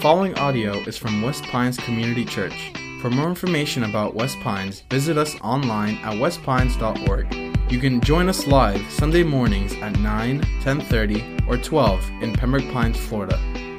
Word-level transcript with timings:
following 0.00 0.32
audio 0.38 0.74
is 0.82 0.96
from 0.96 1.20
West 1.22 1.42
Pines 1.42 1.76
Community 1.76 2.24
Church. 2.24 2.72
For 3.02 3.10
more 3.10 3.28
information 3.28 3.82
about 3.82 4.14
West 4.14 4.38
Pines, 4.38 4.84
visit 4.90 5.18
us 5.18 5.34
online 5.40 5.96
at 6.04 6.12
westpines.org. 6.14 7.34
You 7.68 7.80
can 7.80 8.00
join 8.00 8.28
us 8.28 8.46
live 8.46 8.80
Sunday 8.92 9.24
mornings 9.24 9.74
at 9.82 9.98
9, 9.98 10.40
10:30, 10.62 11.48
or 11.48 11.56
12 11.56 12.08
in 12.22 12.32
Pembroke 12.32 12.70
Pines, 12.70 12.96
Florida, 12.96 13.36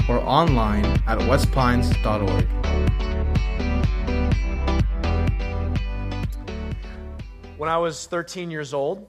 or 0.10 0.20
online 0.20 0.84
at 1.08 1.20
westpines.org. 1.20 2.46
When 7.56 7.70
I 7.70 7.78
was 7.78 8.08
13 8.08 8.52
years 8.52 8.74
old, 8.74 9.08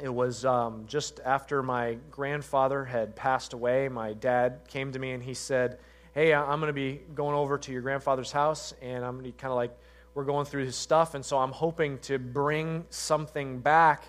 it 0.00 0.08
was 0.14 0.46
um, 0.46 0.84
just 0.86 1.20
after 1.22 1.62
my 1.62 1.98
grandfather 2.10 2.86
had 2.86 3.14
passed 3.14 3.52
away. 3.52 3.90
My 3.90 4.14
dad 4.14 4.60
came 4.68 4.90
to 4.92 4.98
me 4.98 5.10
and 5.10 5.22
he 5.22 5.34
said, 5.34 5.78
Hey, 6.18 6.34
I'm 6.34 6.58
going 6.58 6.66
to 6.66 6.72
be 6.72 7.00
going 7.14 7.36
over 7.36 7.58
to 7.58 7.70
your 7.70 7.80
grandfather's 7.80 8.32
house, 8.32 8.74
and 8.82 9.04
I'm 9.04 9.20
going 9.20 9.30
to 9.30 9.38
kind 9.38 9.52
of 9.52 9.56
like, 9.56 9.70
we're 10.14 10.24
going 10.24 10.46
through 10.46 10.64
his 10.64 10.74
stuff, 10.74 11.14
and 11.14 11.24
so 11.24 11.38
I'm 11.38 11.52
hoping 11.52 11.98
to 11.98 12.18
bring 12.18 12.86
something 12.90 13.60
back 13.60 14.02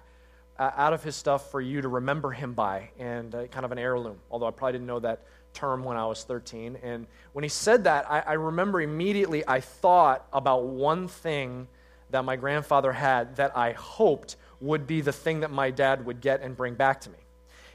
uh, 0.57 0.71
out 0.75 0.91
of 0.91 1.03
his 1.03 1.15
stuff 1.15 1.51
for 1.51 1.61
you 1.61 1.83
to 1.83 1.87
remember 1.87 2.31
him 2.31 2.53
by, 2.53 2.89
and 2.97 3.35
uh, 3.35 3.45
kind 3.45 3.63
of 3.63 3.71
an 3.71 3.77
heirloom, 3.77 4.17
although 4.31 4.47
I 4.47 4.49
probably 4.49 4.71
didn't 4.71 4.87
know 4.87 4.99
that 5.01 5.21
term 5.53 5.83
when 5.83 5.97
I 5.97 6.07
was 6.07 6.23
13. 6.23 6.79
And 6.81 7.05
when 7.33 7.43
he 7.43 7.49
said 7.49 7.83
that, 7.83 8.09
I, 8.09 8.21
I 8.21 8.33
remember 8.33 8.81
immediately 8.81 9.47
I 9.47 9.59
thought 9.59 10.25
about 10.33 10.63
one 10.63 11.07
thing 11.07 11.67
that 12.09 12.25
my 12.25 12.37
grandfather 12.37 12.91
had 12.91 13.35
that 13.35 13.55
I 13.55 13.73
hoped 13.73 14.35
would 14.61 14.87
be 14.87 15.01
the 15.01 15.13
thing 15.13 15.41
that 15.41 15.51
my 15.51 15.69
dad 15.69 16.07
would 16.07 16.21
get 16.21 16.41
and 16.41 16.57
bring 16.57 16.73
back 16.73 17.01
to 17.01 17.11
me. 17.11 17.18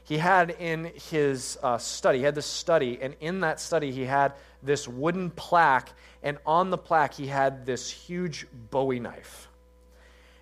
He 0.05 0.17
had 0.17 0.51
in 0.51 0.91
his 1.09 1.57
uh, 1.61 1.77
study, 1.77 2.19
he 2.19 2.23
had 2.23 2.35
this 2.35 2.45
study, 2.45 2.99
and 3.01 3.15
in 3.19 3.41
that 3.41 3.59
study, 3.59 3.91
he 3.91 4.05
had 4.05 4.33
this 4.61 4.87
wooden 4.87 5.31
plaque, 5.31 5.89
and 6.23 6.37
on 6.45 6.69
the 6.69 6.77
plaque, 6.77 7.15
he 7.15 7.27
had 7.27 7.65
this 7.65 7.89
huge 7.89 8.47
bowie 8.69 8.99
knife 8.99 9.49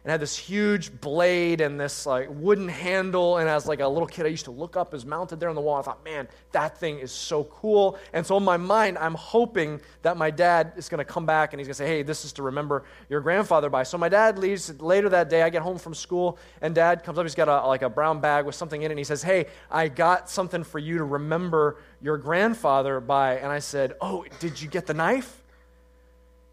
and 0.03 0.11
had 0.11 0.19
this 0.19 0.35
huge 0.35 0.99
blade 0.99 1.61
and 1.61 1.79
this 1.79 2.05
like 2.05 2.27
wooden 2.29 2.67
handle. 2.67 3.37
And 3.37 3.47
as 3.47 3.65
like 3.65 3.79
a 3.79 3.87
little 3.87 4.07
kid, 4.07 4.25
I 4.25 4.29
used 4.29 4.43
to 4.45 4.51
look 4.51 4.75
up 4.75 4.93
as 4.93 5.05
mounted 5.05 5.39
there 5.39 5.47
on 5.47 5.55
the 5.55 5.61
wall. 5.61 5.79
I 5.79 5.81
thought, 5.81 6.03
man, 6.03 6.27
that 6.51 6.77
thing 6.77 6.99
is 6.99 7.09
so 7.09 7.45
cool. 7.45 7.97
And 8.11 8.25
so 8.25 8.35
in 8.35 8.43
my 8.43 8.57
mind, 8.57 8.97
I'm 8.97 9.13
hoping 9.13 9.79
that 10.01 10.17
my 10.17 10.29
dad 10.29 10.73
is 10.75 10.89
going 10.89 10.97
to 10.97 11.05
come 11.05 11.25
back 11.25 11.53
and 11.53 11.59
he's 11.59 11.67
going 11.67 11.73
to 11.73 11.77
say, 11.77 11.87
hey, 11.87 12.03
this 12.03 12.25
is 12.25 12.33
to 12.33 12.43
remember 12.43 12.83
your 13.07 13.21
grandfather 13.21 13.69
by. 13.69 13.83
So 13.83 13.97
my 13.97 14.09
dad 14.09 14.37
leaves 14.37 14.77
later 14.81 15.07
that 15.07 15.29
day. 15.29 15.41
I 15.41 15.49
get 15.49 15.61
home 15.61 15.77
from 15.77 15.93
school 15.93 16.37
and 16.61 16.75
dad 16.75 17.05
comes 17.05 17.17
up. 17.17 17.23
He's 17.23 17.33
got 17.33 17.47
a, 17.47 17.65
like 17.65 17.81
a 17.81 17.89
brown 17.89 18.19
bag 18.19 18.45
with 18.45 18.55
something 18.55 18.81
in 18.81 18.91
it. 18.91 18.93
And 18.93 18.99
he 18.99 19.05
says, 19.05 19.23
hey, 19.23 19.45
I 19.71 19.87
got 19.87 20.29
something 20.29 20.65
for 20.65 20.79
you 20.79 20.97
to 20.97 21.05
remember 21.05 21.77
your 22.01 22.17
grandfather 22.17 22.99
by. 22.99 23.37
And 23.37 23.47
I 23.47 23.59
said, 23.59 23.93
oh, 24.01 24.25
did 24.41 24.61
you 24.61 24.67
get 24.67 24.85
the 24.85 24.93
knife? 24.93 25.41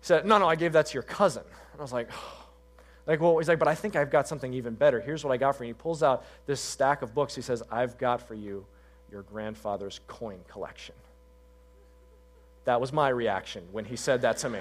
He 0.03 0.07
said, 0.07 0.25
no, 0.25 0.39
no, 0.39 0.49
I 0.49 0.55
gave 0.55 0.73
that 0.75 0.87
to 0.87 0.95
your 0.95 1.03
cousin. 1.03 1.43
And 1.73 1.81
I 1.81 1.83
was 1.83 1.93
like, 1.93 2.09
oh. 2.13 2.40
Like, 3.11 3.21
well, 3.21 3.39
he's 3.39 3.49
like, 3.49 3.59
but 3.59 3.67
I 3.67 3.75
think 3.75 3.97
I've 3.97 4.09
got 4.09 4.29
something 4.29 4.55
even 4.55 4.75
better. 4.75 5.01
Here's 5.01 5.25
what 5.25 5.33
I 5.33 5.37
got 5.37 5.57
for 5.57 5.65
you. 5.65 5.71
He 5.71 5.75
pulls 5.75 6.01
out 6.01 6.25
this 6.47 6.61
stack 6.61 7.03
of 7.03 7.13
books. 7.13 7.35
He 7.35 7.43
says, 7.43 7.61
I've 7.69 7.99
got 7.99 8.29
for 8.29 8.35
you 8.35 8.67
your 9.11 9.23
grandfather's 9.23 9.99
coin 10.07 10.39
collection. 10.47 10.95
That 12.67 12.81
was 12.81 12.93
my 12.93 13.09
reaction 13.09 13.65
when 13.73 13.85
he 13.85 13.97
said 13.97 14.23
that 14.23 14.37
to 14.39 14.49
me. 14.49 14.61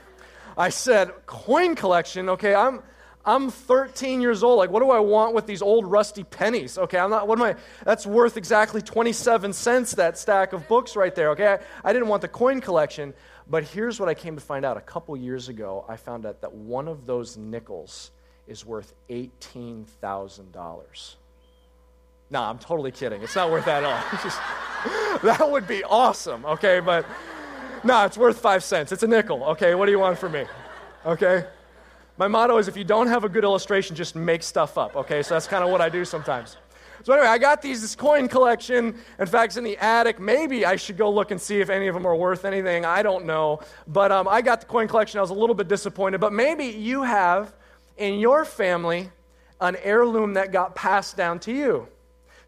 I 0.58 0.68
said, 0.68 1.10
coin 1.24 1.74
collection? 1.74 2.28
Okay, 2.28 2.54
I'm. 2.54 2.82
I'm 3.28 3.50
13 3.50 4.20
years 4.20 4.44
old. 4.44 4.56
Like, 4.56 4.70
what 4.70 4.84
do 4.84 4.90
I 4.90 5.00
want 5.00 5.34
with 5.34 5.46
these 5.46 5.60
old 5.60 5.84
rusty 5.90 6.22
pennies? 6.22 6.78
Okay, 6.78 6.96
I'm 6.96 7.10
not, 7.10 7.26
what 7.26 7.40
am 7.40 7.44
I, 7.44 7.56
that's 7.84 8.06
worth 8.06 8.36
exactly 8.36 8.80
27 8.80 9.52
cents, 9.52 9.96
that 9.96 10.16
stack 10.16 10.52
of 10.52 10.68
books 10.68 10.94
right 10.94 11.12
there. 11.12 11.30
Okay, 11.30 11.44
I, 11.48 11.58
I 11.82 11.92
didn't 11.92 12.06
want 12.06 12.22
the 12.22 12.28
coin 12.28 12.60
collection. 12.60 13.14
But 13.48 13.62
here's 13.64 14.00
what 14.00 14.08
I 14.08 14.14
came 14.14 14.34
to 14.34 14.42
find 14.42 14.64
out. 14.64 14.76
A 14.76 14.80
couple 14.80 15.16
years 15.16 15.48
ago, 15.48 15.84
I 15.88 15.94
found 15.96 16.26
out 16.26 16.40
that 16.40 16.52
one 16.52 16.88
of 16.88 17.06
those 17.06 17.36
nickels 17.36 18.10
is 18.46 18.66
worth 18.66 18.92
$18,000. 19.08 21.14
No, 22.28 22.42
I'm 22.42 22.58
totally 22.58 22.90
kidding. 22.90 23.22
It's 23.22 23.36
not 23.36 23.48
worth 23.50 23.64
that 23.66 23.84
at 23.84 23.84
all. 23.84 24.02
Just, 24.22 24.40
that 25.22 25.48
would 25.48 25.68
be 25.68 25.84
awesome, 25.84 26.44
okay? 26.44 26.80
But 26.80 27.06
no, 27.84 28.04
it's 28.04 28.18
worth 28.18 28.40
five 28.40 28.64
cents. 28.64 28.90
It's 28.90 29.04
a 29.04 29.06
nickel, 29.06 29.44
okay? 29.44 29.76
What 29.76 29.86
do 29.86 29.92
you 29.92 30.00
want 30.00 30.18
from 30.18 30.32
me? 30.32 30.44
Okay? 31.04 31.46
My 32.18 32.26
motto 32.26 32.58
is 32.58 32.66
if 32.66 32.76
you 32.76 32.82
don't 32.82 33.06
have 33.06 33.22
a 33.22 33.28
good 33.28 33.44
illustration, 33.44 33.94
just 33.94 34.16
make 34.16 34.42
stuff 34.42 34.76
up, 34.76 34.96
okay? 34.96 35.22
So 35.22 35.34
that's 35.34 35.46
kind 35.46 35.62
of 35.62 35.70
what 35.70 35.80
I 35.80 35.88
do 35.88 36.04
sometimes. 36.04 36.56
So 37.02 37.12
anyway, 37.12 37.28
I 37.28 37.38
got 37.38 37.62
these 37.62 37.82
this 37.82 37.94
coin 37.94 38.28
collection. 38.28 38.96
In 39.18 39.26
fact, 39.26 39.50
it's 39.50 39.56
in 39.56 39.64
the 39.64 39.76
attic. 39.78 40.18
Maybe 40.18 40.64
I 40.64 40.76
should 40.76 40.96
go 40.96 41.10
look 41.10 41.30
and 41.30 41.40
see 41.40 41.60
if 41.60 41.70
any 41.70 41.86
of 41.86 41.94
them 41.94 42.06
are 42.06 42.16
worth 42.16 42.44
anything. 42.44 42.84
I 42.84 43.02
don't 43.02 43.26
know. 43.26 43.60
But 43.86 44.12
um, 44.12 44.26
I 44.28 44.42
got 44.42 44.60
the 44.60 44.66
coin 44.66 44.88
collection. 44.88 45.18
I 45.18 45.20
was 45.20 45.30
a 45.30 45.34
little 45.34 45.54
bit 45.54 45.68
disappointed. 45.68 46.20
But 46.20 46.32
maybe 46.32 46.66
you 46.66 47.02
have 47.02 47.54
in 47.96 48.18
your 48.18 48.44
family 48.44 49.10
an 49.60 49.76
heirloom 49.82 50.34
that 50.34 50.52
got 50.52 50.74
passed 50.74 51.16
down 51.16 51.38
to 51.40 51.52
you. 51.52 51.88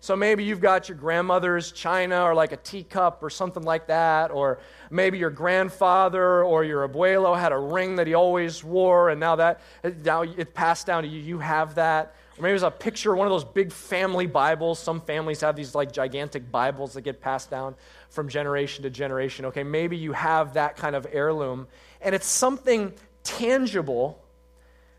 So 0.00 0.14
maybe 0.14 0.44
you've 0.44 0.60
got 0.60 0.88
your 0.88 0.97
grandmother's 0.97 1.72
china 1.72 2.22
or 2.22 2.32
like 2.34 2.53
a 2.53 2.56
teacup 2.56 3.20
or 3.20 3.31
something 3.31 3.64
like 3.64 3.88
that, 3.88 4.31
or 4.31 4.60
maybe 4.91 5.19
your 5.19 5.31
grandfather 5.31 6.44
or 6.44 6.62
your 6.62 6.88
abuelo 6.88 7.37
had 7.37 7.50
a 7.50 7.58
ring 7.58 7.97
that 7.97 8.06
he 8.06 8.14
always 8.14 8.62
wore, 8.62 9.10
and 9.10 9.19
now 9.19 9.34
that 9.37 9.60
now 10.04 10.22
it 10.22 10.54
passed 10.54 10.87
down 10.87 11.03
to 11.03 11.08
you. 11.08 11.20
You 11.20 11.38
have 11.41 11.75
that. 11.75 12.14
Or 12.38 12.43
maybe 12.43 12.53
there's 12.53 12.62
a 12.62 12.71
picture, 12.71 13.16
one 13.16 13.26
of 13.26 13.32
those 13.32 13.44
big 13.44 13.72
family 13.72 14.26
Bibles. 14.26 14.78
Some 14.78 15.00
families 15.00 15.41
have 15.41 15.56
these 15.56 15.75
like 15.75 15.91
gigantic 15.91 16.50
Bibles 16.53 16.94
that 16.94 17.03
get 17.03 17.21
passed 17.21 17.50
down 17.50 17.75
from 18.10 18.28
generation 18.28 18.84
to 18.84 18.91
generation. 18.91 19.44
Okay, 19.47 19.65
maybe 19.65 19.97
you 19.97 20.12
have 20.12 20.54
that 20.54 20.76
kind 20.76 20.94
of 20.94 21.06
heirloom, 21.10 21.66
and 22.00 22.15
it's 22.15 22.26
something 22.26 22.93
tangible 23.25 24.22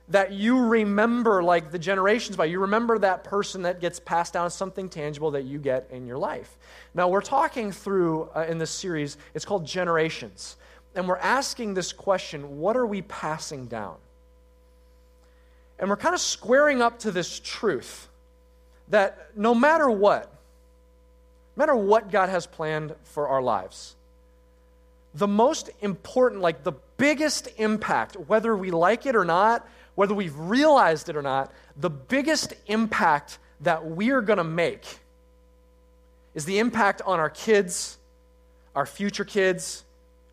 that 0.10 0.34
you 0.34 0.60
remember 0.66 1.42
like 1.42 1.72
the 1.72 1.80
generations 1.80 2.36
by. 2.36 2.46
You 2.46 2.60
remember 2.60 2.98
that 3.00 3.24
person 3.24 3.62
that 3.62 3.80
gets 3.80 4.00
passed 4.00 4.34
down 4.34 4.46
as 4.48 4.54
something 4.54 4.90
tangible 4.90 5.32
that 5.32 5.44
you 5.44 5.60
get 5.60 5.88
in 5.92 6.06
your 6.06 6.18
life. 6.18 6.58
Now, 6.94 7.08
we're 7.08 7.22
talking 7.22 7.72
through 7.72 8.30
uh, 8.36 8.46
in 8.50 8.58
this 8.58 8.72
series, 8.72 9.18
it's 9.34 9.46
called 9.46 9.66
Generations. 9.66 10.58
And 10.96 11.08
we're 11.08 11.18
asking 11.18 11.76
this 11.76 11.94
question 11.94 12.60
what 12.60 12.76
are 12.76 12.88
we 12.88 13.04
passing 13.04 13.68
down? 13.68 13.98
And 15.80 15.90
we're 15.90 15.98
kind 15.98 16.14
of 16.14 16.22
squaring 16.22 16.82
up 16.82 17.00
to 17.00 17.12
this 17.12 17.40
truth 17.40 18.08
that 18.90 19.30
no 19.36 19.56
matter 19.56 19.90
what, 19.90 20.32
no 21.56 21.62
matter 21.62 21.76
what 21.76 22.12
God 22.12 22.30
has 22.30 22.46
planned 22.46 22.94
for 23.04 23.28
our 23.30 23.42
lives, 23.42 23.96
the 25.14 25.28
most 25.28 25.70
important, 25.82 26.42
like 26.42 26.64
the 26.64 26.74
biggest 26.98 27.48
impact, 27.58 28.16
whether 28.16 28.56
we 28.56 28.72
like 28.72 29.06
it 29.06 29.16
or 29.16 29.26
not, 29.26 29.68
whether 29.96 30.14
we've 30.14 30.38
realized 30.38 31.10
it 31.10 31.16
or 31.16 31.22
not, 31.22 31.52
the 31.78 31.90
biggest 31.90 32.54
impact 32.68 33.40
that 33.62 33.86
we 33.86 34.12
are 34.12 34.22
going 34.22 34.38
to 34.38 34.44
make 34.44 35.00
is 36.36 36.46
the 36.46 36.60
impact 36.60 37.02
on 37.06 37.20
our 37.20 37.30
kids, 37.30 37.98
our 38.76 38.86
future 38.86 39.26
kids, 39.26 39.84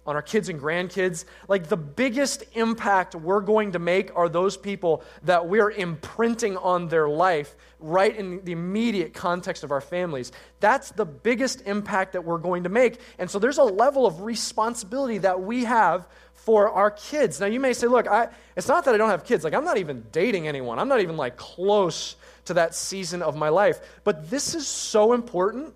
on 0.06 0.16
our 0.16 0.22
kids 0.22 0.48
and 0.48 0.60
grandkids. 0.60 1.24
Like 1.48 1.68
the 1.68 1.76
biggest 1.76 2.44
impact 2.54 3.14
we're 3.14 3.40
going 3.40 3.72
to 3.72 3.78
make 3.78 4.16
are 4.16 4.28
those 4.28 4.56
people 4.56 5.02
that 5.24 5.48
we're 5.48 5.70
imprinting 5.70 6.56
on 6.56 6.88
their 6.88 7.08
life 7.08 7.54
right 7.78 8.14
in 8.16 8.42
the 8.44 8.52
immediate 8.52 9.12
context 9.12 9.64
of 9.64 9.70
our 9.70 9.80
families. 9.80 10.32
That's 10.60 10.90
the 10.92 11.04
biggest 11.04 11.62
impact 11.66 12.12
that 12.12 12.24
we're 12.24 12.38
going 12.38 12.62
to 12.62 12.68
make. 12.68 13.00
And 13.18 13.30
so 13.30 13.38
there's 13.38 13.58
a 13.58 13.64
level 13.64 14.06
of 14.06 14.22
responsibility 14.22 15.18
that 15.18 15.40
we 15.40 15.64
have 15.64 16.08
for 16.32 16.70
our 16.70 16.90
kids. 16.90 17.40
Now 17.40 17.46
you 17.46 17.60
may 17.60 17.72
say, 17.72 17.86
look, 17.86 18.06
I, 18.06 18.28
it's 18.56 18.68
not 18.68 18.84
that 18.84 18.94
I 18.94 18.98
don't 18.98 19.10
have 19.10 19.24
kids. 19.24 19.44
Like 19.44 19.54
I'm 19.54 19.64
not 19.64 19.78
even 19.78 20.06
dating 20.12 20.48
anyone. 20.48 20.78
I'm 20.78 20.88
not 20.88 21.00
even 21.00 21.16
like 21.16 21.36
close 21.36 22.16
to 22.46 22.54
that 22.54 22.74
season 22.74 23.22
of 23.22 23.36
my 23.36 23.48
life. 23.48 23.80
But 24.04 24.30
this 24.30 24.54
is 24.54 24.66
so 24.66 25.12
important 25.12 25.74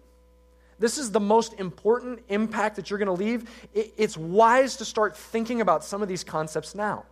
this 0.80 0.96
is 0.96 1.12
the 1.12 1.20
most 1.20 1.52
important 1.60 2.20
impact 2.28 2.74
that 2.76 2.90
you're 2.90 2.98
going 2.98 3.06
to 3.06 3.12
leave. 3.12 3.48
It's 3.74 4.16
wise 4.16 4.76
to 4.76 4.84
start 4.84 5.16
thinking 5.16 5.60
about 5.60 5.84
some 5.84 6.02
of 6.02 6.08
these 6.08 6.24
concepts 6.24 6.74
now. 6.74 7.04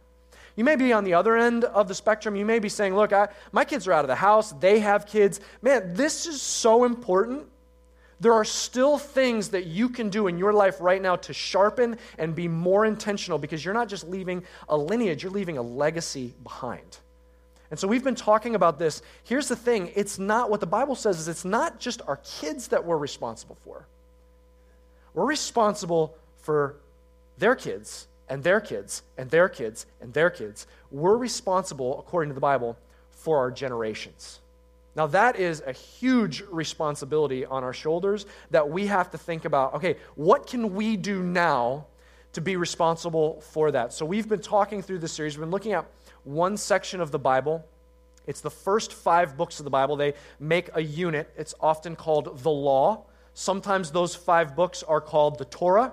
You 0.56 0.64
may 0.64 0.74
be 0.74 0.92
on 0.92 1.04
the 1.04 1.14
other 1.14 1.36
end 1.36 1.64
of 1.64 1.86
the 1.86 1.94
spectrum. 1.94 2.34
You 2.34 2.44
may 2.44 2.58
be 2.58 2.68
saying, 2.68 2.96
Look, 2.96 3.12
I, 3.12 3.28
my 3.52 3.64
kids 3.64 3.86
are 3.86 3.92
out 3.92 4.04
of 4.04 4.08
the 4.08 4.16
house, 4.16 4.52
they 4.52 4.80
have 4.80 5.06
kids. 5.06 5.38
Man, 5.62 5.94
this 5.94 6.26
is 6.26 6.42
so 6.42 6.84
important. 6.84 7.46
There 8.20 8.32
are 8.32 8.44
still 8.44 8.98
things 8.98 9.50
that 9.50 9.66
you 9.66 9.88
can 9.88 10.08
do 10.08 10.26
in 10.26 10.38
your 10.38 10.52
life 10.52 10.80
right 10.80 11.00
now 11.00 11.14
to 11.16 11.32
sharpen 11.32 11.98
and 12.18 12.34
be 12.34 12.48
more 12.48 12.84
intentional 12.84 13.38
because 13.38 13.64
you're 13.64 13.74
not 13.74 13.88
just 13.88 14.08
leaving 14.08 14.42
a 14.68 14.76
lineage, 14.76 15.22
you're 15.22 15.30
leaving 15.30 15.58
a 15.58 15.62
legacy 15.62 16.34
behind. 16.42 16.98
And 17.70 17.78
so 17.78 17.86
we've 17.86 18.04
been 18.04 18.14
talking 18.14 18.54
about 18.54 18.78
this. 18.78 19.02
Here's 19.24 19.48
the 19.48 19.56
thing 19.56 19.90
it's 19.94 20.18
not 20.18 20.50
what 20.50 20.60
the 20.60 20.66
Bible 20.66 20.94
says 20.94 21.18
is 21.18 21.28
it's 21.28 21.44
not 21.44 21.78
just 21.78 22.00
our 22.06 22.16
kids 22.16 22.68
that 22.68 22.84
we're 22.84 22.96
responsible 22.96 23.56
for. 23.64 23.86
We're 25.14 25.26
responsible 25.26 26.16
for 26.38 26.76
their 27.38 27.54
kids 27.54 28.06
and 28.28 28.42
their 28.42 28.60
kids 28.60 29.02
and 29.16 29.30
their 29.30 29.48
kids 29.48 29.86
and 30.00 30.12
their 30.12 30.30
kids. 30.30 30.66
We're 30.90 31.16
responsible, 31.16 31.98
according 31.98 32.30
to 32.30 32.34
the 32.34 32.40
Bible, 32.40 32.78
for 33.10 33.38
our 33.38 33.50
generations. 33.50 34.40
Now, 34.96 35.06
that 35.08 35.36
is 35.36 35.62
a 35.66 35.72
huge 35.72 36.42
responsibility 36.50 37.44
on 37.44 37.62
our 37.62 37.72
shoulders 37.72 38.26
that 38.50 38.68
we 38.68 38.86
have 38.86 39.10
to 39.10 39.18
think 39.18 39.44
about 39.44 39.74
okay, 39.74 39.96
what 40.16 40.46
can 40.46 40.74
we 40.74 40.96
do 40.96 41.22
now 41.22 41.86
to 42.32 42.40
be 42.40 42.56
responsible 42.56 43.40
for 43.40 43.70
that? 43.70 43.92
So, 43.92 44.04
we've 44.04 44.28
been 44.28 44.40
talking 44.40 44.82
through 44.82 44.98
this 44.98 45.12
series, 45.12 45.36
we've 45.36 45.42
been 45.42 45.50
looking 45.50 45.72
at 45.72 45.86
one 46.28 46.56
section 46.56 47.00
of 47.00 47.10
the 47.10 47.18
Bible. 47.18 47.64
It's 48.26 48.40
the 48.40 48.50
first 48.50 48.92
five 48.92 49.36
books 49.36 49.60
of 49.60 49.64
the 49.64 49.70
Bible. 49.70 49.96
They 49.96 50.14
make 50.38 50.70
a 50.74 50.82
unit. 50.82 51.30
It's 51.36 51.54
often 51.60 51.96
called 51.96 52.42
the 52.42 52.50
law. 52.50 53.04
Sometimes 53.34 53.90
those 53.90 54.14
five 54.14 54.54
books 54.54 54.82
are 54.82 55.00
called 55.00 55.38
the 55.38 55.46
Torah. 55.46 55.92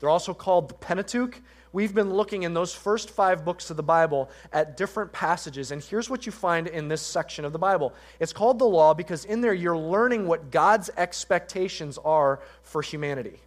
They're 0.00 0.10
also 0.10 0.34
called 0.34 0.70
the 0.70 0.74
Pentateuch 0.74 1.40
we've 1.74 1.92
been 1.92 2.14
looking 2.14 2.44
in 2.44 2.54
those 2.54 2.72
first 2.72 3.10
five 3.10 3.44
books 3.44 3.68
of 3.68 3.76
the 3.76 3.82
Bible 3.82 4.30
at 4.52 4.78
different 4.78 5.12
passages. 5.12 5.72
And 5.72 5.82
here's 5.82 6.08
what 6.08 6.24
you 6.24 6.32
find 6.32 6.68
in 6.68 6.88
this 6.88 7.02
section 7.02 7.44
of 7.44 7.52
the 7.52 7.58
Bible 7.58 7.92
it's 8.20 8.32
called 8.32 8.58
the 8.58 8.64
law 8.64 8.94
because 8.94 9.26
in 9.26 9.42
there 9.42 9.52
you're 9.52 9.76
learning 9.76 10.26
what 10.26 10.50
God's 10.50 10.88
expectations 10.96 11.98
are 11.98 12.40
for 12.62 12.80
humanity. 12.80 13.40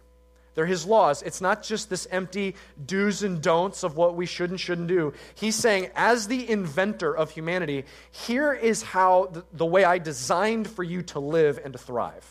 They're 0.58 0.66
his 0.66 0.86
laws. 0.86 1.22
It's 1.22 1.40
not 1.40 1.62
just 1.62 1.88
this 1.88 2.08
empty 2.10 2.56
do's 2.84 3.22
and 3.22 3.40
don'ts 3.40 3.84
of 3.84 3.96
what 3.96 4.16
we 4.16 4.26
should 4.26 4.50
and 4.50 4.58
shouldn't 4.58 4.88
do. 4.88 5.12
He's 5.36 5.54
saying, 5.54 5.90
as 5.94 6.26
the 6.26 6.50
inventor 6.50 7.16
of 7.16 7.30
humanity, 7.30 7.84
here 8.10 8.52
is 8.52 8.82
how 8.82 9.26
the, 9.26 9.44
the 9.52 9.64
way 9.64 9.84
I 9.84 9.98
designed 9.98 10.68
for 10.68 10.82
you 10.82 11.02
to 11.02 11.20
live 11.20 11.60
and 11.62 11.74
to 11.74 11.78
thrive. 11.78 12.26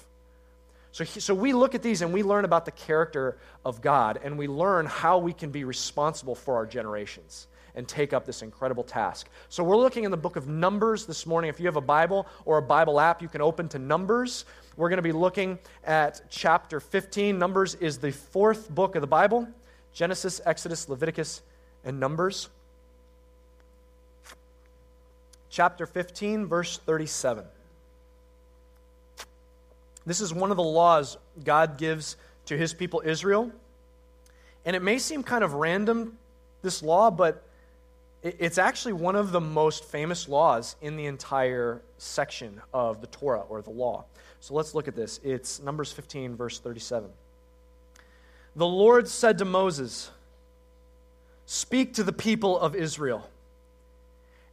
So, 0.92 1.06
so 1.06 1.34
we 1.34 1.54
look 1.54 1.74
at 1.74 1.82
these 1.82 2.02
and 2.02 2.12
we 2.12 2.22
learn 2.22 2.44
about 2.44 2.66
the 2.66 2.72
character 2.72 3.38
of 3.64 3.80
God 3.80 4.20
and 4.22 4.38
we 4.38 4.50
learn 4.50 4.88
how 4.88 5.20
we 5.20 5.32
can 5.32 5.52
be 5.52 5.64
responsible 5.64 6.36
for 6.36 6.56
our 6.56 6.66
generations 6.66 7.48
and 7.76 7.88
take 7.88 8.12
up 8.12 8.26
this 8.26 8.42
incredible 8.42 8.84
task. 8.84 9.30
So 9.48 9.64
we're 9.64 9.78
looking 9.78 10.04
in 10.04 10.12
the 10.12 10.18
book 10.18 10.36
of 10.36 10.50
Numbers 10.50 11.06
this 11.06 11.26
morning. 11.26 11.48
If 11.48 11.62
you 11.62 11.68
have 11.68 11.78
a 11.78 11.82
Bible 11.82 12.28
or 12.44 12.58
a 12.58 12.62
Bible 12.62 13.00
app, 13.00 13.22
you 13.22 13.30
can 13.30 13.40
open 13.40 13.70
to 13.70 13.80
Numbers. 13.80 14.44
We're 14.78 14.90
going 14.90 14.98
to 14.98 15.02
be 15.04 15.12
looking 15.12 15.58
at 15.84 16.22
chapter 16.30 16.80
15. 16.80 17.40
Numbers 17.40 17.74
is 17.74 17.98
the 17.98 18.12
fourth 18.12 18.70
book 18.70 18.94
of 18.94 19.02
the 19.02 19.08
Bible 19.08 19.48
Genesis, 19.92 20.40
Exodus, 20.46 20.88
Leviticus, 20.88 21.42
and 21.84 22.00
Numbers. 22.00 22.50
Chapter 25.50 25.88
15, 25.88 26.46
verse 26.46 26.78
37. 26.78 27.44
This 30.06 30.22
is 30.22 30.32
one 30.32 30.52
of 30.52 30.58
the 30.58 30.64
laws 30.64 31.18
God 31.44 31.80
gives 31.80 32.16
to 32.46 32.56
his 32.56 32.76
people 32.76 33.02
Israel. 33.04 33.52
And 34.64 34.76
it 34.76 34.84
may 34.84 35.00
seem 35.00 35.24
kind 35.24 35.44
of 35.44 35.54
random, 35.54 36.20
this 36.62 36.84
law, 36.84 37.10
but 37.10 37.47
it's 38.40 38.58
actually 38.58 38.94
one 38.94 39.16
of 39.16 39.32
the 39.32 39.42
most 39.42 39.84
famous 39.86 40.28
laws 40.28 40.76
in 40.82 40.98
the 40.98 41.06
entire 41.06 41.82
section 41.98 42.62
of 42.74 43.02
the 43.02 43.08
Torah 43.08 43.44
or 43.50 43.62
the 43.62 43.70
law. 43.70 44.06
So 44.40 44.54
let's 44.54 44.74
look 44.74 44.88
at 44.88 44.96
this. 44.96 45.20
It's 45.24 45.62
Numbers 45.62 45.92
15, 45.92 46.36
verse 46.36 46.60
37. 46.60 47.10
The 48.56 48.66
Lord 48.66 49.08
said 49.08 49.38
to 49.40 49.46
Moses, 49.46 50.12
Speak 51.46 51.94
to 51.94 52.04
the 52.04 52.12
people 52.12 52.60
of 52.60 52.76
Israel 52.76 53.30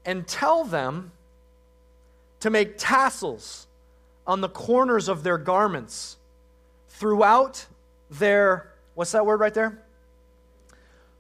and 0.05 0.27
tell 0.27 0.65
them 0.65 1.13
to 2.41 2.51
make 2.51 2.75
tassels 2.77 3.67
on 4.27 4.41
the 4.41 4.49
corners 4.49 5.09
of 5.09 5.23
their 5.23 5.39
garments 5.39 6.19
throughout 6.89 7.67
their, 8.11 8.73
what's 8.95 9.13
that 9.13 9.27
word 9.27 9.41
right 9.41 9.55
there? 9.55 9.83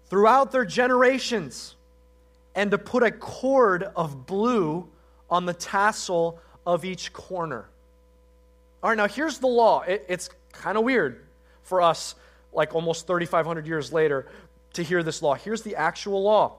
Throughout 0.08 0.52
their 0.52 0.64
generations, 0.64 1.74
and 2.54 2.70
to 2.70 2.78
put 2.78 3.02
a 3.02 3.10
cord 3.10 3.82
of 3.82 4.26
blue 4.26 4.88
on 5.30 5.46
the 5.46 5.54
tassel 5.54 6.40
of 6.66 6.84
each 6.84 7.12
corner. 7.12 7.66
All 8.82 8.90
right, 8.90 8.96
now 8.96 9.08
here's 9.08 9.38
the 9.38 9.46
law. 9.46 9.82
It, 9.82 10.04
it's 10.08 10.30
kind 10.52 10.76
of 10.76 10.84
weird 10.84 11.24
for 11.62 11.80
us, 11.80 12.14
like 12.52 12.74
almost 12.74 13.06
3,500 13.06 13.66
years 13.66 13.92
later, 13.92 14.26
to 14.74 14.82
hear 14.82 15.02
this 15.02 15.22
law. 15.22 15.34
Here's 15.34 15.62
the 15.62 15.76
actual 15.76 16.22
law 16.22 16.56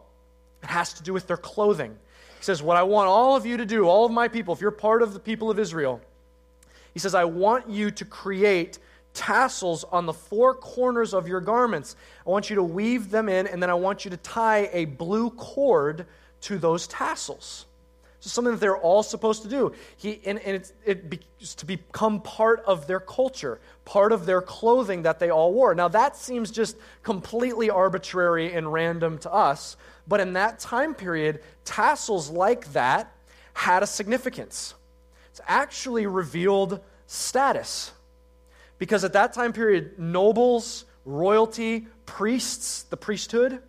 it 0.63 0.69
has 0.69 0.93
to 0.93 1.03
do 1.03 1.13
with 1.13 1.27
their 1.27 1.37
clothing. 1.37 1.91
He 1.91 2.43
says, 2.43 2.63
What 2.63 2.77
I 2.77 2.83
want 2.83 3.07
all 3.07 3.35
of 3.35 3.45
you 3.45 3.57
to 3.57 3.65
do, 3.65 3.87
all 3.87 4.05
of 4.05 4.11
my 4.11 4.27
people, 4.27 4.53
if 4.53 4.61
you're 4.61 4.71
part 4.71 5.01
of 5.01 5.13
the 5.13 5.19
people 5.19 5.51
of 5.51 5.59
Israel, 5.59 6.01
he 6.93 6.99
says, 6.99 7.13
I 7.13 7.25
want 7.25 7.69
you 7.69 7.91
to 7.91 8.05
create 8.05 8.79
tassels 9.15 9.83
on 9.85 10.05
the 10.05 10.13
four 10.13 10.53
corners 10.53 11.13
of 11.13 11.27
your 11.27 11.41
garments. 11.41 11.95
I 12.27 12.29
want 12.29 12.51
you 12.51 12.57
to 12.57 12.63
weave 12.63 13.09
them 13.09 13.27
in, 13.29 13.47
and 13.47 13.63
then 13.63 13.71
I 13.71 13.73
want 13.73 14.05
you 14.05 14.11
to 14.11 14.17
tie 14.17 14.69
a 14.71 14.85
blue 14.85 15.31
cord 15.31 16.05
to 16.41 16.59
those 16.59 16.85
tassels. 16.85 17.65
So 18.19 18.29
something 18.29 18.53
that 18.53 18.59
they're 18.59 18.77
all 18.77 19.03
supposed 19.03 19.43
to 19.43 19.47
do. 19.47 19.73
He, 19.97 20.19
and, 20.25 20.39
and 20.39 20.55
it's, 20.55 20.73
it 20.83 21.09
be, 21.09 21.19
to 21.57 21.65
become 21.65 22.21
part 22.21 22.63
of 22.65 22.87
their 22.87 22.99
culture, 22.99 23.59
part 23.85 24.11
of 24.11 24.25
their 24.25 24.41
clothing 24.41 25.03
that 25.03 25.19
they 25.19 25.29
all 25.29 25.53
wore. 25.53 25.75
Now, 25.75 25.87
that 25.89 26.17
seems 26.17 26.51
just 26.51 26.75
completely 27.03 27.69
arbitrary 27.69 28.53
and 28.53 28.71
random 28.71 29.17
to 29.19 29.31
us, 29.31 29.77
but 30.07 30.19
in 30.19 30.33
that 30.33 30.59
time 30.59 30.95
period, 30.95 31.41
tassels 31.65 32.29
like 32.29 32.73
that 32.73 33.11
had 33.53 33.83
a 33.83 33.87
significance. 33.87 34.73
It's 35.29 35.41
actually 35.47 36.07
revealed 36.07 36.79
status. 37.07 37.91
Because 38.77 39.03
at 39.03 39.13
that 39.13 39.33
time 39.33 39.53
period, 39.53 39.97
nobles, 39.97 40.85
royalty, 41.05 41.87
priests, 42.05 42.83
the 42.83 42.97
priesthood, 42.97 43.61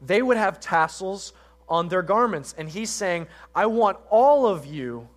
they 0.00 0.22
would 0.22 0.36
have 0.36 0.60
tassels 0.60 1.32
on 1.68 1.88
their 1.88 2.02
garments. 2.02 2.54
And 2.56 2.68
he's 2.68 2.90
saying, 2.90 3.26
I 3.54 3.66
want 3.66 3.98
all 4.10 4.46
of 4.46 4.64
you 4.64 5.08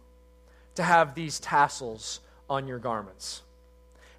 to 0.76 0.84
have 0.84 1.16
these 1.16 1.40
tassels 1.40 2.20
on 2.50 2.68
your 2.68 2.80
garments. 2.80 3.42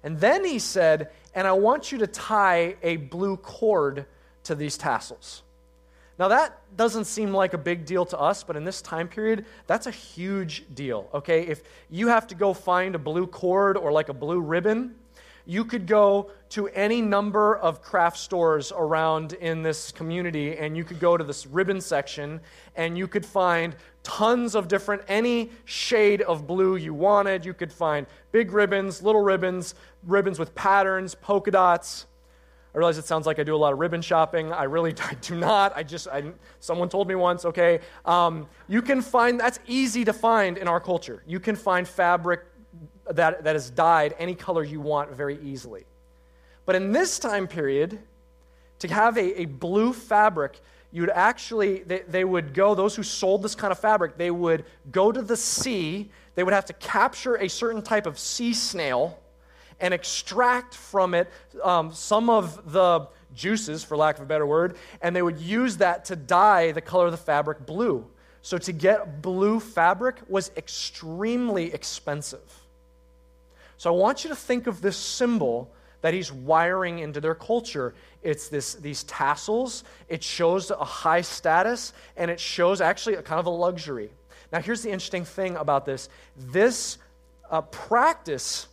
And 0.03 0.19
then 0.19 0.43
he 0.43 0.59
said, 0.59 1.11
and 1.35 1.47
I 1.47 1.53
want 1.53 1.91
you 1.91 1.99
to 1.99 2.07
tie 2.07 2.75
a 2.81 2.97
blue 2.97 3.37
cord 3.37 4.05
to 4.45 4.55
these 4.55 4.77
tassels. 4.77 5.43
Now, 6.19 6.27
that 6.27 6.61
doesn't 6.75 7.05
seem 7.05 7.33
like 7.33 7.53
a 7.53 7.57
big 7.57 7.85
deal 7.85 8.05
to 8.07 8.19
us, 8.19 8.43
but 8.43 8.55
in 8.55 8.65
this 8.65 8.81
time 8.81 9.07
period, 9.07 9.45
that's 9.65 9.87
a 9.87 9.91
huge 9.91 10.63
deal, 10.73 11.09
okay? 11.13 11.47
If 11.47 11.63
you 11.89 12.09
have 12.09 12.27
to 12.27 12.35
go 12.35 12.53
find 12.53 12.93
a 12.93 12.99
blue 12.99 13.25
cord 13.25 13.77
or 13.77 13.91
like 13.91 14.09
a 14.09 14.13
blue 14.13 14.39
ribbon, 14.39 14.93
you 15.45 15.65
could 15.65 15.85
go 15.85 16.31
to 16.49 16.67
any 16.69 17.01
number 17.01 17.57
of 17.57 17.81
craft 17.81 18.17
stores 18.17 18.71
around 18.75 19.33
in 19.33 19.61
this 19.61 19.91
community 19.91 20.57
and 20.57 20.77
you 20.77 20.83
could 20.83 20.99
go 20.99 21.17
to 21.17 21.23
this 21.23 21.45
ribbon 21.45 21.81
section 21.81 22.39
and 22.75 22.97
you 22.97 23.07
could 23.07 23.25
find 23.25 23.75
tons 24.03 24.55
of 24.55 24.67
different, 24.67 25.01
any 25.07 25.51
shade 25.65 26.21
of 26.21 26.47
blue 26.47 26.75
you 26.75 26.93
wanted. 26.93 27.45
You 27.45 27.53
could 27.53 27.71
find 27.71 28.05
big 28.31 28.51
ribbons, 28.51 29.01
little 29.01 29.21
ribbons, 29.21 29.75
ribbons 30.03 30.39
with 30.39 30.53
patterns, 30.55 31.15
polka 31.15 31.51
dots. 31.51 32.05
I 32.73 32.77
realize 32.77 32.97
it 32.97 33.05
sounds 33.05 33.27
like 33.27 33.37
I 33.37 33.43
do 33.43 33.55
a 33.55 33.57
lot 33.57 33.71
of 33.71 33.79
ribbon 33.79 34.01
shopping. 34.01 34.51
I 34.51 34.63
really 34.63 34.93
I 35.03 35.13
do 35.15 35.35
not. 35.35 35.75
I 35.75 35.83
just, 35.83 36.07
I, 36.07 36.31
someone 36.59 36.89
told 36.89 37.07
me 37.07 37.15
once, 37.15 37.45
okay. 37.45 37.79
Um, 38.05 38.47
you 38.67 38.81
can 38.81 39.01
find, 39.01 39.39
that's 39.39 39.59
easy 39.67 40.03
to 40.05 40.13
find 40.13 40.57
in 40.57 40.67
our 40.67 40.79
culture. 40.79 41.23
You 41.27 41.39
can 41.39 41.55
find 41.55 41.87
fabric 41.87 42.41
that, 43.11 43.43
that 43.43 43.55
is 43.55 43.69
dyed 43.69 44.15
any 44.19 44.35
color 44.35 44.63
you 44.63 44.81
want 44.81 45.11
very 45.11 45.37
easily. 45.41 45.85
But 46.65 46.75
in 46.75 46.91
this 46.91 47.19
time 47.19 47.47
period, 47.47 47.99
to 48.79 48.87
have 48.87 49.17
a, 49.17 49.41
a 49.41 49.45
blue 49.45 49.93
fabric, 49.93 50.59
you 50.91 51.01
would 51.01 51.09
actually, 51.09 51.79
they, 51.83 51.99
they 52.07 52.23
would 52.23 52.53
go, 52.53 52.75
those 52.75 52.95
who 52.95 53.03
sold 53.03 53.41
this 53.41 53.55
kind 53.55 53.71
of 53.71 53.79
fabric, 53.79 54.17
they 54.17 54.31
would 54.31 54.65
go 54.91 55.11
to 55.11 55.21
the 55.21 55.35
sea. 55.35 56.11
They 56.35 56.43
would 56.43 56.53
have 56.53 56.65
to 56.65 56.73
capture 56.73 57.35
a 57.35 57.49
certain 57.49 57.81
type 57.81 58.05
of 58.05 58.19
sea 58.19 58.53
snail 58.53 59.19
and 59.79 59.93
extract 59.93 60.75
from 60.75 61.13
it 61.13 61.29
um, 61.63 61.93
some 61.93 62.29
of 62.29 62.71
the 62.71 63.07
juices, 63.35 63.83
for 63.83 63.97
lack 63.97 64.17
of 64.17 64.23
a 64.23 64.25
better 64.25 64.45
word, 64.45 64.77
and 65.01 65.15
they 65.15 65.21
would 65.21 65.39
use 65.39 65.77
that 65.77 66.05
to 66.05 66.15
dye 66.15 66.71
the 66.71 66.81
color 66.81 67.05
of 67.05 67.11
the 67.11 67.17
fabric 67.17 67.65
blue. 67.65 68.05
So 68.41 68.57
to 68.57 68.71
get 68.71 69.21
blue 69.21 69.59
fabric 69.59 70.17
was 70.27 70.51
extremely 70.55 71.73
expensive. 71.73 72.62
So 73.77 73.93
I 73.93 73.97
want 73.97 74.23
you 74.23 74.29
to 74.29 74.35
think 74.35 74.67
of 74.67 74.81
this 74.81 74.97
symbol 74.97 75.71
that 76.01 76.13
he's 76.13 76.31
wiring 76.31 76.99
into 76.99 77.21
their 77.21 77.35
culture. 77.35 77.95
It's 78.21 78.49
this, 78.49 78.75
these 78.75 79.03
tassels, 79.05 79.83
it 80.09 80.21
shows 80.21 80.69
a 80.69 80.83
high 80.83 81.21
status, 81.21 81.93
and 82.17 82.29
it 82.29 82.39
shows 82.39 82.81
actually 82.81 83.15
a 83.15 83.21
kind 83.21 83.39
of 83.39 83.45
a 83.45 83.49
luxury. 83.49 84.11
Now, 84.51 84.59
here's 84.59 84.83
the 84.83 84.91
interesting 84.91 85.25
thing 85.25 85.55
about 85.55 85.85
this 85.85 86.09
this 86.37 86.97
uh, 87.49 87.61
practice 87.61 88.67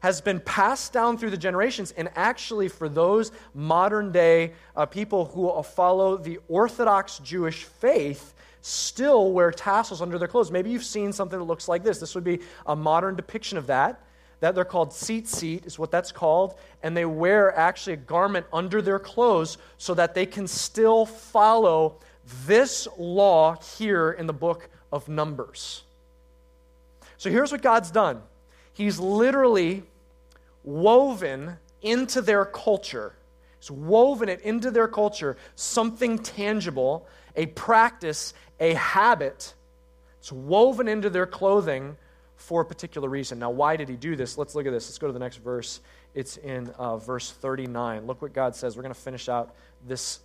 has 0.00 0.20
been 0.20 0.38
passed 0.40 0.92
down 0.92 1.16
through 1.16 1.30
the 1.30 1.36
generations. 1.38 1.92
And 1.92 2.10
actually, 2.14 2.68
for 2.68 2.90
those 2.90 3.32
modern 3.54 4.12
day 4.12 4.52
uh, 4.76 4.84
people 4.84 5.24
who 5.24 5.62
follow 5.62 6.18
the 6.18 6.38
Orthodox 6.46 7.20
Jewish 7.20 7.64
faith, 7.64 8.34
still 8.60 9.32
wear 9.32 9.50
tassels 9.50 10.02
under 10.02 10.18
their 10.18 10.28
clothes. 10.28 10.50
Maybe 10.50 10.68
you've 10.68 10.84
seen 10.84 11.10
something 11.10 11.38
that 11.38 11.44
looks 11.46 11.68
like 11.68 11.82
this. 11.82 12.00
This 12.00 12.14
would 12.14 12.22
be 12.24 12.40
a 12.66 12.76
modern 12.76 13.16
depiction 13.16 13.56
of 13.56 13.66
that. 13.68 14.03
That 14.44 14.54
they're 14.54 14.66
called 14.66 14.90
tzitzit 14.90 15.64
is 15.64 15.78
what 15.78 15.90
that's 15.90 16.12
called. 16.12 16.54
And 16.82 16.94
they 16.94 17.06
wear 17.06 17.56
actually 17.56 17.94
a 17.94 17.96
garment 17.96 18.44
under 18.52 18.82
their 18.82 18.98
clothes 18.98 19.56
so 19.78 19.94
that 19.94 20.14
they 20.14 20.26
can 20.26 20.46
still 20.46 21.06
follow 21.06 21.96
this 22.46 22.86
law 22.98 23.56
here 23.78 24.10
in 24.12 24.26
the 24.26 24.34
book 24.34 24.68
of 24.92 25.08
Numbers. 25.08 25.84
So 27.16 27.30
here's 27.30 27.52
what 27.52 27.62
God's 27.62 27.90
done 27.90 28.20
He's 28.74 29.00
literally 29.00 29.82
woven 30.62 31.56
into 31.80 32.20
their 32.20 32.44
culture, 32.44 33.14
He's 33.58 33.70
woven 33.70 34.28
it 34.28 34.42
into 34.42 34.70
their 34.70 34.88
culture 34.88 35.38
something 35.54 36.18
tangible, 36.18 37.08
a 37.34 37.46
practice, 37.46 38.34
a 38.60 38.74
habit. 38.74 39.54
It's 40.18 40.30
woven 40.30 40.86
into 40.86 41.08
their 41.08 41.26
clothing 41.26 41.96
for 42.44 42.60
a 42.60 42.64
particular 42.64 43.08
reason. 43.08 43.38
Now, 43.38 43.50
why 43.50 43.76
did 43.76 43.88
he 43.88 43.96
do 43.96 44.16
this? 44.16 44.36
Let's 44.36 44.54
look 44.54 44.66
at 44.66 44.72
this. 44.72 44.86
Let's 44.86 44.98
go 44.98 45.06
to 45.06 45.12
the 45.14 45.18
next 45.18 45.38
verse. 45.38 45.80
It's 46.14 46.36
in 46.36 46.68
uh, 46.76 46.98
verse 46.98 47.30
39. 47.30 48.06
Look 48.06 48.20
what 48.20 48.34
God 48.34 48.54
says. 48.54 48.76
We're 48.76 48.82
going 48.82 48.94
to 48.94 49.00
finish 49.00 49.30
out 49.30 49.54
this 49.88 50.20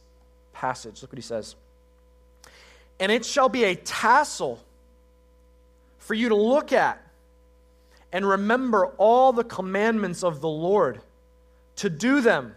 passage. 0.52 1.02
Look 1.02 1.14
what 1.14 1.18
he 1.18 1.24
says. 1.24 1.56
And 3.00 3.10
it 3.10 3.24
shall 3.24 3.48
be 3.48 3.64
a 3.64 3.76
tassel 3.76 4.60
for 6.00 6.14
you 6.14 6.28
to 6.30 6.36
look 6.36 6.74
at 6.74 7.02
and 8.12 8.28
remember 8.28 8.88
all 8.98 9.32
the 9.32 9.46
commandments 9.46 10.22
of 10.22 10.42
the 10.42 10.50
Lord, 10.50 11.00
to 11.78 11.90
do 11.90 12.20
them. 12.20 12.54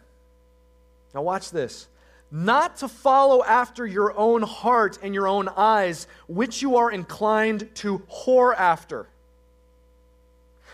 Now, 1.15 1.23
watch 1.23 1.53
this. 1.53 1.87
Not 2.33 2.79
to 2.79 2.89
follow 2.89 3.45
after 3.45 3.87
your 3.87 4.19
own 4.19 4.43
heart 4.43 4.99
and 5.03 5.15
your 5.15 5.29
own 5.29 5.49
eyes, 5.49 6.09
which 6.27 6.63
you 6.63 6.79
are 6.79 6.91
inclined 6.91 7.73
to 7.77 8.01
whore 8.11 8.57
after. 8.57 9.07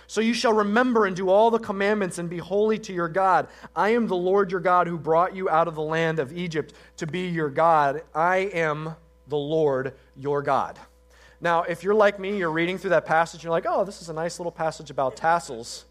So 0.08 0.22
you 0.22 0.32
shall 0.32 0.54
remember 0.54 1.04
and 1.04 1.14
do 1.14 1.28
all 1.28 1.50
the 1.50 1.58
commandments 1.58 2.16
and 2.16 2.30
be 2.30 2.38
holy 2.38 2.78
to 2.78 2.94
your 2.94 3.10
God. 3.10 3.46
I 3.76 3.90
am 3.90 4.08
the 4.08 4.16
Lord 4.16 4.50
your 4.50 4.60
God 4.60 4.86
who 4.86 4.96
brought 4.96 5.36
you 5.36 5.50
out 5.50 5.68
of 5.68 5.74
the 5.74 5.82
land 5.82 6.18
of 6.18 6.32
Egypt 6.32 6.72
to 6.96 7.06
be 7.06 7.28
your 7.28 7.50
God. 7.50 8.02
I 8.14 8.38
am 8.54 8.96
the 9.28 9.36
Lord 9.36 9.92
your 10.16 10.40
God. 10.40 10.78
Now, 11.42 11.64
if 11.64 11.84
you're 11.84 11.94
like 11.94 12.18
me, 12.18 12.38
you're 12.38 12.50
reading 12.50 12.78
through 12.78 12.90
that 12.90 13.04
passage, 13.04 13.44
you're 13.44 13.50
like, 13.50 13.66
oh, 13.68 13.84
this 13.84 14.00
is 14.00 14.08
a 14.08 14.14
nice 14.14 14.40
little 14.40 14.50
passage 14.50 14.90
about 14.90 15.14
tassels. 15.14 15.84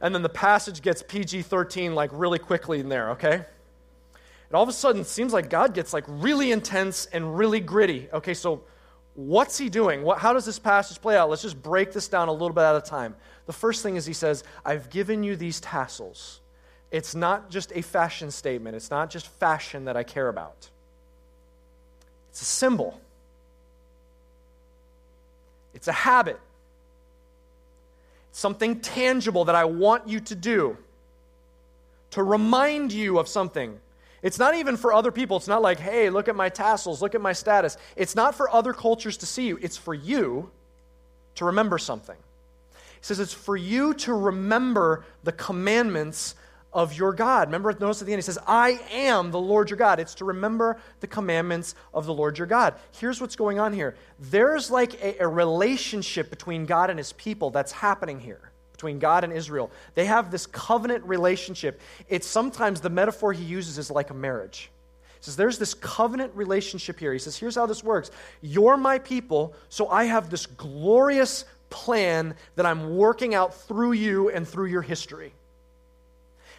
And 0.00 0.14
then 0.14 0.22
the 0.22 0.28
passage 0.28 0.80
gets 0.80 1.02
PG 1.02 1.42
13 1.42 1.92
like 1.92 2.10
really 2.12 2.38
quickly 2.38 2.78
in 2.78 2.88
there, 2.88 3.10
okay? 3.10 3.34
And 3.34 4.52
all 4.52 4.62
of 4.62 4.68
a 4.68 4.72
sudden, 4.72 5.00
it 5.00 5.08
seems 5.08 5.32
like 5.32 5.50
God 5.50 5.74
gets 5.74 5.92
like 5.92 6.04
really 6.06 6.52
intense 6.52 7.06
and 7.06 7.36
really 7.36 7.58
gritty. 7.58 8.08
Okay, 8.12 8.34
so 8.34 8.62
what's 9.14 9.58
he 9.58 9.68
doing? 9.68 10.02
What, 10.02 10.18
how 10.18 10.32
does 10.32 10.44
this 10.44 10.58
passage 10.58 11.00
play 11.00 11.16
out? 11.16 11.30
Let's 11.30 11.42
just 11.42 11.62
break 11.62 11.92
this 11.92 12.08
down 12.08 12.28
a 12.28 12.32
little 12.32 12.52
bit 12.52 12.62
at 12.62 12.76
a 12.76 12.80
time. 12.80 13.14
The 13.46 13.52
first 13.52 13.82
thing 13.82 13.96
is 13.96 14.06
he 14.06 14.12
says, 14.12 14.44
I've 14.64 14.90
given 14.90 15.22
you 15.22 15.36
these 15.36 15.60
tassels. 15.60 16.40
It's 16.90 17.14
not 17.14 17.50
just 17.50 17.72
a 17.74 17.82
fashion 17.82 18.30
statement, 18.30 18.76
it's 18.76 18.90
not 18.90 19.10
just 19.10 19.26
fashion 19.26 19.86
that 19.86 19.96
I 19.96 20.02
care 20.02 20.28
about, 20.28 20.70
it's 22.30 22.42
a 22.42 22.46
symbol. 22.46 23.00
It's 25.74 25.88
a 25.88 25.92
habit. 25.92 26.40
It's 28.30 28.38
something 28.38 28.80
tangible 28.80 29.44
that 29.46 29.56
I 29.56 29.64
want 29.64 30.08
you 30.08 30.20
to 30.20 30.34
do 30.34 30.78
to 32.12 32.22
remind 32.22 32.92
you 32.92 33.18
of 33.18 33.26
something. 33.26 33.78
It's 34.24 34.38
not 34.38 34.54
even 34.54 34.78
for 34.78 34.94
other 34.94 35.12
people. 35.12 35.36
It's 35.36 35.46
not 35.46 35.60
like, 35.60 35.78
hey, 35.78 36.08
look 36.08 36.28
at 36.28 36.34
my 36.34 36.48
tassels, 36.48 37.02
look 37.02 37.14
at 37.14 37.20
my 37.20 37.34
status. 37.34 37.76
It's 37.94 38.16
not 38.16 38.34
for 38.34 38.50
other 38.50 38.72
cultures 38.72 39.18
to 39.18 39.26
see 39.26 39.46
you. 39.46 39.58
It's 39.60 39.76
for 39.76 39.92
you 39.92 40.50
to 41.34 41.44
remember 41.44 41.76
something. 41.76 42.16
He 42.72 43.02
says 43.02 43.20
it's 43.20 43.34
for 43.34 43.54
you 43.54 43.92
to 43.94 44.14
remember 44.14 45.04
the 45.24 45.32
commandments 45.32 46.36
of 46.72 46.94
your 46.94 47.12
God. 47.12 47.48
Remember, 47.48 47.70
notice 47.78 48.00
at 48.00 48.06
the 48.06 48.14
end, 48.14 48.18
he 48.18 48.22
says, 48.22 48.38
I 48.46 48.80
am 48.90 49.30
the 49.30 49.38
Lord 49.38 49.68
your 49.68 49.76
God. 49.76 50.00
It's 50.00 50.14
to 50.16 50.24
remember 50.24 50.78
the 51.00 51.06
commandments 51.06 51.74
of 51.92 52.06
the 52.06 52.14
Lord 52.14 52.38
your 52.38 52.46
God. 52.46 52.74
Here's 52.92 53.20
what's 53.20 53.36
going 53.36 53.58
on 53.58 53.74
here 53.74 53.94
there's 54.18 54.70
like 54.70 54.94
a, 55.02 55.22
a, 55.22 55.28
relationship 55.28 56.30
between 56.30 56.64
God 56.64 56.88
and 56.88 56.98
his 56.98 57.12
people 57.12 57.50
that's 57.50 57.72
happening 57.72 58.20
here, 58.20 58.50
between 58.84 58.98
God 58.98 59.24
and 59.24 59.32
Israel. 59.32 59.70
They 59.94 60.04
have 60.04 60.30
this 60.30 60.44
covenant 60.44 61.04
relationship. 61.04 61.80
It's 62.06 62.26
sometimes 62.26 62.82
the 62.82 62.90
metaphor 62.90 63.32
he 63.32 63.42
uses 63.42 63.78
is 63.78 63.90
like 63.90 64.10
a 64.10 64.14
marriage. 64.14 64.70
He 65.18 65.24
says, 65.24 65.36
There's 65.36 65.58
this 65.58 65.72
covenant 65.72 66.32
relationship 66.34 67.00
here. 67.00 67.14
He 67.14 67.18
says, 67.18 67.34
Here's 67.34 67.54
how 67.54 67.64
this 67.64 67.82
works 67.82 68.10
You're 68.42 68.76
my 68.76 68.98
people, 68.98 69.54
so 69.70 69.88
I 69.88 70.04
have 70.04 70.28
this 70.28 70.44
glorious 70.44 71.46
plan 71.70 72.34
that 72.56 72.66
I'm 72.66 72.94
working 72.94 73.34
out 73.34 73.54
through 73.54 73.92
you 73.92 74.28
and 74.28 74.46
through 74.46 74.66
your 74.66 74.82
history. 74.82 75.32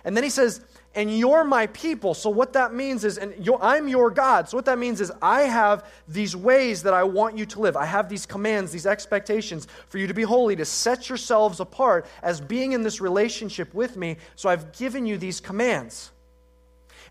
And 0.03 0.17
then 0.17 0.23
he 0.23 0.31
says, 0.31 0.61
and 0.95 1.15
you're 1.15 1.43
my 1.43 1.67
people. 1.67 2.13
So 2.13 2.29
what 2.29 2.53
that 2.53 2.73
means 2.73 3.03
is, 3.03 3.17
and 3.17 3.33
I'm 3.61 3.87
your 3.87 4.09
God. 4.09 4.49
So 4.49 4.57
what 4.57 4.65
that 4.65 4.79
means 4.79 5.01
is, 5.01 5.11
I 5.21 5.41
have 5.41 5.85
these 6.07 6.35
ways 6.35 6.81
that 6.83 6.93
I 6.93 7.03
want 7.03 7.37
you 7.37 7.45
to 7.45 7.59
live. 7.59 7.75
I 7.75 7.85
have 7.85 8.09
these 8.09 8.25
commands, 8.25 8.71
these 8.71 8.87
expectations 8.87 9.67
for 9.89 9.97
you 9.97 10.07
to 10.07 10.13
be 10.13 10.23
holy, 10.23 10.55
to 10.55 10.65
set 10.65 11.09
yourselves 11.09 11.59
apart 11.59 12.05
as 12.23 12.39
being 12.39 12.71
in 12.71 12.81
this 12.81 13.01
relationship 13.01 13.73
with 13.73 13.97
me. 13.97 14.17
So 14.35 14.49
I've 14.49 14.71
given 14.71 15.05
you 15.05 15.17
these 15.17 15.39
commands. 15.39 16.11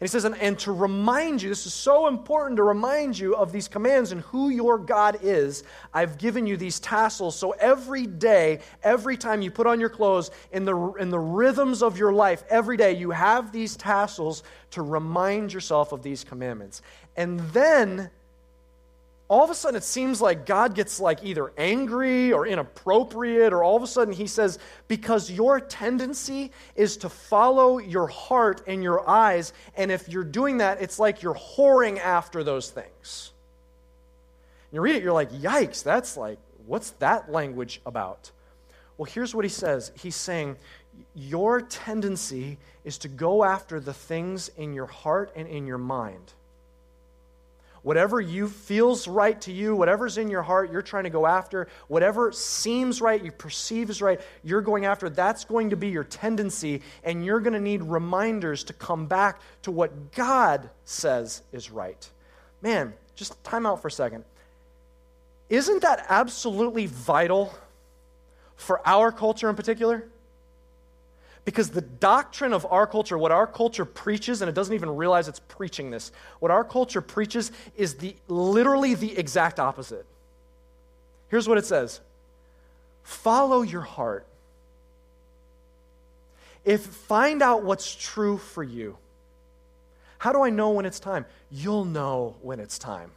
And 0.00 0.08
he 0.08 0.08
says, 0.08 0.24
and, 0.24 0.36
and, 0.38 0.58
to 0.60 0.72
remind 0.72 1.40
you, 1.40 1.48
this 1.48 1.66
is 1.66 1.74
so 1.74 2.08
important 2.08 2.56
to 2.56 2.64
remind 2.64 3.18
you 3.18 3.36
of 3.36 3.52
these 3.52 3.68
commands 3.68 4.10
and 4.10 4.22
who 4.22 4.48
your 4.48 4.76
God 4.76 5.18
is. 5.22 5.62
I've 5.92 6.18
given 6.18 6.46
you 6.46 6.56
these 6.56 6.80
tassels. 6.80 7.36
So 7.36 7.52
every 7.52 8.06
day, 8.06 8.60
every 8.82 9.16
time 9.16 9.40
you 9.40 9.50
put 9.50 9.66
on 9.66 9.78
your 9.78 9.88
clothes, 9.88 10.30
in 10.52 10.64
the, 10.64 10.76
in 10.94 11.10
the 11.10 11.18
rhythms 11.18 11.82
of 11.82 11.96
your 11.96 12.12
life, 12.12 12.42
every 12.50 12.76
day 12.76 12.92
you 12.92 13.12
have 13.12 13.52
these 13.52 13.76
tassels 13.76 14.42
to 14.72 14.82
remind 14.82 15.52
yourself 15.52 15.92
of 15.92 16.02
these 16.02 16.24
commandments. 16.24 16.82
And 17.16 17.38
then 17.52 18.10
all 19.28 19.42
of 19.42 19.50
a 19.50 19.54
sudden 19.54 19.76
it 19.76 19.84
seems 19.84 20.20
like 20.20 20.44
God 20.44 20.74
gets 20.74 21.00
like 21.00 21.24
either 21.24 21.52
angry 21.56 22.32
or 22.32 22.46
inappropriate, 22.46 23.52
or 23.52 23.64
all 23.64 23.76
of 23.76 23.82
a 23.82 23.86
sudden 23.86 24.12
he 24.12 24.26
says, 24.26 24.58
Because 24.86 25.30
your 25.30 25.60
tendency 25.60 26.52
is 26.76 26.98
to 26.98 27.08
follow 27.08 27.78
your 27.78 28.06
heart 28.06 28.62
and 28.66 28.82
your 28.82 29.08
eyes, 29.08 29.52
and 29.76 29.90
if 29.90 30.08
you're 30.08 30.24
doing 30.24 30.58
that, 30.58 30.82
it's 30.82 30.98
like 30.98 31.22
you're 31.22 31.34
whoring 31.34 31.98
after 31.98 32.44
those 32.44 32.70
things. 32.70 33.32
You 34.70 34.82
read 34.82 34.96
it, 34.96 35.02
you're 35.02 35.12
like, 35.12 35.30
Yikes, 35.32 35.82
that's 35.82 36.16
like, 36.16 36.38
what's 36.66 36.90
that 36.98 37.32
language 37.32 37.80
about? 37.86 38.30
Well, 38.98 39.06
here's 39.06 39.34
what 39.34 39.44
he 39.44 39.48
says 39.48 39.90
He's 39.94 40.16
saying, 40.16 40.56
Your 41.14 41.62
tendency 41.62 42.58
is 42.84 42.98
to 42.98 43.08
go 43.08 43.42
after 43.42 43.80
the 43.80 43.94
things 43.94 44.50
in 44.58 44.74
your 44.74 44.86
heart 44.86 45.32
and 45.34 45.48
in 45.48 45.66
your 45.66 45.78
mind 45.78 46.34
whatever 47.84 48.20
you 48.20 48.48
feels 48.48 49.06
right 49.06 49.40
to 49.42 49.52
you, 49.52 49.76
whatever's 49.76 50.18
in 50.18 50.28
your 50.28 50.42
heart, 50.42 50.72
you're 50.72 50.82
trying 50.82 51.04
to 51.04 51.10
go 51.10 51.26
after, 51.26 51.68
whatever 51.86 52.32
seems 52.32 53.00
right, 53.00 53.22
you 53.22 53.30
perceive 53.30 53.90
is 53.90 54.02
right, 54.02 54.20
you're 54.42 54.62
going 54.62 54.86
after, 54.86 55.08
that's 55.08 55.44
going 55.44 55.70
to 55.70 55.76
be 55.76 55.88
your 55.88 56.02
tendency, 56.02 56.80
and 57.04 57.24
you're 57.24 57.40
going 57.40 57.52
to 57.52 57.60
need 57.60 57.82
reminders 57.82 58.64
to 58.64 58.72
come 58.72 59.06
back 59.06 59.40
to 59.62 59.70
what 59.70 60.12
God 60.12 60.68
says 60.86 61.42
is 61.52 61.70
right. 61.70 62.10
Man, 62.62 62.94
just 63.14 63.42
time 63.44 63.66
out 63.66 63.82
for 63.82 63.88
a 63.88 63.92
second. 63.92 64.24
Isn't 65.50 65.82
that 65.82 66.06
absolutely 66.08 66.86
vital 66.86 67.54
for 68.56 68.80
our 68.88 69.12
culture 69.12 69.50
in 69.50 69.56
particular? 69.56 70.08
Because 71.44 71.70
the 71.70 71.82
doctrine 71.82 72.52
of 72.52 72.66
our 72.70 72.86
culture, 72.86 73.18
what 73.18 73.32
our 73.32 73.46
culture 73.46 73.84
preaches, 73.84 74.40
and 74.40 74.48
it 74.48 74.54
doesn't 74.54 74.74
even 74.74 74.96
realize 74.96 75.28
it's 75.28 75.40
preaching 75.40 75.90
this, 75.90 76.10
what 76.40 76.50
our 76.50 76.64
culture 76.64 77.02
preaches 77.02 77.52
is 77.76 77.94
the 77.96 78.16
literally 78.28 78.94
the 78.94 79.16
exact 79.18 79.60
opposite. 79.60 80.06
Here's 81.28 81.48
what 81.48 81.58
it 81.58 81.66
says 81.66 82.00
follow 83.02 83.62
your 83.62 83.82
heart. 83.82 84.26
If 86.64 86.80
find 86.80 87.42
out 87.42 87.62
what's 87.62 87.94
true 87.94 88.38
for 88.38 88.62
you. 88.62 88.96
How 90.16 90.32
do 90.32 90.42
I 90.42 90.48
know 90.48 90.70
when 90.70 90.86
it's 90.86 91.00
time? 91.00 91.26
You'll 91.50 91.84
know 91.84 92.36
when 92.40 92.58
it's 92.58 92.78
time. 92.78 93.10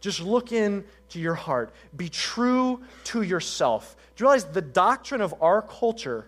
Just 0.00 0.20
look 0.20 0.52
into 0.52 0.84
your 1.14 1.34
heart. 1.34 1.72
Be 1.96 2.10
true 2.10 2.82
to 3.04 3.22
yourself. 3.22 3.96
Do 4.14 4.22
you 4.22 4.26
realize 4.26 4.44
the 4.44 4.60
doctrine 4.60 5.22
of 5.22 5.34
our 5.40 5.62
culture 5.62 6.26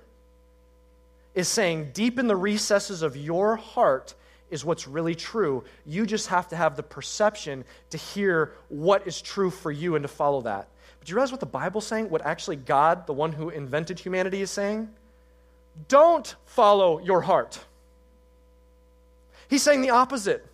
is 1.34 1.48
saying 1.48 1.90
deep 1.92 2.18
in 2.18 2.26
the 2.26 2.36
recesses 2.36 3.02
of 3.02 3.16
your 3.16 3.56
heart 3.56 4.14
is 4.50 4.64
what's 4.64 4.86
really 4.86 5.14
true. 5.14 5.64
You 5.84 6.06
just 6.06 6.28
have 6.28 6.48
to 6.48 6.56
have 6.56 6.76
the 6.76 6.82
perception 6.82 7.64
to 7.90 7.98
hear 7.98 8.52
what 8.68 9.06
is 9.06 9.20
true 9.20 9.50
for 9.50 9.72
you 9.72 9.96
and 9.96 10.02
to 10.02 10.08
follow 10.08 10.42
that. 10.42 10.68
But 10.98 11.06
do 11.06 11.10
you 11.10 11.16
realize 11.16 11.32
what 11.32 11.40
the 11.40 11.46
Bible's 11.46 11.86
saying? 11.86 12.08
What 12.08 12.24
actually 12.24 12.56
God, 12.56 13.06
the 13.06 13.12
one 13.12 13.32
who 13.32 13.50
invented 13.50 13.98
humanity, 13.98 14.42
is 14.42 14.50
saying? 14.50 14.88
Don't 15.88 16.34
follow 16.46 17.00
your 17.00 17.22
heart. 17.22 17.58
He's 19.48 19.62
saying 19.62 19.80
the 19.80 19.90
opposite. 19.90 20.46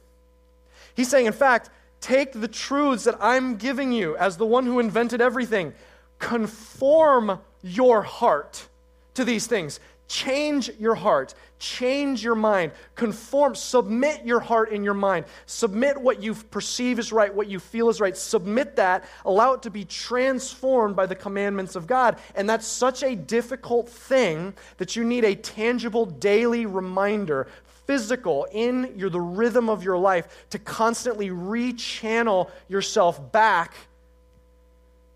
He's 0.94 1.08
saying, 1.08 1.26
in 1.26 1.32
fact, 1.32 1.70
take 2.00 2.32
the 2.32 2.48
truths 2.48 3.04
that 3.04 3.16
I'm 3.20 3.56
giving 3.56 3.92
you 3.92 4.16
as 4.16 4.38
the 4.38 4.46
one 4.46 4.64
who 4.64 4.80
invented 4.80 5.20
everything, 5.20 5.74
conform 6.18 7.38
your 7.62 8.02
heart 8.02 8.66
to 9.14 9.24
these 9.24 9.46
things 9.46 9.78
Change 10.10 10.72
your 10.80 10.96
heart, 10.96 11.34
change 11.60 12.24
your 12.24 12.34
mind, 12.34 12.72
conform, 12.96 13.54
submit 13.54 14.26
your 14.26 14.40
heart 14.40 14.72
and 14.72 14.84
your 14.84 14.92
mind, 14.92 15.24
submit 15.46 15.96
what 16.00 16.20
you 16.20 16.34
perceive 16.34 16.98
is 16.98 17.12
right, 17.12 17.32
what 17.32 17.46
you 17.46 17.60
feel 17.60 17.88
is 17.88 18.00
right, 18.00 18.16
submit 18.16 18.74
that, 18.74 19.04
allow 19.24 19.52
it 19.52 19.62
to 19.62 19.70
be 19.70 19.84
transformed 19.84 20.96
by 20.96 21.06
the 21.06 21.14
commandments 21.14 21.76
of 21.76 21.86
God. 21.86 22.18
And 22.34 22.50
that's 22.50 22.66
such 22.66 23.04
a 23.04 23.14
difficult 23.14 23.88
thing 23.88 24.52
that 24.78 24.96
you 24.96 25.04
need 25.04 25.24
a 25.24 25.36
tangible 25.36 26.06
daily 26.06 26.66
reminder 26.66 27.46
physical 27.86 28.48
in 28.50 28.92
your, 28.96 29.10
the 29.10 29.20
rhythm 29.20 29.68
of 29.68 29.84
your 29.84 29.96
life 29.96 30.48
to 30.50 30.58
constantly 30.58 31.28
rechannel 31.28 32.50
yourself 32.66 33.30
back 33.30 33.74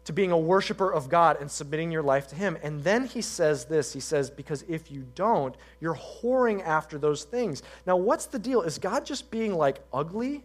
to 0.05 0.13
being 0.13 0.31
a 0.31 0.39
worshiper 0.39 0.93
of 0.93 1.09
God 1.09 1.41
and 1.41 1.51
submitting 1.51 1.91
your 1.91 2.03
life 2.03 2.29
to 2.29 2.35
Him. 2.35 2.59
And 2.63 2.85
then 2.85 3.07
he 3.07 3.23
says 3.23 3.65
this 3.65 3.93
He 3.93 4.01
says, 4.01 4.31
Because 4.31 4.65
if 4.69 4.91
you 4.91 5.05
don't, 5.15 5.55
you're 5.81 5.97
whoring 5.97 6.63
after 6.65 6.99
those 6.99 7.25
things. 7.25 7.63
Now, 7.87 7.97
what's 7.97 8.27
the 8.27 8.39
deal? 8.39 8.63
Is 8.63 8.79
God 8.79 9.07
just 9.07 9.31
being 9.31 9.55
like 9.55 9.81
ugly? 9.93 10.43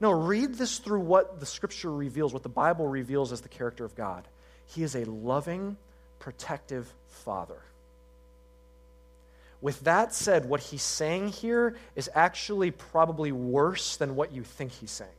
No, 0.00 0.10
read 0.10 0.54
this 0.54 0.78
through 0.78 1.00
what 1.00 1.38
the 1.38 1.46
scripture 1.46 1.92
reveals, 1.92 2.32
what 2.32 2.42
the 2.42 2.48
Bible 2.48 2.88
reveals 2.88 3.30
as 3.30 3.40
the 3.40 3.48
character 3.48 3.84
of 3.84 3.94
God. 3.94 4.26
He 4.66 4.82
is 4.82 4.96
a 4.96 5.04
loving, 5.04 5.76
protective 6.18 6.92
father. 7.08 7.60
With 9.60 9.78
that 9.84 10.12
said, 10.12 10.48
what 10.48 10.60
he's 10.60 10.82
saying 10.82 11.28
here 11.28 11.76
is 11.94 12.10
actually 12.16 12.72
probably 12.72 13.30
worse 13.30 13.96
than 13.96 14.16
what 14.16 14.32
you 14.32 14.42
think 14.42 14.72
he's 14.72 14.90
saying. 14.90 15.10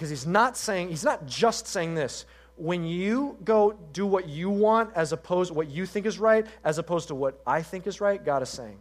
Because 0.00 0.08
he's 0.08 0.26
not 0.26 0.56
saying, 0.56 0.88
he's 0.88 1.04
not 1.04 1.26
just 1.26 1.66
saying 1.66 1.94
this. 1.94 2.24
When 2.56 2.86
you 2.86 3.36
go 3.44 3.74
do 3.92 4.06
what 4.06 4.30
you 4.30 4.48
want 4.48 4.92
as 4.94 5.12
opposed 5.12 5.48
to 5.48 5.54
what 5.54 5.68
you 5.68 5.84
think 5.84 6.06
is 6.06 6.18
right, 6.18 6.46
as 6.64 6.78
opposed 6.78 7.08
to 7.08 7.14
what 7.14 7.38
I 7.46 7.60
think 7.60 7.86
is 7.86 8.00
right, 8.00 8.24
God 8.24 8.42
is 8.42 8.48
saying. 8.48 8.78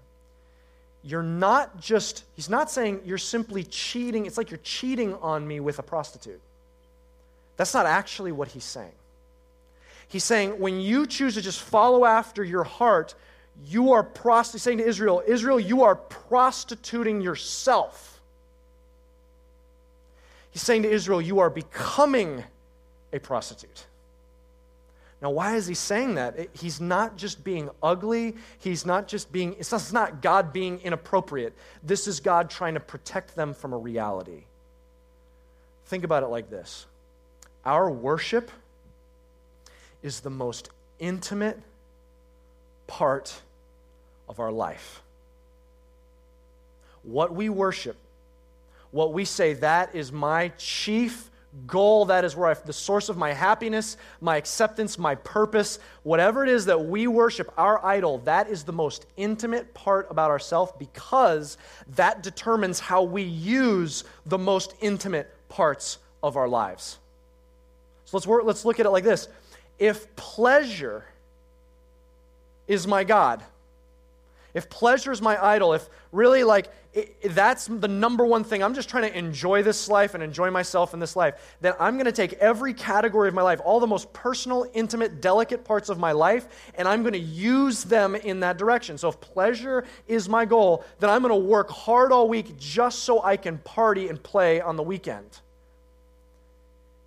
You're 1.03 1.21
not 1.21 1.81
just, 1.81 2.23
he's 2.37 2.49
not 2.49 2.71
saying 2.71 3.01
you're 3.03 3.17
simply 3.17 3.65
cheating. 3.65 4.27
It's 4.27 4.37
like 4.37 4.49
you're 4.49 4.61
cheating 4.63 5.13
on 5.15 5.45
me 5.45 5.59
with 5.59 5.77
a 5.77 5.83
prostitute. 5.83 6.39
That's 7.57 7.73
not 7.73 7.85
actually 7.85 8.31
what 8.31 8.47
he's 8.47 8.63
saying. 8.63 8.93
He's 10.07 10.23
saying 10.23 10.51
when 10.51 10.79
you 10.79 11.05
choose 11.05 11.33
to 11.33 11.41
just 11.41 11.59
follow 11.59 12.05
after 12.05 12.45
your 12.45 12.63
heart, 12.63 13.13
you 13.65 13.91
are 13.91 14.03
prostituting, 14.03 14.61
saying 14.61 14.77
to 14.77 14.85
Israel, 14.85 15.21
Israel, 15.27 15.59
you 15.59 15.83
are 15.83 15.95
prostituting 15.95 17.19
yourself. 17.19 18.18
He's 20.51 20.61
saying 20.61 20.83
to 20.83 20.89
Israel, 20.89 21.21
You 21.21 21.39
are 21.39 21.49
becoming 21.49 22.43
a 23.13 23.19
prostitute. 23.19 23.85
Now, 25.21 25.31
why 25.31 25.55
is 25.57 25.67
he 25.67 25.73
saying 25.73 26.15
that? 26.15 26.47
He's 26.53 26.79
not 26.79 27.17
just 27.17 27.43
being 27.43 27.69
ugly. 27.83 28.35
He's 28.57 28.85
not 28.85 29.07
just 29.07 29.31
being, 29.31 29.55
it's 29.59 29.91
not 29.91 30.21
God 30.21 30.53
being 30.53 30.79
inappropriate. 30.79 31.53
This 31.83 32.07
is 32.07 32.21
God 32.21 32.49
trying 32.49 32.75
to 32.75 32.79
protect 32.79 33.35
them 33.35 33.53
from 33.53 33.73
a 33.73 33.77
reality. 33.77 34.43
Think 35.87 36.03
about 36.03 36.23
it 36.23 36.27
like 36.27 36.49
this 36.49 36.85
Our 37.65 37.89
worship 37.89 38.49
is 40.01 40.21
the 40.21 40.29
most 40.29 40.69
intimate 40.99 41.59
part 42.87 43.41
of 44.29 44.39
our 44.39 44.51
life. 44.51 45.01
What 47.03 47.33
we 47.33 47.49
worship 47.49 47.97
what 48.91 49.13
we 49.13 49.25
say, 49.25 49.53
that 49.53 49.95
is 49.95 50.11
my 50.11 50.49
chief 50.57 51.29
goal. 51.67 52.05
That 52.05 52.25
is 52.25 52.35
where 52.35 52.49
I, 52.49 52.53
the 52.53 52.73
source 52.73 53.09
of 53.09 53.17
my 53.17 53.33
happiness, 53.33 53.97
my 54.21 54.37
acceptance, 54.37 54.97
my 54.97 55.15
purpose, 55.15 55.79
whatever 56.03 56.43
it 56.43 56.49
is 56.49 56.65
that 56.65 56.85
we 56.85 57.07
worship, 57.07 57.51
our 57.57 57.83
idol, 57.85 58.19
that 58.19 58.49
is 58.49 58.63
the 58.63 58.73
most 58.73 59.05
intimate 59.17 59.73
part 59.73 60.07
about 60.09 60.31
ourselves 60.31 60.71
because 60.77 61.57
that 61.95 62.23
determines 62.23 62.79
how 62.79 63.03
we 63.03 63.23
use 63.23 64.03
the 64.25 64.37
most 64.37 64.75
intimate 64.81 65.33
parts 65.49 65.97
of 66.21 66.37
our 66.37 66.47
lives. 66.47 66.99
So 68.05 68.17
let's, 68.17 68.27
work, 68.27 68.43
let's 68.45 68.65
look 68.65 68.79
at 68.79 68.85
it 68.85 68.89
like 68.89 69.03
this. 69.03 69.27
If 69.77 70.15
pleasure 70.15 71.05
is 72.67 72.85
my 72.85 73.03
God, 73.03 73.43
if 74.53 74.69
pleasure 74.69 75.11
is 75.11 75.21
my 75.21 75.43
idol, 75.43 75.73
if 75.73 75.87
really 76.11 76.43
like 76.43 76.71
it, 76.93 77.35
that's 77.35 77.67
the 77.67 77.87
number 77.87 78.25
one 78.25 78.43
thing, 78.43 78.63
I'm 78.63 78.73
just 78.73 78.89
trying 78.89 79.09
to 79.09 79.17
enjoy 79.17 79.61
this 79.61 79.89
life 79.89 80.15
and 80.15 80.23
enjoy 80.23 80.49
myself 80.49 80.93
in 80.93 80.99
this 80.99 81.15
life, 81.15 81.55
then 81.61 81.73
I'm 81.79 81.95
going 81.95 82.05
to 82.05 82.11
take 82.11 82.33
every 82.33 82.73
category 82.73 83.27
of 83.27 83.33
my 83.33 83.41
life, 83.41 83.61
all 83.63 83.79
the 83.79 83.87
most 83.87 84.11
personal, 84.11 84.65
intimate, 84.73 85.21
delicate 85.21 85.63
parts 85.63 85.89
of 85.89 85.99
my 85.99 86.11
life, 86.11 86.71
and 86.75 86.87
I'm 86.87 87.01
going 87.01 87.13
to 87.13 87.19
use 87.19 87.83
them 87.83 88.15
in 88.15 88.39
that 88.39 88.57
direction. 88.57 88.97
So 88.97 89.09
if 89.09 89.21
pleasure 89.21 89.85
is 90.07 90.27
my 90.27 90.45
goal, 90.45 90.83
then 90.99 91.09
I'm 91.09 91.21
going 91.21 91.33
to 91.33 91.47
work 91.47 91.69
hard 91.69 92.11
all 92.11 92.27
week 92.27 92.57
just 92.57 92.99
so 92.99 93.23
I 93.23 93.37
can 93.37 93.59
party 93.59 94.09
and 94.09 94.21
play 94.21 94.59
on 94.59 94.75
the 94.75 94.83
weekend 94.83 95.41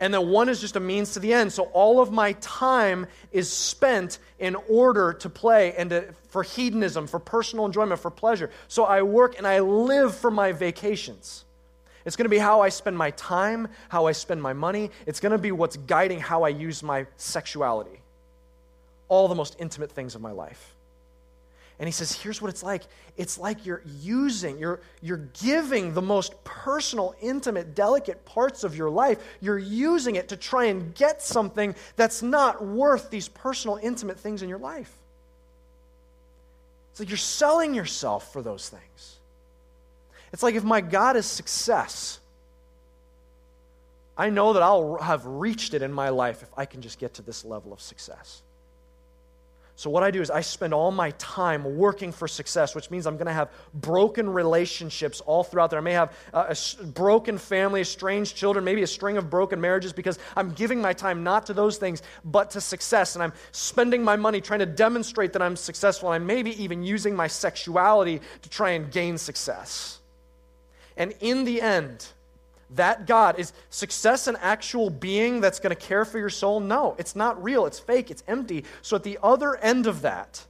and 0.03 0.13
then 0.13 0.31
one 0.31 0.49
is 0.49 0.61
just 0.61 0.75
a 0.75 0.81
means 0.81 1.13
to 1.13 1.21
the 1.21 1.33
end. 1.33 1.53
So 1.53 1.63
all 1.73 2.01
of 2.01 2.11
my 2.11 2.33
time 2.41 3.07
is 3.31 3.49
spent 3.49 4.19
in 4.41 4.57
order 4.69 5.13
to 5.13 5.31
play 5.31 5.75
and 5.75 5.91
to, 5.91 6.13
for 6.29 6.43
hedonism, 6.43 7.07
for 7.07 7.21
personal 7.21 7.67
enjoyment, 7.67 8.01
for 8.01 8.11
pleasure. 8.11 8.51
So 8.67 8.83
I 8.83 9.03
work 9.03 9.39
and 9.39 9.47
I 9.47 9.61
live 9.61 10.13
for 10.17 10.33
my 10.33 10.51
vacations. 10.51 11.45
It's 12.05 12.17
going 12.17 12.25
to 12.25 12.31
be 12.31 12.39
how 12.39 12.63
I 12.63 12.69
spend 12.71 12.99
my 12.99 13.13
time, 13.13 13.69
how 13.91 14.07
I 14.07 14.13
spend 14.13 14.43
my 14.43 14.53
money. 14.53 14.91
It's 15.07 15.21
going 15.21 15.31
to 15.31 15.39
be 15.39 15.53
what's 15.53 15.77
guiding 15.77 16.19
how 16.19 16.43
I 16.43 16.49
use 16.49 16.83
my 16.83 17.07
sexuality. 17.17 18.01
All 19.07 19.29
the 19.29 19.37
most 19.37 19.55
intimate 19.61 19.93
things 19.93 20.17
of 20.17 20.21
my 20.21 20.33
life. 20.33 20.72
And 21.83 21.89
he 21.89 21.93
says, 21.93 22.13
here's 22.13 22.41
what 22.41 22.49
it's 22.49 22.63
like 22.63 22.85
it's 23.17 23.39
like 23.39 23.67
you're 23.67 23.83
using, 23.85 24.57
you're, 24.57 24.79
you're 25.01 25.29
giving 25.43 25.95
the 25.95 26.01
most 26.01 26.45
personal, 26.45 27.13
intimate, 27.21 27.75
delicate 27.75 28.25
parts 28.25 28.63
of 28.63 28.77
your 28.77 28.89
life. 28.89 29.19
You're 29.41 29.59
using 29.59 30.15
it 30.15 30.29
to 30.29 30.37
try 30.37 30.67
and 30.67 30.95
get 30.95 31.23
something 31.23 31.75
that's 31.97 32.23
not 32.23 32.65
worth 32.65 33.11
these 33.11 33.27
personal, 33.27 33.81
intimate 33.83 34.17
things 34.17 34.45
in 34.45 34.49
your 34.49 34.61
life. 34.61 34.93
It's 36.93 37.01
like 37.01 37.09
you're 37.09 37.17
selling 37.17 37.75
yourself 37.75 38.33
for 38.33 38.43
those 38.43 38.69
things. 38.69 39.17
It's 40.33 40.45
like 40.45 40.55
if 40.55 40.63
my 40.63 40.83
God 40.83 41.17
is 41.17 41.27
success, 41.27 42.21
I 44.17 44.31
know 44.31 44.53
that 44.53 44.63
I'll 44.63 44.99
have 44.99 45.27
reached 45.27 45.75
it 45.75 45.83
in 45.83 45.93
my 45.93 46.11
life 46.11 46.45
if 46.45 46.51
I 46.57 46.65
can 46.65 46.81
just 46.81 47.01
get 47.01 47.15
to 47.15 47.23
this 47.23 47.45
level 47.45 47.73
of 47.73 47.81
success. 47.81 48.43
So, 49.75 49.89
what 49.89 50.03
I 50.03 50.11
do 50.11 50.21
is 50.21 50.31
I 50.31 50.43
spend 50.43 50.75
all 50.75 50.91
my 50.91 51.13
time 51.13 51.77
working 51.77 52.13
for 52.13 52.29
success, 52.29 52.75
which 52.75 52.91
means 52.91 53.07
I'm 53.07 53.17
going 53.17 53.27
to 53.27 53.33
have 53.33 53.51
broken 53.73 54.29
relationships 54.29 55.23
all 55.23 55.43
throughout 55.43 55.71
there. 55.71 55.79
I 55.79 55.83
may 55.83 55.95
have 55.95 56.15
uh, 56.35 56.55
a, 56.55 56.83
a 56.83 56.87
broken 56.87 57.39
family, 57.39 57.81
estranged 57.81 58.37
children, 58.37 58.65
maybe 58.65 58.83
a 58.83 58.87
string 58.87 59.17
of 59.17 59.31
broken 59.31 59.61
marriages 59.61 59.93
because 59.95 60.19
I'm 60.37 60.53
giving 60.53 60.83
my 60.83 60.93
time 60.93 61.25
not 61.25 61.47
to 61.47 61.55
those 61.55 61.79
things, 61.79 62.03
but 62.25 62.51
to 62.51 62.61
success. 62.61 63.17
And 63.17 63.23
I'm 63.23 63.33
spending 63.53 64.05
my 64.05 64.15
money 64.15 64.43
trying 64.43 64.61
to 64.61 64.67
demonstrate 64.67 65.33
that 65.33 65.43
I'm 65.43 65.57
successful. 65.57 66.13
And 66.13 66.23
I'm 66.23 66.27
maybe 66.27 66.63
even 66.63 66.83
using 66.83 67.17
my 67.17 67.27
sexuality 67.27 68.21
to 68.43 68.49
try 68.51 68.71
and 68.71 68.91
gain 68.91 69.17
success. 69.17 70.01
And 70.99 71.15
in 71.21 71.45
the 71.45 71.63
end, 71.63 72.07
that 72.75 73.07
God 73.07 73.39
is 73.39 73.53
success 73.71 74.27
an 74.27 74.37
actual 74.41 74.91
being 74.91 75.41
that's 75.41 75.61
going 75.61 75.75
to 75.75 75.81
care 75.81 76.05
for 76.05 76.19
your 76.19 76.31
soul? 76.31 76.61
No, 76.61 76.95
it's 76.99 77.17
not 77.17 77.43
real. 77.43 77.67
It's 77.67 77.79
fake. 77.79 78.11
It's 78.11 78.23
empty. 78.27 78.65
So 78.83 78.97
at 78.97 79.03
the 79.03 79.19
other 79.23 79.57
end 79.57 79.87
of 79.87 80.03
that, 80.03 80.45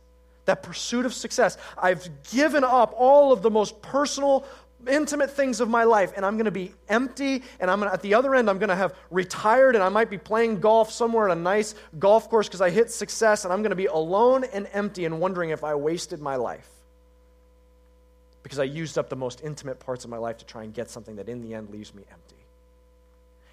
that 0.45 0.63
pursuit 0.63 1.07
of 1.07 1.15
success, 1.15 1.57
I've 1.79 2.09
given 2.31 2.65
up 2.65 2.95
all 2.97 3.33
of 3.33 3.43
the 3.43 3.51
most 3.51 3.81
personal, 3.83 4.45
intimate 4.89 5.31
things 5.31 5.61
of 5.61 5.69
my 5.69 5.85
life, 5.85 6.13
and 6.17 6.27
I'm 6.27 6.35
going 6.35 6.47
to 6.47 6.51
be 6.51 6.73
empty. 6.89 7.43
And 7.61 7.71
I'm 7.71 7.79
gonna, 7.81 7.93
at 7.93 8.03
the 8.03 8.15
other 8.15 8.35
end, 8.35 8.51
I'm 8.51 8.59
going 8.59 8.69
to 8.69 8.77
have 8.77 8.95
retired, 9.11 9.75
and 9.75 9.85
I 9.85 9.89
might 9.89 10.11
be 10.11 10.19
playing 10.19 10.61
golf 10.61 10.91
somewhere 10.91 11.29
at 11.29 11.37
a 11.37 11.41
nice 11.41 11.75
golf 11.99 12.29
course 12.29 12.49
because 12.49 12.61
I 12.61 12.71
hit 12.71 12.91
success, 12.91 13.45
and 13.45 13.53
I'm 13.53 13.63
going 13.63 13.71
to 13.71 13.77
be 13.77 13.87
alone 13.87 14.45
and 14.45 14.69
empty 14.73 15.05
and 15.05 15.21
wondering 15.21 15.51
if 15.51 15.63
I 15.65 15.75
wasted 15.75 16.21
my 16.21 16.37
life 16.37 16.82
because 18.43 18.59
I 18.59 18.65
used 18.65 18.99
up 18.99 19.09
the 19.09 19.17
most 19.17 19.41
intimate 19.43 19.79
parts 19.81 20.05
of 20.05 20.11
my 20.11 20.17
life 20.17 20.39
to 20.39 20.45
try 20.45 20.65
and 20.65 20.75
get 20.75 20.91
something 20.91 21.17
that 21.17 21.29
in 21.29 21.43
the 21.43 21.55
end 21.55 21.71
leaves 21.71 21.95
me 21.95 22.03
empty. 22.11 22.37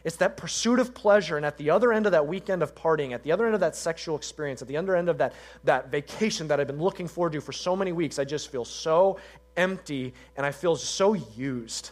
It's 0.03 0.15
that 0.17 0.37
pursuit 0.37 0.79
of 0.79 0.93
pleasure, 0.93 1.35
and 1.35 1.45
at 1.45 1.57
the 1.57 1.69
other 1.69 1.91
end 1.91 2.05
of 2.05 2.13
that 2.13 2.25
weekend 2.25 2.63
of 2.63 2.73
partying, 2.73 3.11
at 3.11 3.21
the 3.23 3.31
other 3.33 3.45
end 3.45 3.53
of 3.53 3.59
that 3.59 3.75
sexual 3.75 4.15
experience, 4.15 4.61
at 4.61 4.67
the 4.67 4.77
other 4.77 4.95
end 4.95 5.09
of 5.09 5.17
that, 5.17 5.33
that 5.65 5.91
vacation 5.91 6.47
that 6.47 6.59
I've 6.59 6.67
been 6.67 6.81
looking 6.81 7.07
forward 7.07 7.33
to 7.33 7.41
for 7.41 7.51
so 7.51 7.75
many 7.75 7.91
weeks, 7.91 8.17
I 8.17 8.23
just 8.23 8.49
feel 8.49 8.63
so 8.63 9.19
empty 9.57 10.13
and 10.37 10.45
I 10.45 10.51
feel 10.51 10.77
so 10.77 11.13
used. 11.13 11.91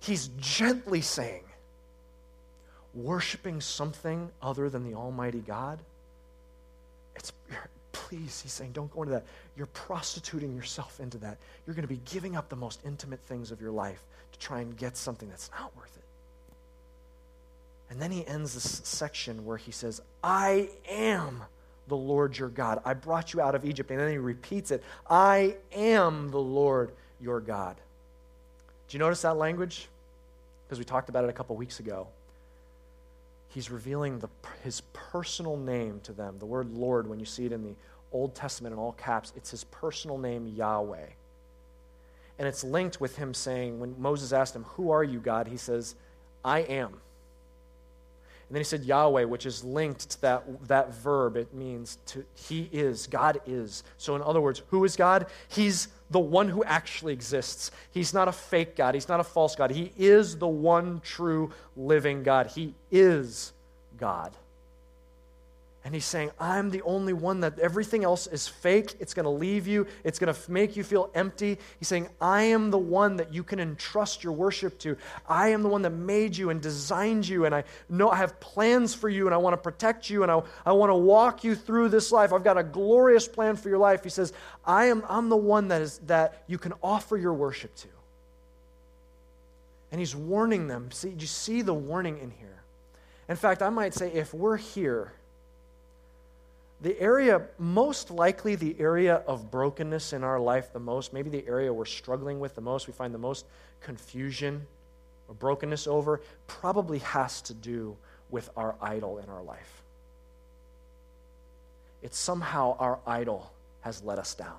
He's 0.00 0.28
gently 0.38 1.00
saying, 1.00 1.44
worshiping 2.92 3.62
something 3.62 4.30
other 4.42 4.68
than 4.68 4.84
the 4.84 4.94
Almighty 4.96 5.40
God, 5.40 5.78
it's, 7.16 7.32
please, 7.94 8.40
he's 8.42 8.52
saying, 8.52 8.72
don't 8.72 8.92
go 8.92 9.02
into 9.02 9.14
that. 9.14 9.24
You're 9.56 9.66
prostituting 9.68 10.54
yourself 10.54 11.00
into 11.00 11.16
that. 11.18 11.38
You're 11.66 11.74
going 11.74 11.88
to 11.88 11.94
be 11.94 12.00
giving 12.04 12.36
up 12.36 12.50
the 12.50 12.56
most 12.56 12.80
intimate 12.84 13.20
things 13.20 13.50
of 13.50 13.60
your 13.60 13.70
life 13.70 14.02
to 14.32 14.38
try 14.38 14.60
and 14.60 14.76
get 14.76 14.96
something 14.96 15.28
that's 15.30 15.50
not 15.58 15.74
worth 15.76 15.96
it. 15.96 16.04
And 17.90 18.02
then 18.02 18.10
he 18.10 18.26
ends 18.26 18.54
this 18.54 18.82
section 18.84 19.46
where 19.46 19.56
he 19.56 19.70
says, 19.70 20.02
I 20.22 20.68
am 20.90 21.42
the 21.88 21.96
Lord 21.96 22.36
your 22.36 22.48
God. 22.48 22.80
I 22.84 22.94
brought 22.94 23.32
you 23.32 23.40
out 23.40 23.54
of 23.54 23.64
Egypt. 23.64 23.90
And 23.90 24.00
then 24.00 24.10
he 24.10 24.18
repeats 24.18 24.70
it 24.70 24.82
I 25.08 25.56
am 25.72 26.30
the 26.30 26.40
Lord 26.40 26.90
your 27.20 27.40
God. 27.40 27.76
Do 28.88 28.96
you 28.96 28.98
notice 28.98 29.22
that 29.22 29.36
language? 29.36 29.88
Because 30.66 30.78
we 30.78 30.84
talked 30.84 31.08
about 31.08 31.24
it 31.24 31.30
a 31.30 31.32
couple 31.32 31.56
weeks 31.56 31.80
ago. 31.80 32.08
He's 33.54 33.70
revealing 33.70 34.18
the, 34.18 34.28
his 34.64 34.80
personal 34.92 35.56
name 35.56 36.00
to 36.02 36.12
them. 36.12 36.40
The 36.40 36.44
word 36.44 36.72
Lord, 36.72 37.08
when 37.08 37.20
you 37.20 37.24
see 37.24 37.46
it 37.46 37.52
in 37.52 37.62
the 37.62 37.76
Old 38.10 38.34
Testament 38.34 38.72
in 38.72 38.80
all 38.80 38.94
caps, 38.94 39.32
it's 39.36 39.52
his 39.52 39.62
personal 39.62 40.18
name, 40.18 40.48
Yahweh. 40.48 41.06
And 42.40 42.48
it's 42.48 42.64
linked 42.64 43.00
with 43.00 43.16
him 43.16 43.32
saying, 43.32 43.78
when 43.78 43.94
Moses 43.96 44.32
asked 44.32 44.56
him, 44.56 44.64
Who 44.70 44.90
are 44.90 45.04
you, 45.04 45.20
God? 45.20 45.46
He 45.46 45.56
says, 45.56 45.94
I 46.44 46.62
am. 46.62 46.94
And 48.54 48.58
then 48.58 48.66
he 48.66 48.68
said 48.68 48.84
Yahweh, 48.84 49.24
which 49.24 49.46
is 49.46 49.64
linked 49.64 50.10
to 50.10 50.20
that, 50.20 50.68
that 50.68 50.94
verb. 50.94 51.36
It 51.36 51.52
means 51.52 51.98
to, 52.06 52.24
He 52.36 52.68
is, 52.70 53.08
God 53.08 53.40
is. 53.46 53.82
So, 53.96 54.14
in 54.14 54.22
other 54.22 54.40
words, 54.40 54.62
who 54.68 54.84
is 54.84 54.94
God? 54.94 55.26
He's 55.48 55.88
the 56.10 56.20
one 56.20 56.48
who 56.48 56.62
actually 56.62 57.14
exists. 57.14 57.72
He's 57.90 58.14
not 58.14 58.28
a 58.28 58.32
fake 58.32 58.76
God, 58.76 58.94
He's 58.94 59.08
not 59.08 59.18
a 59.18 59.24
false 59.24 59.56
God. 59.56 59.72
He 59.72 59.92
is 59.96 60.38
the 60.38 60.46
one 60.46 61.00
true 61.00 61.50
living 61.76 62.22
God. 62.22 62.46
He 62.46 62.76
is 62.92 63.52
God. 63.98 64.36
And 65.84 65.92
he's 65.92 66.06
saying, 66.06 66.30
I'm 66.40 66.70
the 66.70 66.80
only 66.82 67.12
one 67.12 67.40
that 67.40 67.58
everything 67.58 68.04
else 68.04 68.26
is 68.26 68.48
fake. 68.48 68.94
It's 69.00 69.12
going 69.12 69.24
to 69.24 69.30
leave 69.30 69.66
you. 69.66 69.86
It's 70.02 70.18
going 70.18 70.32
to 70.32 70.50
make 70.50 70.76
you 70.76 70.82
feel 70.82 71.10
empty. 71.14 71.58
He's 71.78 71.88
saying, 71.88 72.08
I 72.22 72.44
am 72.44 72.70
the 72.70 72.78
one 72.78 73.16
that 73.16 73.34
you 73.34 73.42
can 73.42 73.60
entrust 73.60 74.24
your 74.24 74.32
worship 74.32 74.78
to. 74.78 74.96
I 75.28 75.50
am 75.50 75.62
the 75.62 75.68
one 75.68 75.82
that 75.82 75.90
made 75.90 76.38
you 76.38 76.48
and 76.48 76.62
designed 76.62 77.28
you. 77.28 77.44
And 77.44 77.54
I 77.54 77.64
know 77.90 78.08
I 78.08 78.16
have 78.16 78.40
plans 78.40 78.94
for 78.94 79.10
you 79.10 79.26
and 79.26 79.34
I 79.34 79.36
want 79.36 79.52
to 79.52 79.58
protect 79.58 80.08
you 80.08 80.22
and 80.22 80.32
I, 80.32 80.40
I 80.64 80.72
want 80.72 80.88
to 80.88 80.94
walk 80.94 81.44
you 81.44 81.54
through 81.54 81.90
this 81.90 82.10
life. 82.10 82.32
I've 82.32 82.44
got 82.44 82.56
a 82.56 82.64
glorious 82.64 83.28
plan 83.28 83.54
for 83.54 83.68
your 83.68 83.78
life. 83.78 84.02
He 84.02 84.10
says, 84.10 84.32
I 84.64 84.86
am 84.86 85.04
I'm 85.06 85.28
the 85.28 85.36
one 85.36 85.68
that, 85.68 85.82
is, 85.82 85.98
that 86.06 86.44
you 86.46 86.56
can 86.56 86.72
offer 86.82 87.18
your 87.18 87.34
worship 87.34 87.74
to. 87.76 87.88
And 89.92 90.00
he's 90.00 90.16
warning 90.16 90.66
them. 90.66 90.90
See, 90.92 91.10
you 91.10 91.26
see 91.26 91.60
the 91.60 91.74
warning 91.74 92.18
in 92.20 92.30
here? 92.30 92.62
In 93.28 93.36
fact, 93.36 93.60
I 93.60 93.68
might 93.68 93.92
say 93.92 94.10
if 94.10 94.32
we're 94.32 94.56
here, 94.56 95.12
the 96.80 96.98
area, 97.00 97.42
most 97.58 98.10
likely 98.10 98.56
the 98.56 98.76
area 98.78 99.22
of 99.26 99.50
brokenness 99.50 100.12
in 100.12 100.24
our 100.24 100.40
life 100.40 100.72
the 100.72 100.80
most, 100.80 101.12
maybe 101.12 101.30
the 101.30 101.46
area 101.46 101.72
we're 101.72 101.84
struggling 101.84 102.40
with 102.40 102.54
the 102.54 102.60
most, 102.60 102.86
we 102.86 102.92
find 102.92 103.14
the 103.14 103.18
most 103.18 103.46
confusion 103.80 104.66
or 105.28 105.34
brokenness 105.34 105.86
over, 105.86 106.20
probably 106.46 106.98
has 106.98 107.40
to 107.42 107.54
do 107.54 107.96
with 108.30 108.50
our 108.56 108.74
idol 108.82 109.18
in 109.18 109.28
our 109.28 109.42
life. 109.42 109.82
It's 112.02 112.18
somehow 112.18 112.76
our 112.78 112.98
idol 113.06 113.50
has 113.80 114.02
let 114.02 114.18
us 114.18 114.34
down. 114.34 114.58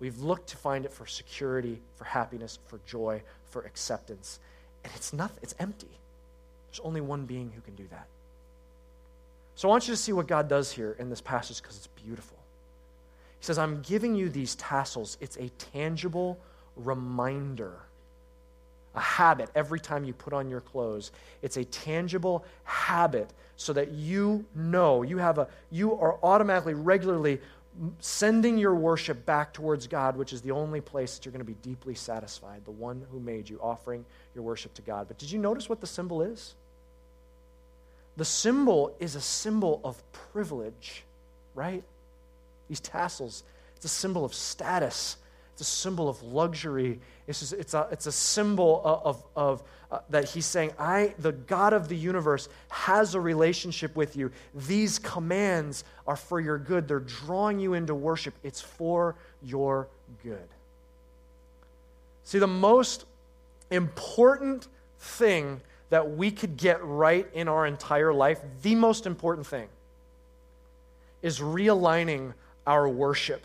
We've 0.00 0.18
looked 0.18 0.48
to 0.50 0.56
find 0.56 0.84
it 0.84 0.92
for 0.92 1.06
security, 1.06 1.80
for 1.96 2.04
happiness, 2.04 2.58
for 2.68 2.80
joy, 2.86 3.22
for 3.50 3.62
acceptance. 3.62 4.38
And 4.84 4.92
it's 4.94 5.12
nothing, 5.12 5.38
it's 5.42 5.54
empty. 5.58 5.90
There's 6.70 6.80
only 6.80 7.00
one 7.00 7.26
being 7.26 7.50
who 7.54 7.60
can 7.60 7.74
do 7.74 7.86
that. 7.90 8.06
So 9.56 9.68
I 9.68 9.70
want 9.70 9.88
you 9.88 9.94
to 9.94 10.00
see 10.00 10.12
what 10.12 10.28
God 10.28 10.48
does 10.48 10.70
here 10.70 10.94
in 10.98 11.08
this 11.08 11.22
passage 11.22 11.60
because 11.60 11.76
it's 11.76 11.88
beautiful. 11.88 12.36
He 13.40 13.44
says, 13.44 13.58
I'm 13.58 13.80
giving 13.80 14.14
you 14.14 14.28
these 14.28 14.54
tassels. 14.54 15.16
It's 15.20 15.36
a 15.38 15.48
tangible 15.72 16.38
reminder, 16.76 17.72
a 18.94 19.00
habit 19.00 19.48
every 19.54 19.80
time 19.80 20.04
you 20.04 20.12
put 20.12 20.34
on 20.34 20.50
your 20.50 20.60
clothes. 20.60 21.10
It's 21.40 21.56
a 21.56 21.64
tangible 21.64 22.44
habit 22.64 23.32
so 23.56 23.72
that 23.72 23.92
you 23.92 24.44
know, 24.54 25.02
you 25.02 25.16
have 25.16 25.38
a 25.38 25.48
you 25.70 25.98
are 25.98 26.18
automatically 26.22 26.74
regularly 26.74 27.40
sending 27.98 28.58
your 28.58 28.74
worship 28.74 29.24
back 29.24 29.54
towards 29.54 29.86
God, 29.86 30.16
which 30.16 30.34
is 30.34 30.42
the 30.42 30.50
only 30.50 30.82
place 30.82 31.16
that 31.16 31.24
you're 31.24 31.32
going 31.32 31.44
to 31.44 31.44
be 31.44 31.56
deeply 31.62 31.94
satisfied, 31.94 32.64
the 32.64 32.70
one 32.70 33.04
who 33.10 33.20
made 33.20 33.48
you, 33.48 33.58
offering 33.62 34.04
your 34.34 34.44
worship 34.44 34.74
to 34.74 34.82
God. 34.82 35.08
But 35.08 35.18
did 35.18 35.30
you 35.30 35.38
notice 35.38 35.68
what 35.68 35.80
the 35.80 35.86
symbol 35.86 36.20
is? 36.20 36.54
The 38.16 38.24
symbol 38.24 38.96
is 38.98 39.14
a 39.14 39.20
symbol 39.20 39.80
of 39.84 40.00
privilege, 40.12 41.04
right? 41.54 41.82
These 42.68 42.80
tassels, 42.80 43.42
it's 43.76 43.84
a 43.84 43.88
symbol 43.88 44.24
of 44.24 44.34
status. 44.34 45.16
It's 45.52 45.62
a 45.62 45.64
symbol 45.64 46.10
of 46.10 46.22
luxury. 46.22 47.00
It's, 47.26 47.40
just, 47.40 47.54
it's, 47.54 47.72
a, 47.72 47.88
it's 47.90 48.04
a 48.04 48.12
symbol 48.12 48.82
of, 48.84 49.06
of, 49.06 49.24
of 49.36 49.62
uh, 49.90 50.00
that 50.10 50.28
he's 50.28 50.44
saying, 50.44 50.72
I, 50.78 51.14
the 51.18 51.32
God 51.32 51.72
of 51.72 51.88
the 51.88 51.96
universe, 51.96 52.50
has 52.68 53.14
a 53.14 53.20
relationship 53.20 53.96
with 53.96 54.16
you. 54.16 54.30
These 54.54 54.98
commands 54.98 55.84
are 56.06 56.16
for 56.16 56.40
your 56.40 56.58
good. 56.58 56.86
They're 56.86 57.00
drawing 57.00 57.58
you 57.58 57.72
into 57.72 57.94
worship. 57.94 58.34
It's 58.42 58.60
for 58.60 59.14
your 59.42 59.88
good. 60.22 60.46
See, 62.24 62.38
the 62.38 62.46
most 62.46 63.06
important 63.70 64.68
thing 64.98 65.62
that 65.90 66.16
we 66.16 66.30
could 66.30 66.56
get 66.56 66.84
right 66.84 67.28
in 67.32 67.48
our 67.48 67.66
entire 67.66 68.12
life, 68.12 68.40
the 68.62 68.74
most 68.74 69.06
important 69.06 69.46
thing 69.46 69.68
is 71.22 71.40
realigning 71.40 72.34
our 72.66 72.88
worship 72.88 73.44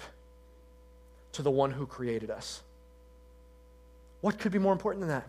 to 1.34 1.42
the 1.42 1.52
one 1.52 1.72
who 1.72 1.86
created 1.86 2.30
us. 2.30 2.62
What 4.22 4.40
could 4.40 4.52
be 4.52 4.60
more 4.60 4.74
important 4.74 5.02
than 5.02 5.10
that? 5.10 5.28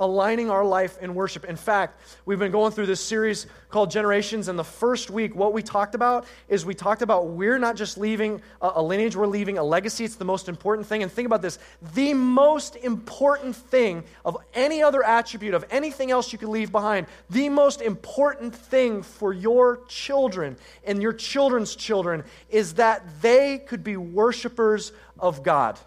Aligning 0.00 0.50
our 0.50 0.64
life 0.64 0.98
in 1.00 1.14
worship. 1.14 1.44
In 1.44 1.56
fact, 1.56 2.00
we've 2.24 2.38
been 2.38 2.52
going 2.52 2.72
through 2.72 2.86
this 2.86 3.00
series 3.00 3.46
called 3.68 3.90
Generations, 3.90 4.48
and 4.48 4.58
the 4.58 4.64
first 4.64 5.10
week, 5.10 5.34
what 5.34 5.52
we 5.52 5.62
talked 5.62 5.94
about 5.94 6.26
is 6.48 6.64
we 6.64 6.74
talked 6.74 7.02
about 7.02 7.28
we're 7.28 7.58
not 7.58 7.76
just 7.76 7.98
leaving 7.98 8.40
a, 8.60 8.82
lineage, 8.82 9.16
we're 9.16 9.26
leaving 9.26 9.58
a 9.58 9.64
legacy. 9.64 10.04
It's 10.04 10.16
the 10.16 10.24
most 10.24 10.48
important 10.48 10.86
thing. 10.86 11.02
And 11.02 11.10
think 11.10 11.26
about 11.26 11.42
this 11.42 11.58
the 11.94 12.14
most 12.14 12.76
important 12.76 13.56
thing 13.56 14.04
of 14.24 14.36
any 14.54 14.82
other 14.82 15.02
attribute, 15.02 15.54
of 15.54 15.64
anything 15.70 16.10
else 16.10 16.32
you 16.32 16.38
could 16.38 16.48
leave 16.48 16.70
behind, 16.70 17.06
the 17.30 17.48
most 17.48 17.80
important 17.80 18.54
thing 18.54 19.02
for 19.02 19.32
your 19.32 19.80
children 19.88 20.56
and 20.84 21.02
your 21.02 21.12
children's 21.12 21.74
children 21.74 22.24
is 22.50 22.74
that 22.74 23.02
they 23.20 23.58
could 23.58 23.82
be 23.82 23.96
worshipers 23.96 24.92
of 25.18 25.42
God. 25.42 25.78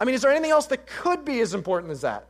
I 0.00 0.04
mean, 0.04 0.14
is 0.14 0.22
there 0.22 0.30
anything 0.30 0.50
else 0.50 0.66
that 0.66 0.86
could 0.86 1.24
be 1.24 1.40
as 1.40 1.54
important 1.54 1.92
as 1.92 2.02
that? 2.02 2.27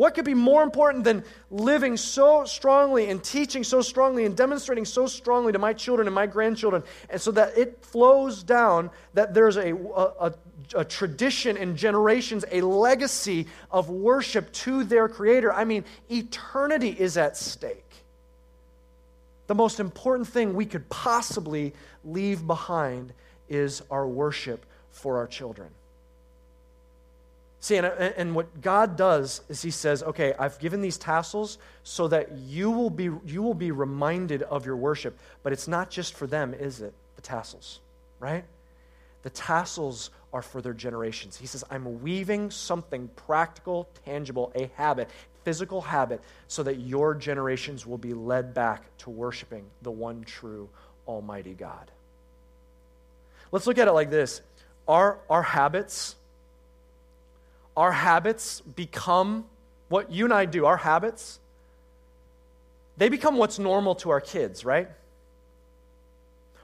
What 0.00 0.14
could 0.14 0.24
be 0.24 0.32
more 0.32 0.62
important 0.62 1.04
than 1.04 1.22
living 1.50 1.98
so 1.98 2.46
strongly 2.46 3.10
and 3.10 3.22
teaching 3.22 3.62
so 3.62 3.82
strongly 3.82 4.24
and 4.24 4.34
demonstrating 4.34 4.86
so 4.86 5.06
strongly 5.06 5.52
to 5.52 5.58
my 5.58 5.74
children 5.74 6.08
and 6.08 6.14
my 6.14 6.26
grandchildren, 6.26 6.84
and 7.10 7.20
so 7.20 7.30
that 7.32 7.58
it 7.58 7.84
flows 7.84 8.42
down 8.42 8.88
that 9.12 9.34
there's 9.34 9.58
a, 9.58 9.74
a, 9.74 10.32
a 10.74 10.84
tradition 10.86 11.58
and 11.58 11.76
generations, 11.76 12.46
a 12.50 12.62
legacy 12.62 13.46
of 13.70 13.90
worship 13.90 14.50
to 14.52 14.84
their 14.84 15.06
Creator? 15.06 15.52
I 15.52 15.64
mean, 15.66 15.84
eternity 16.08 16.96
is 16.98 17.18
at 17.18 17.36
stake. 17.36 17.92
The 19.48 19.54
most 19.54 19.80
important 19.80 20.28
thing 20.28 20.54
we 20.54 20.64
could 20.64 20.88
possibly 20.88 21.74
leave 22.06 22.46
behind 22.46 23.12
is 23.50 23.82
our 23.90 24.08
worship 24.08 24.64
for 24.88 25.18
our 25.18 25.26
children. 25.26 25.68
See, 27.60 27.76
and, 27.76 27.86
and 27.86 28.34
what 28.34 28.62
God 28.62 28.96
does 28.96 29.42
is 29.48 29.60
He 29.60 29.70
says, 29.70 30.02
okay, 30.02 30.34
I've 30.38 30.58
given 30.58 30.80
these 30.80 30.96
tassels 30.96 31.58
so 31.82 32.08
that 32.08 32.32
you 32.32 32.70
will, 32.70 32.90
be, 32.90 33.10
you 33.26 33.42
will 33.42 33.54
be 33.54 33.70
reminded 33.70 34.42
of 34.42 34.64
your 34.64 34.76
worship. 34.76 35.18
But 35.42 35.52
it's 35.52 35.68
not 35.68 35.90
just 35.90 36.14
for 36.14 36.26
them, 36.26 36.54
is 36.54 36.80
it? 36.80 36.94
The 37.16 37.22
tassels, 37.22 37.80
right? 38.18 38.44
The 39.22 39.30
tassels 39.30 40.10
are 40.32 40.40
for 40.40 40.62
their 40.62 40.72
generations. 40.72 41.36
He 41.36 41.46
says, 41.46 41.62
I'm 41.70 42.02
weaving 42.02 42.50
something 42.50 43.08
practical, 43.14 43.88
tangible, 44.06 44.52
a 44.54 44.70
habit, 44.76 45.10
physical 45.44 45.82
habit, 45.82 46.22
so 46.48 46.62
that 46.62 46.78
your 46.78 47.14
generations 47.14 47.84
will 47.84 47.98
be 47.98 48.14
led 48.14 48.54
back 48.54 48.84
to 48.98 49.10
worshiping 49.10 49.66
the 49.82 49.90
one 49.90 50.24
true 50.24 50.68
Almighty 51.06 51.52
God. 51.52 51.90
Let's 53.52 53.66
look 53.66 53.78
at 53.78 53.88
it 53.88 53.92
like 53.92 54.08
this 54.10 54.40
our, 54.88 55.18
our 55.28 55.42
habits 55.42 56.16
our 57.80 57.92
habits 57.92 58.60
become 58.60 59.46
what 59.88 60.12
you 60.12 60.26
and 60.26 60.34
I 60.34 60.44
do, 60.44 60.66
our 60.66 60.76
habits, 60.76 61.40
they 62.98 63.08
become 63.08 63.38
what's 63.38 63.58
normal 63.58 63.94
to 63.96 64.10
our 64.10 64.20
kids, 64.20 64.66
right? 64.66 64.90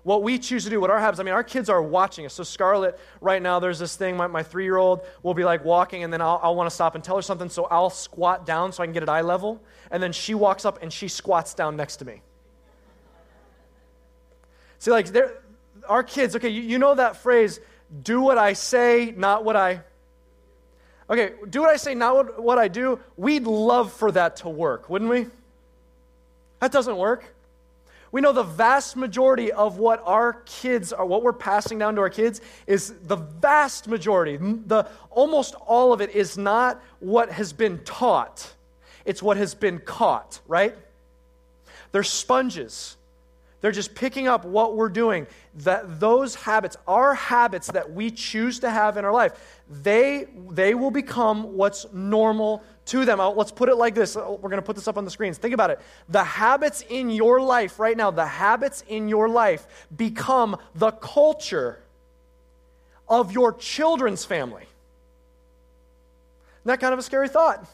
What 0.02 0.22
we 0.22 0.38
choose 0.38 0.64
to 0.64 0.70
do, 0.70 0.78
what 0.78 0.90
our 0.90 1.00
habits, 1.00 1.18
I 1.18 1.22
mean, 1.22 1.32
our 1.32 1.42
kids 1.42 1.70
are 1.70 1.80
watching 1.80 2.26
us. 2.26 2.34
So, 2.34 2.42
Scarlett, 2.42 3.00
right 3.22 3.40
now, 3.40 3.60
there's 3.60 3.78
this 3.78 3.96
thing, 3.96 4.18
my, 4.18 4.26
my 4.26 4.42
three 4.42 4.64
year 4.64 4.76
old 4.76 5.00
will 5.22 5.32
be 5.32 5.42
like 5.42 5.64
walking, 5.64 6.04
and 6.04 6.12
then 6.12 6.20
I'll, 6.20 6.38
I'll 6.42 6.54
want 6.54 6.68
to 6.68 6.74
stop 6.74 6.94
and 6.94 7.02
tell 7.02 7.16
her 7.16 7.22
something, 7.22 7.48
so 7.48 7.64
I'll 7.64 7.88
squat 7.88 8.44
down 8.44 8.72
so 8.72 8.82
I 8.82 8.86
can 8.86 8.92
get 8.92 9.02
at 9.02 9.08
eye 9.08 9.22
level. 9.22 9.62
And 9.90 10.02
then 10.02 10.12
she 10.12 10.34
walks 10.34 10.66
up 10.66 10.82
and 10.82 10.92
she 10.92 11.08
squats 11.08 11.54
down 11.54 11.76
next 11.76 11.96
to 11.96 12.04
me. 12.04 12.20
See, 14.80 14.90
like, 14.90 15.08
our 15.88 16.02
kids, 16.02 16.36
okay, 16.36 16.50
you, 16.50 16.60
you 16.60 16.78
know 16.78 16.94
that 16.94 17.16
phrase, 17.16 17.58
do 18.02 18.20
what 18.20 18.36
I 18.36 18.52
say, 18.52 19.14
not 19.16 19.42
what 19.42 19.56
I 19.56 19.80
Okay, 21.08 21.34
do 21.48 21.60
what 21.60 21.70
I 21.70 21.76
say, 21.76 21.94
not 21.94 22.42
what, 22.42 22.58
I 22.58 22.68
do. 22.68 22.98
We'd 23.16 23.44
love 23.44 23.92
for 23.92 24.10
that 24.12 24.36
to 24.36 24.48
work, 24.48 24.90
wouldn't 24.90 25.10
we? 25.10 25.26
That 26.60 26.72
doesn't 26.72 26.96
work. 26.96 27.24
We 28.10 28.20
know 28.20 28.32
the 28.32 28.42
vast 28.42 28.96
majority 28.96 29.52
of 29.52 29.78
what 29.78 30.02
our 30.04 30.34
kids 30.46 30.92
are, 30.92 31.04
what 31.04 31.22
we're 31.22 31.32
passing 31.32 31.78
down 31.78 31.96
to 31.96 32.00
our 32.00 32.10
kids 32.10 32.40
is 32.66 32.94
the 33.02 33.16
vast 33.16 33.88
majority, 33.88 34.36
the 34.36 34.88
almost 35.10 35.54
all 35.54 35.92
of 35.92 36.00
it 36.00 36.10
is 36.10 36.38
not 36.38 36.82
what 37.00 37.30
has 37.30 37.52
been 37.52 37.78
taught. 37.84 38.54
It's 39.04 39.22
what 39.22 39.36
has 39.36 39.54
been 39.54 39.78
caught, 39.78 40.40
right? 40.48 40.74
They're 41.92 42.02
sponges. 42.02 42.96
They're 43.60 43.72
just 43.72 43.94
picking 43.94 44.28
up 44.28 44.44
what 44.44 44.76
we're 44.76 44.90
doing. 44.90 45.26
That 45.56 45.98
those 45.98 46.34
habits, 46.34 46.76
our 46.86 47.14
habits 47.14 47.68
that 47.68 47.90
we 47.90 48.10
choose 48.10 48.60
to 48.60 48.70
have 48.70 48.96
in 48.96 49.04
our 49.04 49.12
life, 49.12 49.62
they 49.68 50.26
they 50.50 50.74
will 50.74 50.90
become 50.90 51.54
what's 51.54 51.90
normal 51.92 52.62
to 52.86 53.04
them. 53.04 53.18
Uh, 53.18 53.30
let's 53.30 53.50
put 53.50 53.68
it 53.68 53.76
like 53.76 53.94
this. 53.94 54.16
Uh, 54.16 54.30
we're 54.30 54.50
going 54.50 54.60
to 54.60 54.62
put 54.62 54.76
this 54.76 54.88
up 54.88 54.96
on 54.96 55.04
the 55.04 55.10
screens. 55.10 55.38
Think 55.38 55.54
about 55.54 55.70
it. 55.70 55.80
The 56.08 56.22
habits 56.22 56.84
in 56.88 57.10
your 57.10 57.40
life 57.40 57.78
right 57.78 57.96
now, 57.96 58.10
the 58.10 58.26
habits 58.26 58.84
in 58.88 59.08
your 59.08 59.28
life 59.28 59.66
become 59.96 60.56
the 60.74 60.92
culture 60.92 61.82
of 63.08 63.32
your 63.32 63.52
children's 63.54 64.24
family. 64.24 64.62
Isn't 64.62 66.66
that 66.66 66.80
kind 66.80 66.92
of 66.92 66.98
a 66.98 67.02
scary 67.02 67.28
thought? 67.28 67.66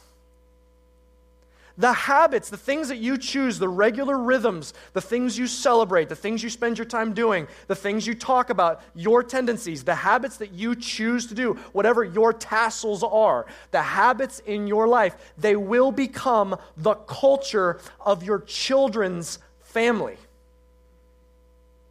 The 1.79 1.93
habits, 1.93 2.51
the 2.51 2.57
things 2.57 2.89
that 2.89 2.99
you 2.99 3.17
choose, 3.17 3.59
the 3.59 3.69
regular 3.69 4.19
rhythms, 4.19 4.75
the 4.93 5.01
things 5.01 5.39
you 5.39 5.47
celebrate, 5.47 6.09
the 6.09 6.17
things 6.17 6.43
you 6.43 6.51
spend 6.51 6.77
your 6.77 6.85
time 6.85 7.15
doing, 7.15 7.49
the 7.67 7.75
things 7.75 8.07
you 8.07 8.15
talk 8.15 8.51
about, 8.51 8.83
your 8.95 9.23
tendencies, 9.23 9.83
the 9.83 9.95
habits 9.95 10.37
that 10.37 10.53
you 10.53 10.75
choose 10.75 11.27
to 11.29 11.35
do, 11.35 11.55
whatever 11.73 12.05
your 12.05 12.33
tassels 12.33 13.03
are, 13.03 13.47
the 13.71 13.83
habits 13.83 14.41
in 14.41 14.67
your 14.67 14.87
life, 14.87 15.33
they 15.39 15.57
will 15.57 15.91
become 15.91 16.57
the 16.77 16.95
culture 16.95 17.81
of 18.01 18.23
your 18.23 18.41
children's 18.41 19.39
family. 19.61 20.17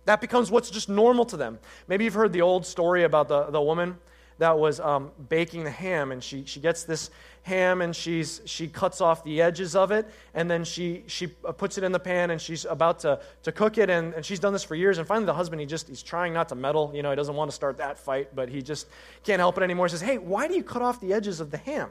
That 0.06 0.22
becomes 0.22 0.52
what's 0.52 0.70
just 0.70 0.90
normal 0.90 1.26
to 1.26 1.38
them. 1.38 1.60
Maybe 1.88 2.04
you've 2.04 2.14
heard 2.14 2.34
the 2.34 2.42
old 2.42 2.66
story 2.66 3.04
about 3.04 3.28
the, 3.28 3.46
the 3.46 3.62
woman 3.62 3.98
that 4.38 4.58
was 4.58 4.80
um, 4.80 5.12
baking 5.30 5.64
the 5.64 5.72
ham, 5.72 6.12
and 6.12 6.24
she, 6.24 6.44
she 6.46 6.60
gets 6.60 6.84
this 6.84 7.12
ham 7.44 7.82
and 7.82 7.96
she's, 7.96 8.42
she 8.46 8.68
cuts 8.68 9.02
off 9.02 9.24
the 9.24 9.42
edges 9.42 9.76
of 9.76 9.92
it 9.92 10.08
and 10.34 10.50
then 10.50 10.64
she, 10.64 11.04
she 11.08 11.28
uh, 11.44 11.52
puts 11.52 11.78
it 11.78 11.84
in 11.84 11.92
the 11.92 12.00
pan 12.00 12.30
and 12.30 12.40
she's 12.40 12.66
about 12.66 13.00
to, 13.00 13.20
to 13.44 13.52
cook 13.52 13.78
it 13.78 13.90
and, 13.90 14.14
and 14.14 14.24
she's 14.24 14.40
done 14.40 14.54
this 14.54 14.64
for 14.64 14.76
years 14.76 15.00
and 15.00 15.08
finally 15.08 15.26
the 15.26 15.34
husband 15.34 15.60
he 15.60 15.66
just 15.66 15.88
he's 15.88 16.04
trying 16.04 16.34
not 16.34 16.50
to 16.50 16.56
meddle 16.56 16.92
you 16.94 17.02
know 17.02 17.10
he 17.10 17.16
doesn't 17.16 17.36
want 17.36 17.50
to 17.50 17.56
start 17.56 17.78
that 17.78 17.98
fight 17.98 18.36
but 18.36 18.48
he 18.48 18.62
just 18.62 18.88
can't 19.24 19.40
help 19.40 19.58
it 19.58 19.64
anymore 19.64 19.88
he 19.88 19.92
says 19.92 20.02
hey 20.02 20.20
why 20.20 20.48
do 20.48 20.54
you 20.54 20.64
cut 20.64 20.82
off 20.82 21.02
the 21.02 21.14
edges 21.14 21.40
of 21.40 21.50
the 21.50 21.58
ham 21.58 21.90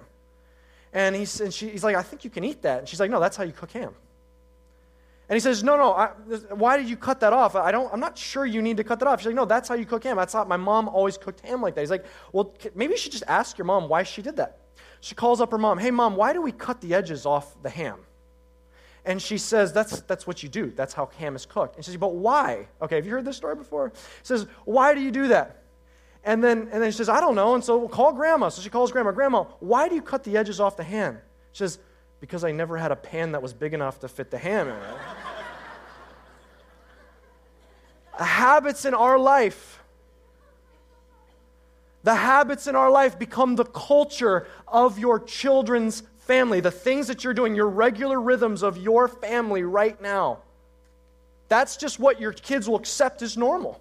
and 0.93 1.17
he's, 1.17 1.41
and 1.41 1.53
she, 1.53 1.69
he's 1.69 1.83
like 1.83 1.97
i 1.97 2.03
think 2.03 2.23
you 2.23 2.31
can 2.31 2.45
eat 2.45 2.63
that 2.63 2.79
and 2.79 2.89
she's 2.89 3.01
like 3.01 3.11
no 3.11 3.19
that's 3.19 3.37
how 3.37 3.43
you 3.43 3.53
cook 3.53 3.73
ham 3.73 3.93
and 5.31 5.37
he 5.37 5.41
says, 5.41 5.63
No, 5.63 5.77
no, 5.77 5.93
I, 5.93 6.09
why 6.55 6.77
did 6.77 6.91
you 6.91 6.97
cut 6.97 7.21
that 7.21 7.33
off? 7.33 7.55
I 7.55 7.71
don't, 7.71 7.89
I'm 7.93 8.01
not 8.01 8.19
sure 8.19 8.45
you 8.45 8.61
need 8.61 8.77
to 8.79 8.85
cut 8.85 8.99
that 8.99 9.07
off. 9.07 9.21
She's 9.21 9.27
like, 9.27 9.37
No, 9.37 9.45
that's 9.45 9.69
how 9.69 9.77
you 9.77 9.87
cook 9.87 10.03
ham. 10.03 10.17
That's 10.17 10.33
how 10.33 10.43
my 10.43 10.57
mom 10.57 10.89
always 10.89 11.17
cooked 11.17 11.47
ham 11.47 11.63
like 11.63 11.77
that. 11.77 11.83
He's 11.83 11.91
like, 11.91 12.05
Well, 12.33 12.53
maybe 12.75 12.95
you 12.95 12.99
should 12.99 13.13
just 13.13 13.23
ask 13.29 13.57
your 13.57 13.65
mom 13.65 13.89
why 13.89 14.03
she 14.03 14.23
did 14.23 14.37
that. 14.39 14.59
She 15.01 15.15
calls 15.15 15.41
up 15.41 15.51
her 15.51 15.59
mom, 15.59 15.79
Hey, 15.79 15.91
mom, 15.91 16.17
why 16.17 16.33
do 16.33 16.43
we 16.43 16.53
cut 16.53 16.81
the 16.81 16.95
edges 16.95 17.27
off 17.27 17.61
the 17.63 17.71
ham? 17.71 17.99
And 19.05 19.21
she 19.21 19.39
says, 19.39 19.73
That's, 19.73 20.01
that's 20.03 20.27
what 20.27 20.43
you 20.43 20.49
do. 20.49 20.73
That's 20.75 20.93
how 20.93 21.07
ham 21.19 21.35
is 21.37 21.47
cooked. 21.47 21.77
And 21.77 21.85
she 21.85 21.91
says, 21.91 21.99
But 21.99 22.15
why? 22.15 22.69
Okay, 22.83 22.97
have 22.97 23.07
you 23.07 23.13
heard 23.13 23.25
this 23.25 23.37
story 23.37 23.57
before? 23.57 23.93
She 23.95 24.27
says, 24.27 24.47
Why 24.65 24.95
do 24.95 25.01
you 25.01 25.11
do 25.11 25.29
that? 25.29 25.63
And 26.23 26.45
then, 26.45 26.69
and 26.71 26.83
then 26.83 26.91
she 26.91 26.99
says, 26.99 27.09
I 27.09 27.21
don't 27.21 27.35
know. 27.35 27.55
And 27.55 27.65
so 27.65 27.79
we'll 27.79 27.89
call 27.89 28.13
grandma. 28.13 28.51
So 28.51 28.61
she 28.61 28.69
calls 28.69 28.93
grandma, 28.93 29.13
Grandma, 29.13 29.45
why 29.61 29.89
do 29.89 29.95
you 29.95 30.03
cut 30.03 30.23
the 30.23 30.37
edges 30.37 30.61
off 30.61 30.77
the 30.77 30.85
ham? 30.85 31.19
She 31.53 31.59
says, 31.61 31.79
Because 32.21 32.45
I 32.45 32.53
never 32.53 32.77
had 32.77 32.93
a 32.93 32.97
pan 32.97 33.33
that 33.33 33.41
was 33.43 33.55
big 33.55 33.73
enough 33.73 34.01
to 34.01 34.09
fit 34.09 34.31
the 34.31 34.39
ham 34.39 34.69
in 34.69 34.75
it. 38.19 38.23
habits 38.23 38.85
in 38.85 38.93
our 38.93 39.19
life 39.19 39.80
the 42.03 42.15
habits 42.15 42.67
in 42.67 42.77
our 42.77 42.91
life 42.91 43.19
become 43.19 43.57
the 43.57 43.65
culture 43.65 44.47
of 44.67 44.99
your 44.99 45.21
children's 45.21 46.03
family, 46.21 46.61
the 46.61 46.71
things 46.71 47.09
that 47.09 47.25
you're 47.25 47.35
doing, 47.35 47.55
your 47.55 47.69
regular 47.69 48.21
rhythms 48.21 48.63
of 48.63 48.79
your 48.79 49.09
family 49.09 49.63
right 49.63 50.01
now. 50.01 50.39
That's 51.49 51.77
just 51.77 51.99
what 51.99 52.21
your 52.21 52.33
kids 52.33 52.69
will 52.69 52.77
accept 52.77 53.23
as 53.23 53.37
normal. 53.37 53.81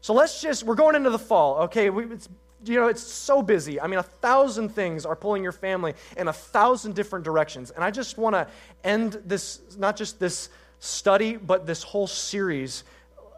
So 0.00 0.14
let's 0.14 0.40
just, 0.40 0.64
we're 0.64 0.74
going 0.74 0.96
into 0.96 1.10
the 1.10 1.18
fall, 1.18 1.58
okay? 1.64 1.90
We, 1.90 2.04
it's, 2.06 2.28
you 2.64 2.76
know, 2.76 2.88
it's 2.88 3.02
so 3.02 3.42
busy. 3.42 3.80
I 3.80 3.86
mean, 3.86 3.98
a 3.98 4.02
thousand 4.02 4.70
things 4.70 5.04
are 5.04 5.14
pulling 5.14 5.42
your 5.42 5.52
family 5.52 5.94
in 6.16 6.28
a 6.28 6.32
thousand 6.32 6.94
different 6.94 7.24
directions. 7.24 7.70
And 7.70 7.84
I 7.84 7.90
just 7.90 8.18
want 8.18 8.34
to 8.34 8.48
end 8.82 9.20
this, 9.26 9.60
not 9.78 9.96
just 9.96 10.18
this 10.18 10.48
study, 10.80 11.36
but 11.36 11.66
this 11.66 11.82
whole 11.82 12.06
series 12.06 12.84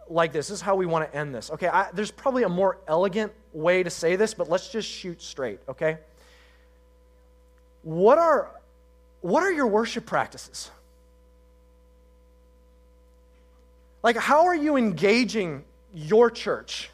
like 0.08 0.32
this. 0.32 0.48
This 0.48 0.56
is 0.56 0.60
how 0.60 0.74
we 0.74 0.86
want 0.86 1.10
to 1.10 1.16
end 1.16 1.34
this. 1.34 1.50
Okay, 1.50 1.68
I, 1.68 1.90
there's 1.92 2.10
probably 2.10 2.42
a 2.42 2.48
more 2.48 2.78
elegant 2.86 3.32
way 3.52 3.82
to 3.82 3.90
say 3.90 4.16
this, 4.16 4.34
but 4.34 4.48
let's 4.48 4.68
just 4.68 4.88
shoot 4.88 5.22
straight, 5.22 5.60
okay? 5.68 5.98
What 7.82 8.18
are, 8.18 8.50
what 9.20 9.42
are 9.42 9.52
your 9.52 9.66
worship 9.66 10.06
practices? 10.06 10.70
Like, 14.02 14.16
how 14.16 14.46
are 14.46 14.54
you 14.54 14.76
engaging 14.76 15.64
your 15.94 16.30
church? 16.30 16.90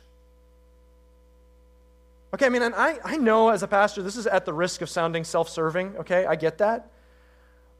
Okay, 2.33 2.47
I 2.47 2.49
mean, 2.49 2.63
and 2.63 2.75
I, 2.75 2.99
I 3.05 3.17
know 3.17 3.49
as 3.49 3.65
a 3.65 3.69
pastor, 3.69 4.03
this 4.03 4.17
is 4.17 4.27
at 4.27 4.45
the 4.45 4.53
risk 4.53 4.83
of 4.83 4.89
sounding 4.89 5.25
self 5.25 5.49
serving, 5.49 5.97
okay? 5.99 6.25
I 6.27 6.37
get 6.37 6.59
that. 6.59 6.91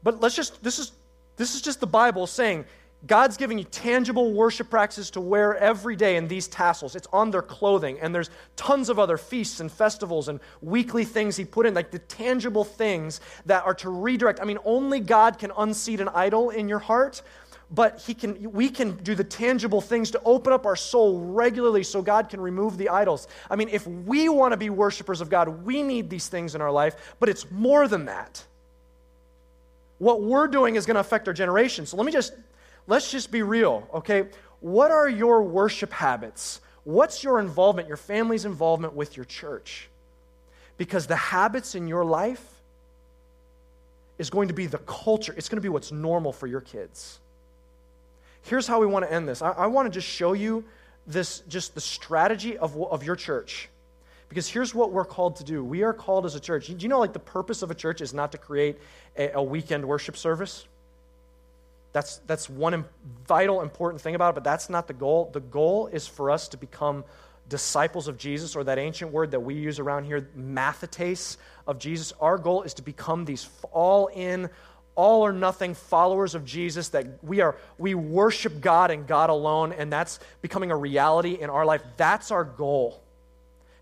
But 0.03 0.19
let's 0.19 0.35
just, 0.35 0.61
this 0.61 0.79
is, 0.79 0.91
this 1.37 1.55
is 1.55 1.61
just 1.61 1.79
the 1.79 1.87
Bible 1.87 2.27
saying, 2.27 2.65
God's 3.07 3.35
giving 3.35 3.57
you 3.57 3.63
tangible 3.63 4.31
worship 4.31 4.69
practices 4.69 5.09
to 5.11 5.21
wear 5.21 5.55
every 5.57 5.95
day 5.95 6.17
in 6.17 6.27
these 6.27 6.47
tassels. 6.47 6.95
It's 6.95 7.07
on 7.11 7.31
their 7.31 7.41
clothing. 7.41 7.99
And 7.99 8.13
there's 8.13 8.29
tons 8.55 8.89
of 8.89 8.99
other 8.99 9.17
feasts 9.17 9.59
and 9.59 9.71
festivals 9.71 10.27
and 10.27 10.39
weekly 10.61 11.03
things 11.03 11.35
He 11.35 11.45
put 11.45 11.65
in, 11.65 11.73
like 11.73 11.89
the 11.89 11.99
tangible 11.99 12.63
things 12.63 13.19
that 13.47 13.65
are 13.65 13.73
to 13.75 13.89
redirect. 13.89 14.39
I 14.39 14.45
mean, 14.45 14.59
only 14.65 14.99
God 14.99 15.39
can 15.39 15.51
unseat 15.57 15.99
an 15.99 16.09
idol 16.09 16.51
in 16.51 16.69
your 16.69 16.79
heart, 16.79 17.23
but 17.73 18.01
he 18.01 18.13
can, 18.13 18.51
we 18.51 18.69
can 18.69 18.97
do 18.97 19.15
the 19.15 19.23
tangible 19.23 19.79
things 19.79 20.11
to 20.11 20.21
open 20.25 20.51
up 20.51 20.65
our 20.65 20.75
soul 20.75 21.21
regularly 21.21 21.83
so 21.83 22.01
God 22.01 22.27
can 22.27 22.41
remove 22.41 22.77
the 22.77 22.89
idols. 22.89 23.27
I 23.49 23.55
mean, 23.55 23.69
if 23.69 23.87
we 23.87 24.27
want 24.27 24.51
to 24.51 24.57
be 24.57 24.69
worshipers 24.69 25.21
of 25.21 25.29
God, 25.29 25.47
we 25.63 25.81
need 25.81 26.09
these 26.09 26.27
things 26.27 26.53
in 26.53 26.61
our 26.61 26.71
life, 26.71 27.15
but 27.19 27.29
it's 27.29 27.49
more 27.49 27.87
than 27.87 28.05
that. 28.05 28.43
What 29.99 30.21
we're 30.21 30.47
doing 30.47 30.75
is 30.75 30.85
going 30.85 30.95
to 30.95 31.01
affect 31.01 31.27
our 31.27 31.33
generation. 31.33 31.85
So 31.85 31.95
let 31.95 32.05
me 32.05 32.11
just 32.11 32.33
let's 32.87 33.11
just 33.11 33.31
be 33.31 33.41
real, 33.41 33.87
okay? 33.93 34.27
What 34.59 34.91
are 34.91 35.09
your 35.09 35.43
worship 35.43 35.91
habits? 35.91 36.61
What's 36.83 37.23
your 37.23 37.39
involvement, 37.39 37.87
your 37.87 37.97
family's 37.97 38.45
involvement 38.45 38.93
with 38.93 39.15
your 39.15 39.25
church? 39.25 39.89
Because 40.77 41.07
the 41.07 41.15
habits 41.15 41.75
in 41.75 41.87
your 41.87 42.03
life 42.03 42.43
is 44.17 44.29
going 44.29 44.47
to 44.47 44.53
be 44.53 44.67
the 44.67 44.77
culture, 44.79 45.33
it's 45.37 45.49
going 45.49 45.57
to 45.57 45.61
be 45.61 45.69
what's 45.69 45.91
normal 45.91 46.31
for 46.31 46.47
your 46.47 46.61
kids. 46.61 47.19
Here's 48.43 48.67
how 48.67 48.79
we 48.79 48.87
want 48.87 49.05
to 49.05 49.11
end 49.11 49.27
this. 49.27 49.41
I, 49.41 49.51
I 49.51 49.67
want 49.67 49.85
to 49.85 49.91
just 49.91 50.07
show 50.07 50.33
you 50.33 50.63
this, 51.07 51.39
just 51.47 51.75
the 51.75 51.81
strategy 51.81 52.57
of, 52.57 52.75
of 52.77 53.03
your 53.03 53.15
church. 53.15 53.69
Because 54.29 54.47
here's 54.47 54.73
what 54.73 54.91
we're 54.91 55.05
called 55.05 55.35
to 55.37 55.43
do. 55.43 55.63
We 55.63 55.83
are 55.83 55.93
called 55.93 56.25
as 56.25 56.35
a 56.35 56.39
church. 56.39 56.67
Do 56.67 56.75
you 56.77 56.87
know, 56.87 56.99
like, 56.99 57.13
the 57.13 57.19
purpose 57.19 57.61
of 57.63 57.69
a 57.69 57.75
church 57.75 57.99
is 57.99 58.13
not 58.13 58.31
to 58.31 58.37
create 58.37 58.77
a, 59.17 59.31
a 59.33 59.43
weekend 59.43 59.85
worship 59.85 60.15
service? 60.15 60.65
That's, 61.93 62.17
that's 62.27 62.49
one 62.49 62.85
vital, 63.27 63.61
important 63.61 64.01
thing 64.01 64.15
about 64.15 64.29
it, 64.29 64.35
but 64.35 64.43
that's 64.43 64.69
not 64.69 64.87
the 64.87 64.93
goal. 64.93 65.29
The 65.33 65.41
goal 65.41 65.87
is 65.87 66.07
for 66.07 66.31
us 66.31 66.47
to 66.49 66.57
become 66.57 67.03
disciples 67.49 68.07
of 68.07 68.17
Jesus, 68.17 68.55
or 68.55 68.63
that 68.63 68.79
ancient 68.79 69.11
word 69.11 69.31
that 69.31 69.41
we 69.41 69.55
use 69.55 69.77
around 69.77 70.05
here, 70.05 70.29
mathetes 70.37 71.35
of 71.67 71.79
Jesus. 71.79 72.13
Our 72.21 72.37
goal 72.37 72.63
is 72.63 72.73
to 72.75 72.81
become 72.81 73.25
these 73.25 73.49
all 73.73 74.07
in, 74.07 74.49
all 74.95 75.25
or 75.25 75.33
nothing 75.33 75.73
followers 75.73 76.33
of 76.33 76.45
Jesus, 76.45 76.89
that 76.89 77.21
we 77.23 77.41
are 77.41 77.57
we 77.77 77.93
worship 77.93 78.61
God 78.61 78.89
and 78.89 79.05
God 79.05 79.29
alone, 79.29 79.73
and 79.73 79.91
that's 79.91 80.19
becoming 80.41 80.71
a 80.71 80.77
reality 80.77 81.37
in 81.41 81.49
our 81.49 81.65
life. 81.65 81.83
That's 81.97 82.31
our 82.31 82.45
goal. 82.45 83.03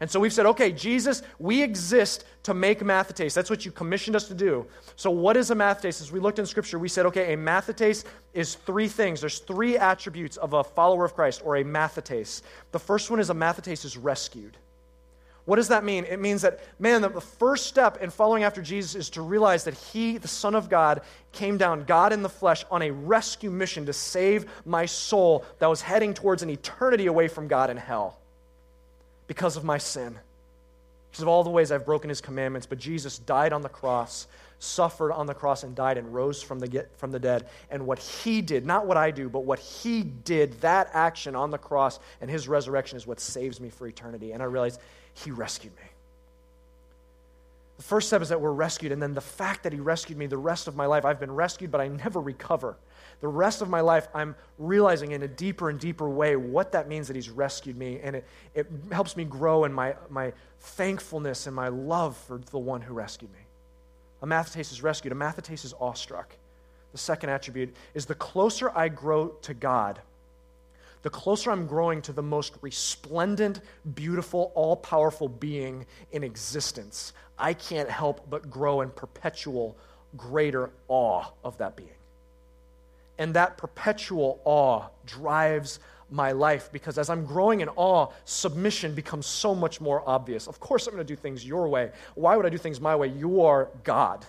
And 0.02 0.10
so 0.10 0.20
we've 0.20 0.32
said, 0.32 0.46
okay, 0.46 0.72
Jesus, 0.72 1.24
we 1.40 1.62
exist 1.62 2.24
to 2.44 2.54
make 2.54 2.80
mathetes. 2.80 3.34
That's 3.34 3.50
what 3.50 3.66
you 3.66 3.72
commissioned 3.72 4.16
us 4.16 4.28
to 4.30 4.34
do. 4.34 4.66
So, 4.96 5.12
what 5.12 5.36
is 5.36 5.52
a 5.52 5.56
mathetes? 5.56 6.02
As 6.02 6.12
we 6.12 6.22
looked 6.22 6.40
in 6.40 6.46
Scripture, 6.46 6.80
we 6.80 6.88
said, 6.88 7.06
okay, 7.08 7.34
a 7.34 7.38
mathetes 7.38 8.06
is 8.34 8.56
three 8.56 8.88
things. 8.88 9.20
There's 9.20 9.40
three 9.40 9.78
attributes 9.78 10.38
of 10.38 10.54
a 10.54 10.64
follower 10.64 11.04
of 11.04 11.16
Christ 11.16 11.42
or 11.44 11.58
a 11.58 11.64
mathetes. 11.66 12.44
The 12.72 12.80
first 12.80 13.10
one 13.10 13.20
is 13.20 13.30
a 13.30 13.34
mathetes 13.34 13.84
is 13.84 13.98
rescued. 13.98 14.56
What 15.44 15.58
does 15.58 15.70
that 15.70 15.84
mean? 15.84 16.06
It 16.06 16.20
means 16.20 16.44
that, 16.44 16.60
man, 16.80 17.02
the 17.02 17.20
first 17.20 17.66
step 17.66 18.02
in 18.02 18.10
following 18.10 18.44
after 18.44 18.62
Jesus 18.62 18.96
is 18.96 19.10
to 19.12 19.22
realize 19.22 19.64
that 19.66 19.74
He, 19.74 20.18
the 20.18 20.28
Son 20.28 20.56
of 20.56 20.70
God, 20.70 21.02
came 21.34 21.58
down, 21.58 21.84
God 21.84 22.14
in 22.14 22.22
the 22.22 22.30
flesh, 22.30 22.64
on 22.72 22.84
a 22.84 22.92
rescue 22.92 23.50
mission 23.50 23.86
to 23.88 23.94
save 23.94 24.46
my 24.64 24.86
soul 24.86 25.44
that 25.58 25.68
was 25.68 25.82
heading 25.82 26.14
towards 26.14 26.42
an 26.44 26.50
eternity 26.50 27.08
away 27.08 27.28
from 27.28 27.50
God 27.50 27.70
in 27.70 27.76
hell 27.76 28.20
because 29.30 29.56
of 29.58 29.64
my 29.64 29.78
sin. 29.78 30.18
because 31.12 31.22
of 31.22 31.28
all 31.28 31.44
the 31.44 31.50
ways 31.50 31.72
I've 31.72 31.86
broken 31.86 32.10
his 32.10 32.20
commandments, 32.22 32.68
but 32.68 32.78
Jesus 32.78 33.20
died 33.20 33.54
on 33.54 33.62
the 33.62 33.70
cross, 33.70 34.28
suffered 34.60 35.12
on 35.12 35.26
the 35.26 35.34
cross, 35.34 35.64
and 35.64 35.76
died 35.76 35.98
and 35.98 36.14
rose 36.14 36.42
from 36.42 36.60
the, 36.60 36.86
from 36.98 37.12
the 37.12 37.20
dead. 37.20 37.48
And 37.72 37.86
what 37.86 38.00
he 38.00 38.42
did, 38.42 38.66
not 38.66 38.86
what 38.86 38.98
I 38.98 39.12
do, 39.12 39.30
but 39.30 39.46
what 39.46 39.60
he 39.60 40.04
did, 40.04 40.60
that 40.62 40.90
action 40.94 41.36
on 41.36 41.52
the 41.52 41.58
cross 41.58 42.00
and 42.22 42.30
his 42.30 42.48
resurrection 42.48 42.98
is 42.98 43.08
what 43.08 43.20
saves 43.20 43.60
me 43.60 43.70
for 43.70 43.88
eternity. 43.88 44.32
And 44.32 44.42
I 44.44 44.46
realize 44.46 44.78
he 45.14 45.32
rescued 45.32 45.76
me. 45.76 45.84
The 47.78 47.84
first 47.84 48.08
step 48.08 48.22
is 48.22 48.30
that 48.30 48.42
we're 48.42 48.52
rescued, 48.52 48.92
and 48.92 49.02
then 49.02 49.14
the 49.14 49.22
fact 49.22 49.64
that 49.64 49.74
he 49.74 49.80
rescued 49.80 50.18
me 50.18 50.28
the 50.28 50.38
rest 50.38 50.68
of 50.68 50.76
my 50.76 50.86
life, 50.86 51.06
I've 51.06 51.20
been 51.20 51.34
rescued, 51.34 51.72
but 51.72 51.82
I 51.82 51.88
never 51.88 52.20
recover. 52.20 52.76
The 53.22 53.28
rest 53.28 53.62
of 53.62 53.70
my 53.70 53.82
life, 53.82 54.08
I'm 54.14 54.36
realizing 54.58 55.12
in 55.12 55.24
a 55.24 55.28
deeper 55.28 55.70
and 55.70 55.80
deeper 55.80 56.10
way 56.10 56.36
what 56.36 56.72
that 56.72 56.88
means 56.88 57.08
that 57.08 57.16
he's 57.16 57.30
rescued 57.30 57.78
me, 57.78 58.00
and 58.02 58.16
it, 58.16 58.26
it 58.56 58.68
helps 58.92 59.18
me 59.18 59.26
grow 59.26 59.66
in 59.66 59.74
my, 59.74 59.96
my 60.10 60.32
thankfulness 60.60 61.46
and 61.46 61.56
my 61.56 61.68
love 61.68 62.16
for 62.16 62.38
the 62.38 62.60
one 62.60 62.82
who 62.82 62.94
rescued 62.94 63.32
me. 63.32 63.40
A 64.22 64.28
Mathetes 64.28 64.72
is 64.72 64.82
rescued, 64.82 65.12
a 65.12 65.16
Mathetes 65.16 65.66
is 65.66 65.74
awestruck. 65.80 66.36
The 66.94 66.98
second 66.98 67.30
attribute 67.30 67.76
is 67.94 68.06
the 68.06 68.16
closer 68.16 68.72
I 68.76 68.88
grow 68.88 69.30
to 69.42 69.54
God, 69.54 70.00
the 71.02 71.10
closer 71.10 71.52
I'm 71.52 71.66
growing 71.66 72.02
to 72.04 72.14
the 72.14 72.22
most 72.22 72.54
resplendent, 72.62 73.62
beautiful, 73.96 74.52
all 74.54 74.76
powerful 74.76 75.30
being 75.30 75.86
in 76.12 76.24
existence, 76.24 77.14
I 77.38 77.54
can't 77.54 77.90
help 77.90 78.30
but 78.30 78.50
grow 78.52 78.82
in 78.82 78.90
perpetual, 78.90 79.78
greater 80.18 80.72
awe 80.90 81.26
of 81.44 81.58
that 81.60 81.78
being. 81.78 81.90
And 83.20 83.36
that 83.36 83.58
perpetual 83.58 84.42
awe 84.46 84.88
drives 85.06 85.80
my 86.10 86.32
life 86.32 86.72
because 86.72 86.98
as 86.98 87.10
I'm 87.10 87.26
growing 87.26 87.62
in 87.62 87.70
awe, 87.76 88.08
submission 88.26 88.96
becomes 88.96 89.28
so 89.28 89.54
much 89.54 89.80
more 89.80 90.08
obvious. 90.08 90.48
Of 90.48 90.60
course, 90.60 90.88
I'm 90.88 90.94
going 90.94 91.06
to 91.06 91.14
do 91.14 91.20
things 91.20 91.46
your 91.46 91.68
way. 91.68 91.92
Why 92.16 92.36
would 92.36 92.46
I 92.46 92.50
do 92.50 92.58
things 92.58 92.82
my 92.82 92.96
way? 92.96 93.10
You 93.10 93.42
are 93.42 93.70
God. 93.84 94.26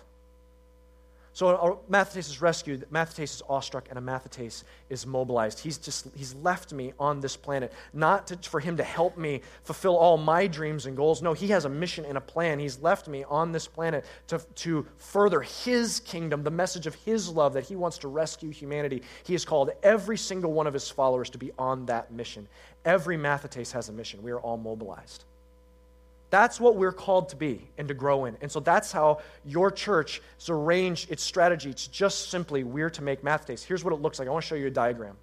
So 1.33 1.81
Mathetes 1.89 2.29
is 2.29 2.43
rescued, 2.43 2.87
Mathetes 2.91 3.35
is 3.37 3.43
awestruck, 3.49 3.87
and 3.89 3.99
a 3.99 4.03
Mathetes 4.03 4.65
is 4.89 5.07
mobilized. 5.07 5.61
He's 5.61 5.79
just 5.79 6.09
he's 6.17 6.35
left 6.35 6.73
me 6.73 6.93
on 6.99 7.21
this 7.21 7.37
planet, 7.37 7.73
not 7.93 8.27
to, 8.29 8.37
for 8.49 8.59
him 8.59 8.77
to 8.77 8.83
help 8.83 9.17
me 9.17 9.43
fulfill 9.63 9.97
all 9.97 10.17
my 10.17 10.49
dreams 10.49 10.87
and 10.87 10.97
goals. 10.97 11.23
No, 11.23 11.33
he 11.33 11.47
has 11.49 11.67
a 11.67 11.69
mission 11.69 12.05
and 12.05 12.19
a 12.19 12.21
plan. 12.21 12.59
He's 12.59 12.81
left 12.81 13.07
me 13.07 13.25
on 13.25 13.53
this 13.53 13.69
planet 13.69 14.05
to, 14.27 14.39
to 14.57 14.85
further 14.97 15.41
his 15.41 16.01
kingdom, 16.01 16.43
the 16.43 16.51
message 16.51 16.89
of 16.89 16.97
his 16.97 17.29
love 17.29 17.53
that 17.53 17.65
he 17.65 17.77
wants 17.77 17.99
to 17.99 18.09
rescue 18.09 18.51
humanity. 18.51 19.03
He 19.23 19.33
has 19.35 19.45
called 19.45 19.71
every 19.85 20.19
single 20.19 20.53
one 20.53 20.67
of 20.67 20.75
his 20.75 20.91
followers 20.91 21.31
to 21.31 21.39
be 21.39 21.53
on 21.59 21.87
that 21.87 22.13
mission. 22.13 22.49
Every 22.85 23.17
Mathetes 23.17 23.71
has 23.71 23.89
a 23.89 23.93
mission. 23.93 24.21
We 24.23 24.33
are 24.33 24.41
all 24.41 24.57
mobilized. 24.57 25.25
That's 26.31 26.61
what 26.61 26.77
we're 26.77 26.93
called 26.93 27.29
to 27.31 27.37
be 27.37 27.69
and 27.77 27.89
to 27.89 27.95
grow 27.95 28.25
in. 28.25 28.37
And 28.41 28.51
so 28.51 28.61
that's 28.61 28.93
how 28.93 29.21
your 29.45 29.71
church 29.71 30.23
has 30.39 30.49
arranged 30.49 31.11
its 31.11 31.25
strategy. 31.25 31.71
It's 31.71 31.89
just 31.89 32.31
simply 32.31 32.63
we're 32.63 32.91
to 32.91 33.03
make 33.03 33.23
Mathetes. 33.23 33.65
Here's 33.65 33.85
what 33.85 33.93
it 33.93 34.01
looks 34.01 34.19
like. 34.19 34.29
I 34.29 34.31
want 34.31 34.45
to 34.45 34.49
show 34.49 34.55
you 34.55 34.69
a 34.69 34.71
diagram. 34.71 35.17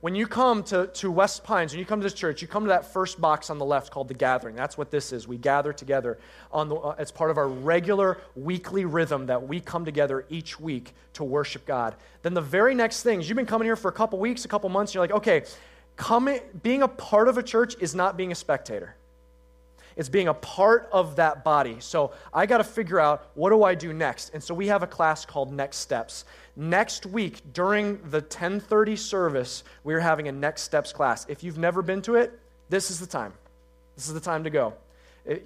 When 0.00 0.14
you 0.14 0.26
come 0.26 0.62
to, 0.64 0.86
to 0.86 1.10
West 1.10 1.44
Pines, 1.44 1.72
when 1.72 1.78
you 1.78 1.84
come 1.84 2.00
to 2.00 2.04
this 2.04 2.14
church, 2.14 2.40
you 2.40 2.48
come 2.48 2.62
to 2.64 2.68
that 2.70 2.90
first 2.90 3.20
box 3.20 3.50
on 3.50 3.58
the 3.58 3.66
left 3.66 3.90
called 3.90 4.08
the 4.08 4.14
gathering. 4.14 4.56
That's 4.56 4.78
what 4.78 4.90
this 4.90 5.12
is. 5.12 5.28
We 5.28 5.36
gather 5.36 5.74
together 5.74 6.18
on 6.50 6.68
the, 6.70 6.76
uh, 6.76 6.94
as 6.96 7.10
part 7.10 7.30
of 7.30 7.36
our 7.36 7.48
regular 7.48 8.16
weekly 8.34 8.86
rhythm 8.86 9.26
that 9.26 9.46
we 9.46 9.60
come 9.60 9.84
together 9.84 10.24
each 10.30 10.58
week 10.58 10.94
to 11.14 11.24
worship 11.24 11.66
God. 11.66 11.96
Then 12.22 12.32
the 12.32 12.40
very 12.40 12.74
next 12.74 13.02
thing 13.02 13.20
is 13.20 13.28
you've 13.28 13.36
been 13.36 13.44
coming 13.44 13.66
here 13.66 13.76
for 13.76 13.88
a 13.88 13.92
couple 13.92 14.18
weeks, 14.18 14.46
a 14.46 14.48
couple 14.48 14.70
months, 14.70 14.92
and 14.92 14.94
you're 14.94 15.02
like, 15.02 15.16
okay, 15.16 15.42
coming, 15.96 16.40
being 16.62 16.80
a 16.80 16.88
part 16.88 17.28
of 17.28 17.36
a 17.36 17.42
church 17.42 17.74
is 17.78 17.94
not 17.94 18.16
being 18.16 18.32
a 18.32 18.36
spectator. 18.36 18.94
It's 20.00 20.08
being 20.08 20.28
a 20.28 20.34
part 20.34 20.88
of 20.92 21.16
that 21.16 21.44
body. 21.44 21.76
So 21.80 22.12
I 22.32 22.46
got 22.46 22.56
to 22.56 22.64
figure 22.64 22.98
out 22.98 23.32
what 23.34 23.50
do 23.50 23.64
I 23.64 23.74
do 23.74 23.92
next? 23.92 24.30
And 24.32 24.42
so 24.42 24.54
we 24.54 24.66
have 24.68 24.82
a 24.82 24.86
class 24.86 25.26
called 25.26 25.52
Next 25.52 25.76
Steps. 25.76 26.24
Next 26.56 27.04
week 27.04 27.42
during 27.52 27.98
the 28.08 28.20
1030 28.20 28.96
service, 28.96 29.62
we're 29.84 30.00
having 30.00 30.26
a 30.28 30.32
Next 30.32 30.62
Steps 30.62 30.90
class. 30.90 31.26
If 31.28 31.44
you've 31.44 31.58
never 31.58 31.82
been 31.82 32.00
to 32.00 32.14
it, 32.14 32.40
this 32.70 32.90
is 32.90 32.98
the 32.98 33.06
time. 33.06 33.34
This 33.94 34.08
is 34.08 34.14
the 34.14 34.20
time 34.20 34.42
to 34.44 34.48
go. 34.48 34.72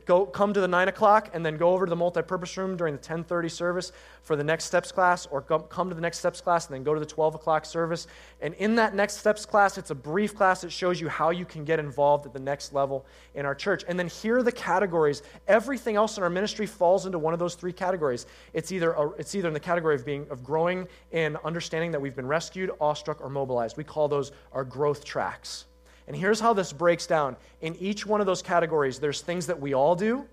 Go, 0.04 0.24
come 0.24 0.54
to 0.54 0.60
the 0.60 0.68
9 0.68 0.88
o'clock 0.88 1.30
and 1.34 1.44
then 1.44 1.56
go 1.56 1.72
over 1.72 1.84
to 1.84 1.90
the 1.90 1.96
multi-purpose 1.96 2.56
room 2.56 2.76
during 2.76 2.94
the 2.94 2.98
1030 2.98 3.48
service 3.48 3.92
for 4.22 4.36
the 4.36 4.44
next 4.44 4.66
steps 4.66 4.92
class 4.92 5.26
or 5.26 5.42
come 5.42 5.88
to 5.88 5.94
the 5.94 6.00
next 6.00 6.18
steps 6.18 6.40
class 6.40 6.66
and 6.66 6.74
then 6.74 6.84
go 6.84 6.94
to 6.94 7.00
the 7.00 7.06
12 7.06 7.34
o'clock 7.34 7.64
service. 7.64 8.06
And 8.40 8.54
in 8.54 8.76
that 8.76 8.94
next 8.94 9.16
steps 9.18 9.44
class 9.44 9.76
it's 9.76 9.90
a 9.90 9.94
brief 9.94 10.34
class 10.34 10.60
that 10.60 10.70
shows 10.70 11.00
you 11.00 11.08
how 11.08 11.30
you 11.30 11.44
can 11.44 11.64
get 11.64 11.80
involved 11.80 12.24
at 12.24 12.32
the 12.32 12.38
next 12.38 12.72
level 12.72 13.04
in 13.34 13.44
our 13.44 13.54
church. 13.54 13.84
And 13.88 13.98
then 13.98 14.08
here 14.08 14.38
are 14.38 14.42
the 14.42 14.52
categories. 14.52 15.22
Everything 15.48 15.96
else 15.96 16.16
in 16.16 16.22
our 16.22 16.30
ministry 16.30 16.66
falls 16.66 17.04
into 17.06 17.18
one 17.18 17.32
of 17.32 17.40
those 17.40 17.56
three 17.56 17.72
categories. 17.72 18.26
It's 18.52 18.70
either, 18.70 18.92
a, 18.92 19.10
it's 19.12 19.34
either 19.34 19.48
in 19.48 19.54
the 19.54 19.60
category 19.60 19.96
of 19.96 20.04
being 20.04 20.26
of 20.30 20.44
growing 20.44 20.86
in 21.10 21.36
understanding 21.44 21.90
that 21.90 22.00
we've 22.00 22.16
been 22.16 22.28
rescued 22.28 22.70
awestruck 22.80 23.20
or 23.20 23.28
mobilized. 23.28 23.76
We 23.76 23.84
call 23.84 24.08
those 24.08 24.32
our 24.52 24.64
growth 24.64 25.04
tracks 25.04 25.66
and 26.06 26.16
here's 26.16 26.40
how 26.40 26.52
this 26.52 26.72
breaks 26.72 27.06
down. 27.06 27.36
In 27.62 27.76
each 27.76 28.04
one 28.04 28.20
of 28.20 28.26
those 28.26 28.42
categories, 28.42 28.98
there's 28.98 29.20
things 29.20 29.46
that 29.46 29.60
we 29.60 29.74
all 29.74 29.96
do, 29.96 30.26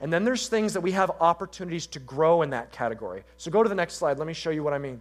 and 0.00 0.12
then 0.12 0.24
there's 0.24 0.48
things 0.48 0.74
that 0.74 0.80
we 0.80 0.92
have 0.92 1.10
opportunities 1.20 1.86
to 1.88 1.98
grow 1.98 2.42
in 2.42 2.50
that 2.50 2.72
category. 2.72 3.24
So 3.36 3.50
go 3.50 3.62
to 3.62 3.68
the 3.68 3.74
next 3.74 3.94
slide. 3.94 4.18
Let 4.18 4.26
me 4.26 4.34
show 4.34 4.50
you 4.50 4.62
what 4.62 4.74
I 4.74 4.78
mean. 4.78 5.00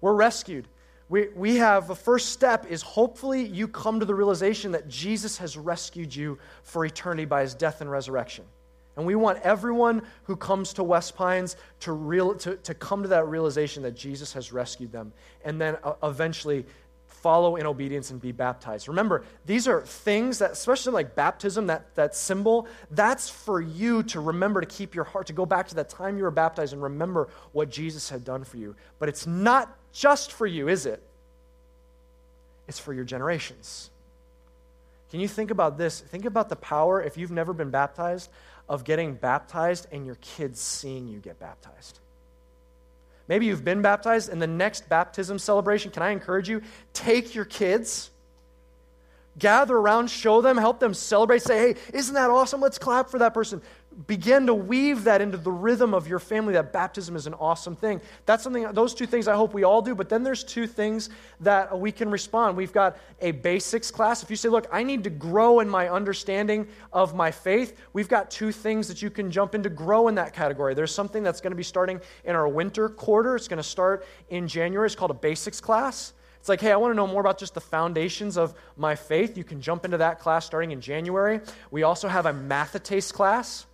We're 0.00 0.14
rescued. 0.14 0.66
We, 1.08 1.28
we 1.28 1.56
have 1.56 1.86
the 1.86 1.94
first 1.94 2.30
step 2.30 2.66
is 2.68 2.82
hopefully 2.82 3.44
you 3.44 3.68
come 3.68 4.00
to 4.00 4.06
the 4.06 4.14
realization 4.14 4.72
that 4.72 4.88
Jesus 4.88 5.38
has 5.38 5.56
rescued 5.56 6.14
you 6.14 6.38
for 6.64 6.84
eternity 6.84 7.24
by 7.24 7.42
his 7.42 7.54
death 7.54 7.80
and 7.80 7.90
resurrection. 7.90 8.44
And 8.96 9.06
we 9.06 9.14
want 9.14 9.38
everyone 9.42 10.02
who 10.24 10.36
comes 10.36 10.72
to 10.74 10.82
West 10.82 11.16
Pines 11.16 11.56
to, 11.80 11.92
real, 11.92 12.34
to, 12.36 12.56
to 12.56 12.74
come 12.74 13.02
to 13.02 13.08
that 13.10 13.28
realization 13.28 13.82
that 13.82 13.94
Jesus 13.94 14.32
has 14.32 14.52
rescued 14.52 14.90
them. 14.90 15.12
And 15.44 15.60
then 15.60 15.76
uh, 15.84 15.94
eventually 16.02 16.64
follow 17.26 17.56
in 17.56 17.66
obedience 17.66 18.12
and 18.12 18.20
be 18.20 18.30
baptized. 18.30 18.86
Remember, 18.86 19.24
these 19.46 19.66
are 19.66 19.82
things 19.82 20.38
that, 20.38 20.52
especially 20.52 20.92
like 20.92 21.16
baptism, 21.16 21.66
that, 21.66 21.92
that 21.96 22.14
symbol, 22.14 22.68
that's 22.92 23.28
for 23.28 23.60
you 23.60 24.04
to 24.04 24.20
remember 24.20 24.60
to 24.60 24.66
keep 24.68 24.94
your 24.94 25.02
heart, 25.02 25.26
to 25.26 25.32
go 25.32 25.44
back 25.44 25.66
to 25.66 25.74
that 25.74 25.88
time 25.88 26.16
you 26.16 26.22
were 26.22 26.30
baptized 26.30 26.72
and 26.72 26.80
remember 26.80 27.28
what 27.50 27.68
Jesus 27.68 28.08
had 28.08 28.24
done 28.24 28.44
for 28.44 28.58
you. 28.58 28.76
But 29.00 29.08
it's 29.08 29.26
not 29.26 29.76
just 29.92 30.30
for 30.30 30.46
you, 30.46 30.68
is 30.68 30.86
it? 30.86 31.02
It's 32.68 32.78
for 32.78 32.94
your 32.94 33.04
generations. 33.04 33.90
Can 35.10 35.18
you 35.18 35.26
think 35.26 35.50
about 35.50 35.76
this? 35.76 35.98
Think 35.98 36.26
about 36.26 36.48
the 36.48 36.54
power, 36.54 37.02
if 37.02 37.16
you've 37.16 37.32
never 37.32 37.52
been 37.52 37.70
baptized, 37.70 38.30
of 38.68 38.84
getting 38.84 39.14
baptized 39.14 39.88
and 39.90 40.06
your 40.06 40.18
kids 40.20 40.60
seeing 40.60 41.08
you 41.08 41.18
get 41.18 41.40
baptized. 41.40 41.98
Maybe 43.28 43.46
you've 43.46 43.64
been 43.64 43.82
baptized, 43.82 44.28
and 44.28 44.40
the 44.40 44.46
next 44.46 44.88
baptism 44.88 45.38
celebration, 45.38 45.90
can 45.90 46.02
I 46.02 46.10
encourage 46.10 46.48
you? 46.48 46.62
Take 46.92 47.34
your 47.34 47.44
kids, 47.44 48.10
gather 49.38 49.76
around, 49.76 50.10
show 50.10 50.40
them, 50.40 50.56
help 50.56 50.80
them 50.80 50.94
celebrate. 50.94 51.42
Say, 51.42 51.58
hey, 51.58 51.80
isn't 51.92 52.14
that 52.14 52.30
awesome? 52.30 52.60
Let's 52.60 52.78
clap 52.78 53.10
for 53.10 53.18
that 53.18 53.34
person. 53.34 53.60
Begin 54.06 54.46
to 54.46 54.52
weave 54.52 55.04
that 55.04 55.22
into 55.22 55.38
the 55.38 55.50
rhythm 55.50 55.94
of 55.94 56.06
your 56.06 56.18
family 56.18 56.52
that 56.52 56.70
baptism 56.70 57.16
is 57.16 57.26
an 57.26 57.32
awesome 57.32 57.74
thing. 57.74 58.02
That's 58.26 58.42
something 58.42 58.70
those 58.72 58.92
two 58.92 59.06
things 59.06 59.26
i 59.26 59.34
hope 59.34 59.54
we 59.54 59.64
all 59.64 59.80
do 59.80 59.94
but 59.94 60.10
then 60.10 60.22
there's 60.22 60.44
two 60.44 60.66
things 60.66 61.08
that 61.40 61.78
we 61.78 61.90
can 61.92 62.10
respond. 62.10 62.58
We've 62.58 62.74
got 62.74 62.98
a 63.22 63.30
basics 63.30 63.90
class. 63.90 64.22
If 64.22 64.28
you 64.28 64.36
say 64.36 64.50
look 64.50 64.66
i 64.70 64.82
need 64.82 65.02
to 65.04 65.08
grow 65.08 65.60
in 65.60 65.68
my 65.68 65.88
understanding 65.88 66.68
of 66.92 67.14
my 67.14 67.30
faith 67.30 67.80
we've 67.94 68.08
got 68.08 68.30
two 68.30 68.52
things 68.52 68.86
that 68.88 69.00
you 69.00 69.08
can 69.08 69.30
jump 69.30 69.54
into 69.54 69.70
grow 69.70 70.08
in 70.08 70.14
that 70.16 70.34
category. 70.34 70.74
There's 70.74 70.94
something 70.94 71.22
that's 71.22 71.40
going 71.40 71.52
to 71.52 71.56
be 71.56 71.62
starting 71.62 71.98
in 72.26 72.36
our 72.36 72.48
winter 72.48 72.90
quarter. 72.90 73.34
It's 73.34 73.48
going 73.48 73.56
to 73.56 73.62
start 73.62 74.06
in 74.28 74.46
january. 74.46 74.84
It's 74.84 74.94
called 74.94 75.10
a 75.10 75.14
basics 75.14 75.58
class 75.58 76.12
it's 76.46 76.48
like, 76.48 76.60
hey, 76.60 76.70
I 76.70 76.76
want 76.76 76.92
to 76.92 76.96
know 76.96 77.08
more 77.08 77.20
about 77.20 77.38
just 77.38 77.54
the 77.54 77.60
foundations 77.60 78.36
of 78.36 78.54
my 78.76 78.94
faith. 78.94 79.36
You 79.36 79.44
can 79.44 79.60
jump 79.60 79.84
into 79.84 79.98
that 79.98 80.20
class 80.20 80.46
starting 80.46 80.70
in 80.70 80.80
January. 80.80 81.40
We 81.72 81.82
also 81.82 82.06
have 82.06 82.24
a 82.24 82.32
Mathetes 82.32 83.12
class 83.12 83.66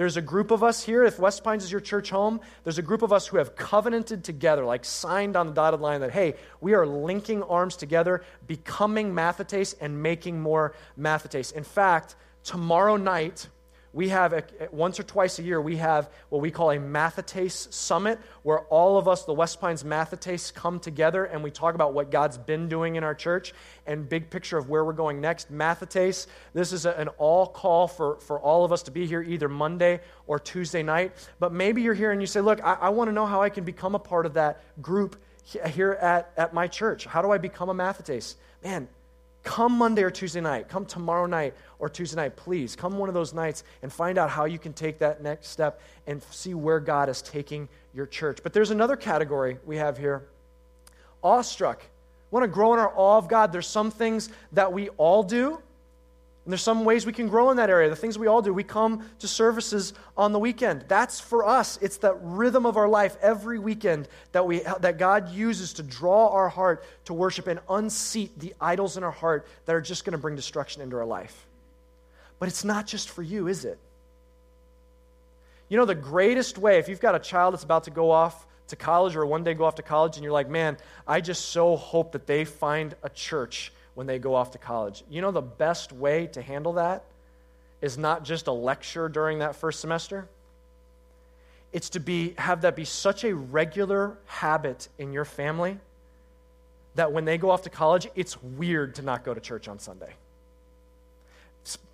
there's 0.00 0.16
a 0.16 0.22
group 0.22 0.50
of 0.50 0.62
us 0.62 0.82
here, 0.82 1.04
if 1.04 1.18
West 1.18 1.44
Pines 1.44 1.62
is 1.62 1.70
your 1.70 1.82
church 1.82 2.08
home, 2.08 2.40
there's 2.64 2.78
a 2.78 2.82
group 2.82 3.02
of 3.02 3.12
us 3.12 3.26
who 3.26 3.36
have 3.36 3.54
covenanted 3.54 4.24
together, 4.24 4.64
like 4.64 4.82
signed 4.82 5.36
on 5.36 5.48
the 5.48 5.52
dotted 5.52 5.80
line 5.80 6.00
that, 6.00 6.10
hey, 6.10 6.36
we 6.62 6.72
are 6.72 6.86
linking 6.86 7.42
arms 7.42 7.76
together, 7.76 8.24
becoming 8.46 9.12
Mathetes 9.12 9.74
and 9.78 10.02
making 10.02 10.40
more 10.40 10.74
Mathetes. 10.98 11.52
In 11.52 11.64
fact, 11.64 12.16
tomorrow 12.44 12.96
night, 12.96 13.48
we 13.92 14.08
have 14.08 14.32
a, 14.32 14.44
once 14.70 15.00
or 15.00 15.02
twice 15.02 15.38
a 15.38 15.42
year 15.42 15.60
we 15.60 15.76
have 15.76 16.10
what 16.28 16.40
we 16.40 16.50
call 16.50 16.70
a 16.70 16.78
mathetes 16.78 17.72
summit 17.72 18.18
where 18.42 18.60
all 18.60 18.98
of 18.98 19.08
us 19.08 19.24
the 19.24 19.32
west 19.32 19.60
pines 19.60 19.82
mathetes 19.82 20.52
come 20.52 20.78
together 20.78 21.24
and 21.24 21.42
we 21.42 21.50
talk 21.50 21.74
about 21.74 21.92
what 21.92 22.10
god's 22.10 22.38
been 22.38 22.68
doing 22.68 22.96
in 22.96 23.04
our 23.04 23.14
church 23.14 23.52
and 23.86 24.08
big 24.08 24.30
picture 24.30 24.56
of 24.56 24.68
where 24.68 24.84
we're 24.84 24.92
going 24.92 25.20
next. 25.20 25.52
Mathetes 25.52 26.26
this 26.54 26.72
is 26.72 26.86
a, 26.86 26.92
an 26.92 27.08
all 27.18 27.46
call 27.46 27.88
for, 27.88 28.18
for 28.20 28.38
all 28.38 28.64
of 28.64 28.72
us 28.72 28.84
to 28.84 28.90
be 28.90 29.06
here 29.06 29.22
either 29.22 29.48
monday 29.48 30.00
or 30.26 30.38
tuesday 30.38 30.82
night. 30.82 31.12
But 31.38 31.52
maybe 31.52 31.82
you're 31.82 31.94
here 31.94 32.12
and 32.12 32.20
you 32.20 32.26
say 32.26 32.40
look 32.40 32.62
i, 32.64 32.74
I 32.74 32.88
want 32.90 33.08
to 33.08 33.12
know 33.12 33.26
how 33.26 33.42
i 33.42 33.48
can 33.48 33.64
become 33.64 33.94
a 33.94 33.98
part 33.98 34.26
of 34.26 34.34
that 34.34 34.62
group 34.80 35.16
here 35.42 35.92
at, 35.92 36.32
at 36.36 36.54
my 36.54 36.68
church. 36.68 37.06
How 37.06 37.22
do 37.22 37.30
i 37.30 37.38
become 37.38 37.68
a 37.68 37.74
mathetes? 37.74 38.36
Man 38.62 38.88
Come 39.42 39.72
Monday 39.72 40.02
or 40.02 40.10
Tuesday 40.10 40.40
night. 40.40 40.68
Come 40.68 40.84
tomorrow 40.84 41.26
night 41.26 41.54
or 41.78 41.88
Tuesday 41.88 42.16
night. 42.16 42.36
Please 42.36 42.76
come 42.76 42.98
one 42.98 43.08
of 43.08 43.14
those 43.14 43.32
nights 43.32 43.64
and 43.82 43.92
find 43.92 44.18
out 44.18 44.28
how 44.30 44.44
you 44.44 44.58
can 44.58 44.72
take 44.72 44.98
that 44.98 45.22
next 45.22 45.48
step 45.48 45.80
and 46.06 46.22
see 46.30 46.54
where 46.54 46.78
God 46.78 47.08
is 47.08 47.22
taking 47.22 47.68
your 47.94 48.06
church. 48.06 48.40
But 48.42 48.52
there's 48.52 48.70
another 48.70 48.96
category 48.96 49.58
we 49.64 49.76
have 49.76 49.96
here 49.96 50.26
awestruck. 51.22 51.82
Want 52.30 52.44
to 52.44 52.48
grow 52.48 52.72
in 52.74 52.78
our 52.78 52.92
awe 52.94 53.18
of 53.18 53.28
God. 53.28 53.52
There's 53.52 53.66
some 53.66 53.90
things 53.90 54.30
that 54.52 54.72
we 54.72 54.88
all 54.90 55.22
do, 55.22 55.60
and 56.50 56.52
there's 56.52 56.62
some 56.62 56.84
ways 56.84 57.06
we 57.06 57.12
can 57.12 57.28
grow 57.28 57.52
in 57.52 57.58
that 57.58 57.70
area. 57.70 57.88
The 57.88 57.94
things 57.94 58.18
we 58.18 58.26
all 58.26 58.42
do, 58.42 58.52
we 58.52 58.64
come 58.64 59.08
to 59.20 59.28
services 59.28 59.94
on 60.16 60.32
the 60.32 60.38
weekend. 60.40 60.84
That's 60.88 61.20
for 61.20 61.46
us. 61.46 61.78
It's 61.80 61.98
that 61.98 62.16
rhythm 62.20 62.66
of 62.66 62.76
our 62.76 62.88
life 62.88 63.16
every 63.22 63.60
weekend 63.60 64.08
that, 64.32 64.44
we, 64.44 64.58
that 64.80 64.98
God 64.98 65.30
uses 65.30 65.74
to 65.74 65.84
draw 65.84 66.26
our 66.30 66.48
heart 66.48 66.82
to 67.04 67.14
worship 67.14 67.46
and 67.46 67.60
unseat 67.70 68.36
the 68.36 68.52
idols 68.60 68.96
in 68.96 69.04
our 69.04 69.12
heart 69.12 69.46
that 69.66 69.76
are 69.76 69.80
just 69.80 70.04
going 70.04 70.10
to 70.10 70.18
bring 70.18 70.34
destruction 70.34 70.82
into 70.82 70.96
our 70.96 71.04
life. 71.04 71.46
But 72.40 72.48
it's 72.48 72.64
not 72.64 72.84
just 72.84 73.10
for 73.10 73.22
you, 73.22 73.46
is 73.46 73.64
it? 73.64 73.78
You 75.68 75.76
know, 75.76 75.84
the 75.84 75.94
greatest 75.94 76.58
way, 76.58 76.80
if 76.80 76.88
you've 76.88 76.98
got 76.98 77.14
a 77.14 77.20
child 77.20 77.54
that's 77.54 77.62
about 77.62 77.84
to 77.84 77.92
go 77.92 78.10
off 78.10 78.44
to 78.66 78.74
college 78.74 79.14
or 79.14 79.24
one 79.24 79.44
day 79.44 79.54
go 79.54 79.66
off 79.66 79.76
to 79.76 79.82
college 79.82 80.16
and 80.16 80.24
you're 80.24 80.32
like, 80.32 80.48
man, 80.48 80.78
I 81.06 81.20
just 81.20 81.50
so 81.50 81.76
hope 81.76 82.10
that 82.10 82.26
they 82.26 82.44
find 82.44 82.96
a 83.04 83.08
church 83.08 83.72
when 83.94 84.06
they 84.06 84.18
go 84.18 84.34
off 84.34 84.52
to 84.52 84.58
college. 84.58 85.04
You 85.10 85.20
know, 85.20 85.30
the 85.30 85.42
best 85.42 85.92
way 85.92 86.26
to 86.28 86.42
handle 86.42 86.74
that 86.74 87.04
is 87.80 87.98
not 87.98 88.24
just 88.24 88.46
a 88.46 88.52
lecture 88.52 89.08
during 89.08 89.38
that 89.38 89.56
first 89.56 89.80
semester. 89.80 90.28
It's 91.72 91.90
to 91.90 92.00
be, 92.00 92.34
have 92.36 92.62
that 92.62 92.76
be 92.76 92.84
such 92.84 93.24
a 93.24 93.34
regular 93.34 94.18
habit 94.26 94.88
in 94.98 95.12
your 95.12 95.24
family 95.24 95.78
that 96.96 97.12
when 97.12 97.24
they 97.24 97.38
go 97.38 97.50
off 97.50 97.62
to 97.62 97.70
college, 97.70 98.08
it's 98.14 98.42
weird 98.42 98.96
to 98.96 99.02
not 99.02 99.24
go 99.24 99.32
to 99.32 99.40
church 99.40 99.68
on 99.68 99.78
Sunday. 99.78 100.12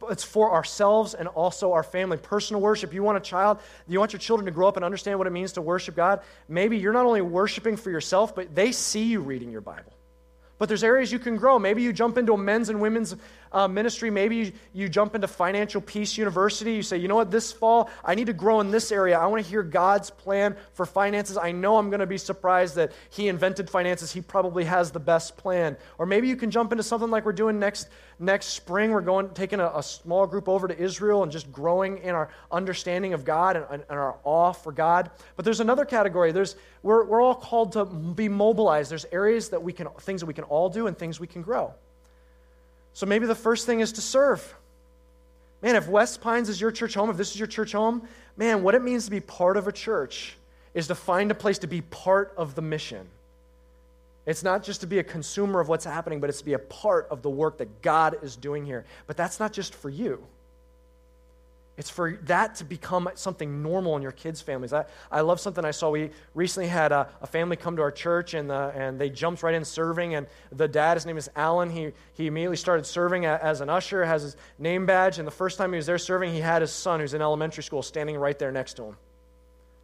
It's 0.09 0.25
for 0.25 0.53
ourselves 0.53 1.15
and 1.15 1.29
also 1.29 1.73
our 1.73 1.83
family. 1.83 2.17
Personal 2.17 2.63
worship. 2.63 2.95
You 2.95 3.03
want 3.03 3.19
a 3.19 3.21
child, 3.21 3.59
you 3.89 3.99
want 3.99 4.13
your 4.13 4.21
children 4.21 4.47
to 4.47 4.53
grow 4.53 4.69
up 4.69 4.77
and 4.77 4.85
understand 4.85 5.19
what 5.19 5.27
it 5.27 5.33
means 5.33 5.53
to 5.53 5.63
worship 5.63 5.97
God. 5.97 6.21
Maybe 6.49 6.79
you're 6.79 6.93
not 6.93 7.05
only 7.05 7.21
worshiping 7.21 7.77
for 7.77 7.91
yourself, 7.91 8.35
but 8.35 8.55
they 8.55 8.73
see 8.73 9.05
you 9.05 9.21
reading 9.21 9.51
your 9.51 9.61
Bible. 9.61 9.93
But 10.59 10.69
there's 10.69 10.85
areas 10.85 11.13
you 11.13 11.19
can 11.19 11.37
grow. 11.37 11.59
Maybe 11.59 11.83
you 11.83 11.93
jump 11.93 12.17
into 12.17 12.33
a 12.33 12.39
men's 12.39 12.69
and 12.69 12.81
women's 12.81 13.15
uh, 13.53 13.69
ministry. 13.69 14.11
Maybe 14.11 14.37
you, 14.37 14.53
you 14.73 14.89
jump 14.89 15.15
into 15.15 15.29
Financial 15.29 15.81
Peace 15.81 16.17
University. 16.17 16.75
You 16.75 16.83
say, 16.83 16.97
you 16.97 17.09
know 17.09 17.15
what, 17.15 17.31
this 17.31 17.53
fall, 17.53 17.91
I 18.05 18.15
need 18.15 18.27
to 18.27 18.33
grow 18.33 18.61
in 18.61 18.71
this 18.71 18.93
area. 18.93 19.19
I 19.19 19.27
want 19.27 19.43
to 19.45 19.49
hear 19.49 19.63
God's 19.63 20.11
plan 20.11 20.57
for 20.73 20.87
finances. 20.87 21.37
I 21.37 21.53
know 21.53 21.77
I'm 21.79 21.91
going 21.91 22.01
to 22.01 22.07
be 22.07 22.19
surprised 22.19 22.77
that 22.77 22.93
He 23.11 23.29
invented 23.29 23.71
finances. 23.71 24.13
He 24.13 24.21
probably 24.21 24.65
has 24.65 24.91
the 24.91 25.01
best 25.01 25.37
plan. 25.37 25.77
Or 25.99 26.07
maybe 26.07 26.29
you 26.29 26.37
can 26.37 26.51
jump 26.51 26.73
into 26.73 26.83
something 26.83 27.11
like 27.11 27.25
we're 27.25 27.33
doing 27.33 27.59
next, 27.59 27.89
next 28.19 28.47
spring. 28.47 28.91
We're 28.91 29.01
going, 29.01 29.31
taking 29.31 29.61
a, 29.61 29.71
a 29.75 29.83
small 29.83 30.27
group 30.27 30.49
over 30.49 30.69
to 30.69 30.79
Israel 30.79 31.23
and 31.23 31.33
just 31.33 31.51
growing 31.53 31.99
in 31.99 32.15
our 32.15 32.31
understanding 32.51 33.15
of 33.15 33.25
God 33.25 33.57
and, 33.57 33.67
and 33.71 33.85
our 33.91 34.17
awe 34.25 34.53
for 34.53 34.73
God. 34.73 35.11
But 35.37 35.45
there's 35.45 35.61
another 35.61 35.85
category. 35.85 36.33
There's, 36.33 36.57
we're, 36.83 37.05
we're 37.05 37.21
all 37.21 37.35
called 37.35 37.73
to 37.73 37.85
be 37.85 38.29
mobilized. 38.29 38.91
There's 38.91 39.07
areas 39.13 39.49
that 39.51 39.63
we 39.63 39.73
can, 39.73 39.89
things 40.01 40.21
that 40.21 40.27
we 40.27 40.35
can 40.35 40.45
all 40.45 40.69
do 40.69 40.87
and 40.87 40.97
things 40.97 41.21
we 41.21 41.27
can 41.27 41.43
grow. 41.43 41.75
So 42.97 43.05
maybe 43.05 43.27
the 43.27 43.35
first 43.35 43.67
thing 43.67 43.81
is 43.81 43.93
to 43.93 44.01
serve. 44.01 44.57
Man, 45.61 45.77
if 45.77 45.87
West 45.87 46.23
Pines 46.23 46.49
is 46.49 46.59
your 46.59 46.73
church 46.73 46.95
home, 46.95 47.11
if 47.11 47.19
this 47.19 47.31
is 47.31 47.39
your 47.39 47.47
church 47.47 47.73
home, 47.73 48.09
man, 48.39 48.63
what 48.63 48.75
it 48.75 48.83
means 48.83 49.05
to 49.05 49.11
be 49.11 49.21
part 49.21 49.59
of 49.59 49.69
a 49.69 49.73
church 49.73 50.35
is 50.73 50.87
to 50.87 50.95
find 50.95 51.31
a 51.31 51.35
place 51.35 51.59
to 51.59 51.67
be 51.67 51.83
part 51.83 52.33
of 52.39 52.55
the 52.55 52.63
mission. 52.63 53.07
It's 54.25 54.43
not 54.43 54.63
just 54.63 54.81
to 54.81 54.87
be 54.87 54.99
a 54.99 55.05
consumer 55.05 55.61
of 55.61 55.69
what's 55.69 55.85
happening, 55.85 56.21
but 56.21 56.31
it's 56.31 56.39
to 56.39 56.45
be 56.47 56.55
a 56.55 56.59
part 56.59 57.07
of 57.11 57.21
the 57.21 57.29
work 57.29 57.59
that 57.59 57.83
God 57.83 58.17
is 58.23 58.35
doing 58.35 58.65
here. 58.65 58.87
But 59.07 59.19
that's 59.19 59.39
not 59.39 59.53
just 59.53 59.75
for 59.75 59.91
you. 59.91 60.25
It's 61.77 61.91
for 61.91 62.18
that 62.22 62.55
to 62.57 62.64
become 62.64 63.09
something 63.16 63.62
normal 63.62 63.97
in 63.97 64.03
your 64.03 64.12
kids' 64.12 64.41
families. 64.41 64.72
I, 64.72 64.87
I 65.12 65.20
love 65.20 65.41
something 65.41 65.62
I 65.62 65.72
saw. 65.72 65.91
We 65.91 66.11
recently 66.35 66.68
had 66.68 66.91
a, 66.91 67.09
a 67.20 67.27
family 67.27 67.57
come 67.57 67.77
to 67.77 67.83
our 67.83 67.91
church, 67.91 68.33
and, 68.33 68.49
the, 68.49 68.72
and 68.74 68.99
they 68.99 69.11
jumped 69.11 69.43
right 69.43 69.55
in 69.55 69.64
serving. 69.64 70.14
And 70.14 70.27
the 70.51 70.68
dad, 70.68 70.95
his 70.95 71.05
name 71.05 71.18
is 71.18 71.29
Alan, 71.37 71.68
he, 71.68 71.93
he 72.14 72.29
immediately 72.29 72.57
started 72.57 72.87
serving 72.87 73.27
as 73.27 73.61
an 73.61 73.68
usher, 73.68 74.07
has 74.07 74.22
his 74.22 74.37
name 74.59 74.87
badge. 74.87 75.18
And 75.18 75.27
the 75.27 75.33
first 75.33 75.59
time 75.59 75.70
he 75.72 75.77
was 75.77 75.85
there 75.85 75.99
serving, 75.99 76.33
he 76.33 76.41
had 76.41 76.62
his 76.62 76.72
son, 76.72 77.01
who's 77.01 77.12
in 77.12 77.20
elementary 77.20 77.62
school, 77.62 77.83
standing 77.83 78.16
right 78.16 78.39
there 78.39 78.53
next 78.53 78.74
to 78.74 78.85
him. 78.85 78.97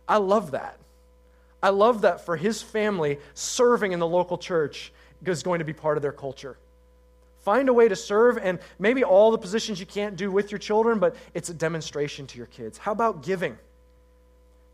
I 0.08 0.16
love 0.16 0.52
that. 0.52 0.78
I 1.62 1.68
love 1.68 2.00
that 2.00 2.24
for 2.24 2.36
his 2.36 2.62
family, 2.62 3.18
serving 3.34 3.92
in 3.92 4.00
the 4.00 4.08
local 4.08 4.38
church 4.38 4.92
is 5.24 5.42
going 5.42 5.58
to 5.58 5.64
be 5.64 5.74
part 5.74 5.98
of 5.98 6.02
their 6.02 6.12
culture. 6.12 6.56
Find 7.42 7.68
a 7.68 7.72
way 7.72 7.88
to 7.88 7.96
serve, 7.96 8.38
and 8.38 8.58
maybe 8.78 9.04
all 9.04 9.30
the 9.30 9.38
positions 9.38 9.78
you 9.78 9.86
can't 9.86 10.16
do 10.16 10.30
with 10.30 10.50
your 10.50 10.58
children, 10.58 10.98
but 10.98 11.16
it's 11.34 11.50
a 11.50 11.54
demonstration 11.54 12.26
to 12.28 12.38
your 12.38 12.46
kids. 12.46 12.78
How 12.78 12.92
about 12.92 13.22
giving? 13.22 13.58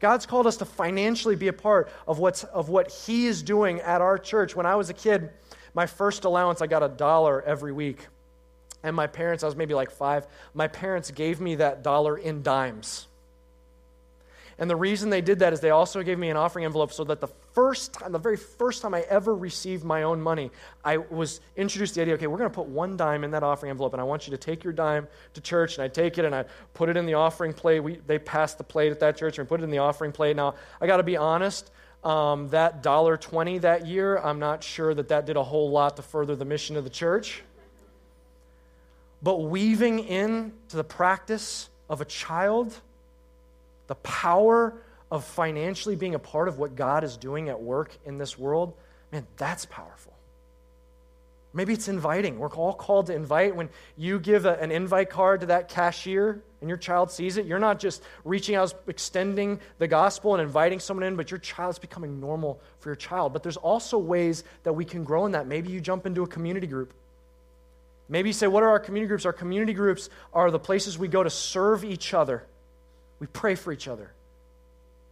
God's 0.00 0.26
called 0.26 0.46
us 0.46 0.58
to 0.58 0.64
financially 0.64 1.34
be 1.34 1.48
a 1.48 1.52
part 1.52 1.90
of, 2.06 2.18
what's, 2.18 2.44
of 2.44 2.68
what 2.68 2.92
He 2.92 3.26
is 3.26 3.42
doing 3.42 3.80
at 3.80 4.00
our 4.00 4.18
church. 4.18 4.54
When 4.54 4.66
I 4.66 4.76
was 4.76 4.90
a 4.90 4.94
kid, 4.94 5.30
my 5.74 5.86
first 5.86 6.24
allowance, 6.24 6.62
I 6.62 6.66
got 6.66 6.82
a 6.82 6.88
dollar 6.88 7.42
every 7.42 7.72
week. 7.72 8.06
And 8.82 8.94
my 8.94 9.08
parents, 9.08 9.42
I 9.42 9.46
was 9.46 9.56
maybe 9.56 9.74
like 9.74 9.90
five, 9.90 10.28
my 10.54 10.68
parents 10.68 11.10
gave 11.10 11.40
me 11.40 11.56
that 11.56 11.82
dollar 11.82 12.16
in 12.16 12.42
dimes. 12.42 13.07
And 14.61 14.68
the 14.68 14.76
reason 14.76 15.09
they 15.09 15.20
did 15.20 15.38
that 15.38 15.52
is 15.52 15.61
they 15.61 15.70
also 15.70 16.02
gave 16.02 16.18
me 16.18 16.30
an 16.30 16.36
offering 16.36 16.64
envelope 16.64 16.92
so 16.92 17.04
that 17.04 17.20
the 17.20 17.28
first 17.52 17.92
time, 17.92 18.11
the 18.11 18.18
very 18.18 18.36
first 18.36 18.82
time 18.82 18.92
I 18.92 19.02
ever 19.02 19.34
received 19.34 19.84
my 19.84 20.02
own 20.02 20.20
money, 20.20 20.50
I 20.84 20.96
was 20.96 21.40
introduced 21.56 21.94
to 21.94 22.00
the 22.00 22.02
idea 22.02 22.14
okay, 22.14 22.26
we're 22.26 22.38
going 22.38 22.50
to 22.50 22.54
put 22.54 22.66
one 22.66 22.96
dime 22.96 23.22
in 23.22 23.30
that 23.30 23.44
offering 23.44 23.70
envelope, 23.70 23.92
and 23.92 24.00
I 24.00 24.04
want 24.04 24.26
you 24.26 24.32
to 24.32 24.36
take 24.36 24.64
your 24.64 24.72
dime 24.72 25.06
to 25.34 25.40
church. 25.40 25.76
And 25.76 25.84
I 25.84 25.88
take 25.88 26.18
it 26.18 26.24
and 26.24 26.34
I 26.34 26.44
put 26.74 26.88
it 26.88 26.96
in 26.96 27.06
the 27.06 27.14
offering 27.14 27.52
plate. 27.52 27.80
We, 27.80 28.00
they 28.06 28.18
passed 28.18 28.59
the 28.59 28.64
plate 28.64 28.90
at 28.90 28.98
that 28.98 29.16
church 29.16 29.38
and 29.38 29.48
put 29.48 29.61
it 29.61 29.64
in 29.64 29.70
the 29.70 29.78
offering 29.78 30.11
plate. 30.11 30.34
Now, 30.34 30.56
I 30.80 30.88
got 30.88 30.96
to 30.96 31.04
be 31.04 31.16
honest. 31.16 31.70
Um, 32.02 32.48
that 32.50 32.82
dollar 32.82 33.16
twenty 33.16 33.59
that 33.59 33.86
year, 33.86 34.18
I'm 34.18 34.38
not 34.38 34.62
sure 34.64 34.94
that 34.94 35.09
that 35.09 35.26
did 35.26 35.36
a 35.36 35.42
whole 35.42 35.70
lot 35.70 35.96
to 35.96 36.02
further 36.02 36.36
the 36.36 36.44
mission 36.44 36.76
of 36.76 36.84
the 36.84 36.90
church. 36.90 37.42
But 39.20 39.36
weaving 39.38 40.00
in 40.00 40.52
to 40.68 40.76
the 40.76 40.84
practice 40.84 41.68
of 41.88 42.00
a 42.00 42.04
child 42.04 42.80
the 43.89 43.97
power 43.97 44.80
of 45.11 45.24
financially 45.24 45.97
being 45.97 46.14
a 46.14 46.18
part 46.18 46.49
of 46.49 46.59
what 46.59 46.76
God 46.76 47.03
is 47.03 47.16
doing 47.16 47.49
at 47.49 47.61
work 47.61 47.97
in 48.05 48.18
this 48.18 48.39
world, 48.39 48.74
man, 49.11 49.26
that's 49.36 49.64
powerful. 49.66 50.14
Maybe 51.55 51.72
it's 51.72 51.89
inviting. 51.89 52.39
We're 52.39 52.55
all 52.55 52.74
called 52.74 53.07
to 53.07 53.14
invite. 53.14 53.57
When 53.57 53.70
you 53.97 54.20
give 54.20 54.45
a, 54.45 54.55
an 54.61 54.70
invite 54.70 55.09
card 55.09 55.41
to 55.41 55.47
that 55.47 55.70
cashier 55.70 56.43
and 56.61 56.68
your 56.68 56.76
child 56.76 57.11
sees 57.11 57.39
it, 57.39 57.47
you're 57.47 57.59
not 57.59 57.80
just 57.80 58.03
reaching 58.24 58.55
out, 58.55 58.74
extending 58.86 59.59
the 59.78 59.89
gospel 59.89 60.34
and 60.34 60.43
inviting 60.43 60.78
someone 60.78 61.05
in, 61.05 61.16
but 61.16 61.30
your 61.30 61.39
child's 61.39 61.78
becoming 61.78 62.20
normal 62.20 62.61
for 62.80 62.91
your 62.91 62.97
child. 62.97 63.32
But 63.32 63.43
there's 63.43 63.57
also 63.57 63.97
ways 63.97 64.45
that 64.64 64.74
we 64.74 64.84
can 64.84 65.05
grow 65.05 65.24
in 65.24 65.32
that. 65.32 65.47
Maybe 65.47 65.70
you 65.70 65.80
jump 65.80 66.05
into 66.05 66.22
a 66.22 66.26
community 66.26 66.66
group. 66.66 66.93
Maybe 68.11 68.28
you 68.28 68.34
say, 68.34 68.47
What 68.47 68.62
are 68.62 68.68
our 68.68 68.80
community 68.80 69.09
groups? 69.09 69.24
Our 69.24 69.32
community 69.32 69.72
groups 69.72 70.11
are 70.34 70.51
the 70.51 70.59
places 70.59 70.99
we 70.99 71.09
go 71.09 71.22
to 71.22 71.30
serve 71.30 71.82
each 71.82 72.12
other 72.12 72.45
we 73.20 73.26
pray 73.26 73.54
for 73.54 73.72
each 73.72 73.88
other. 73.88 74.10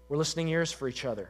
We're 0.09 0.17
listening 0.17 0.49
ears 0.49 0.71
for 0.71 0.89
each 0.89 1.05
other. 1.05 1.29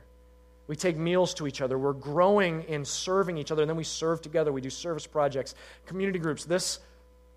We 0.69 0.77
take 0.77 0.97
meals 0.97 1.33
to 1.35 1.47
each 1.47 1.61
other. 1.61 1.79
We're 1.79 1.93
growing 1.93 2.65
in 2.65 2.85
serving 2.85 3.39
each 3.39 3.53
other, 3.53 3.63
and 3.63 3.69
then 3.69 3.77
we 3.77 3.85
serve 3.85 4.21
together. 4.21 4.53
We 4.53 4.61
do 4.61 4.71
service 4.71 5.07
projects, 5.07 5.55
community 5.87 6.19
groups. 6.19 6.45
This, 6.45 6.81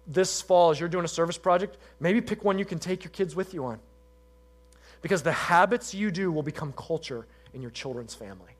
this 0.08 0.42
fall, 0.42 0.72
as 0.72 0.80
you're 0.80 0.90
doing 0.90 1.06
a 1.06 1.10
service 1.10 1.38
project, 1.38 1.78
maybe 2.00 2.22
pick 2.22 2.44
one 2.44 2.58
you 2.58 2.66
can 2.66 2.80
take 2.80 3.04
your 3.04 3.12
kids 3.12 3.36
with 3.36 3.54
you 3.54 3.66
on. 3.66 3.80
Because 5.02 5.22
the 5.22 5.32
habits 5.32 5.94
you 5.94 6.12
do 6.12 6.32
will 6.32 6.44
become 6.44 6.74
culture 6.74 7.26
in 7.54 7.62
your 7.62 7.72
children's 7.72 8.16
family. 8.16 8.52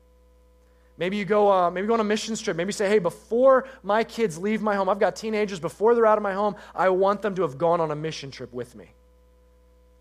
Maybe 0.96 1.16
you 1.16 1.24
go, 1.24 1.50
uh, 1.50 1.70
maybe 1.70 1.86
go 1.86 1.94
on 1.94 2.00
a 2.00 2.04
mission 2.04 2.36
trip. 2.36 2.56
Maybe 2.56 2.72
say, 2.72 2.88
hey, 2.88 2.98
before 2.98 3.66
my 3.82 4.04
kids 4.04 4.38
leave 4.38 4.62
my 4.62 4.76
home, 4.76 4.88
I've 4.88 4.98
got 4.98 5.16
teenagers, 5.16 5.58
before 5.58 5.94
they're 5.94 6.06
out 6.06 6.18
of 6.18 6.22
my 6.22 6.32
home, 6.32 6.56
I 6.74 6.90
want 6.90 7.22
them 7.22 7.34
to 7.34 7.42
have 7.42 7.58
gone 7.58 7.80
on 7.80 7.90
a 7.90 7.96
mission 7.96 8.30
trip 8.30 8.52
with 8.52 8.74
me 8.76 8.92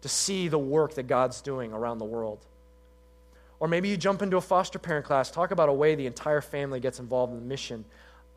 to 0.02 0.10
see 0.10 0.47
the 0.47 0.60
work 0.60 0.95
that 0.95 1.08
God's 1.08 1.41
doing 1.41 1.74
around 1.74 1.97
the 1.97 2.06
world. 2.06 2.45
Or 3.60 3.68
maybe 3.68 3.89
you 3.89 3.97
jump 3.97 4.22
into 4.22 4.38
a 4.38 4.41
foster 4.41 4.80
parent 4.80 5.06
class, 5.06 5.30
talk 5.30 5.52
about 5.52 5.70
a 5.70 5.74
way 5.74 5.95
the 5.95 6.06
entire 6.06 6.41
family 6.41 6.80
gets 6.80 7.00
involved 7.00 7.34
in 7.34 7.39
the 7.39 7.45
mission 7.45 7.84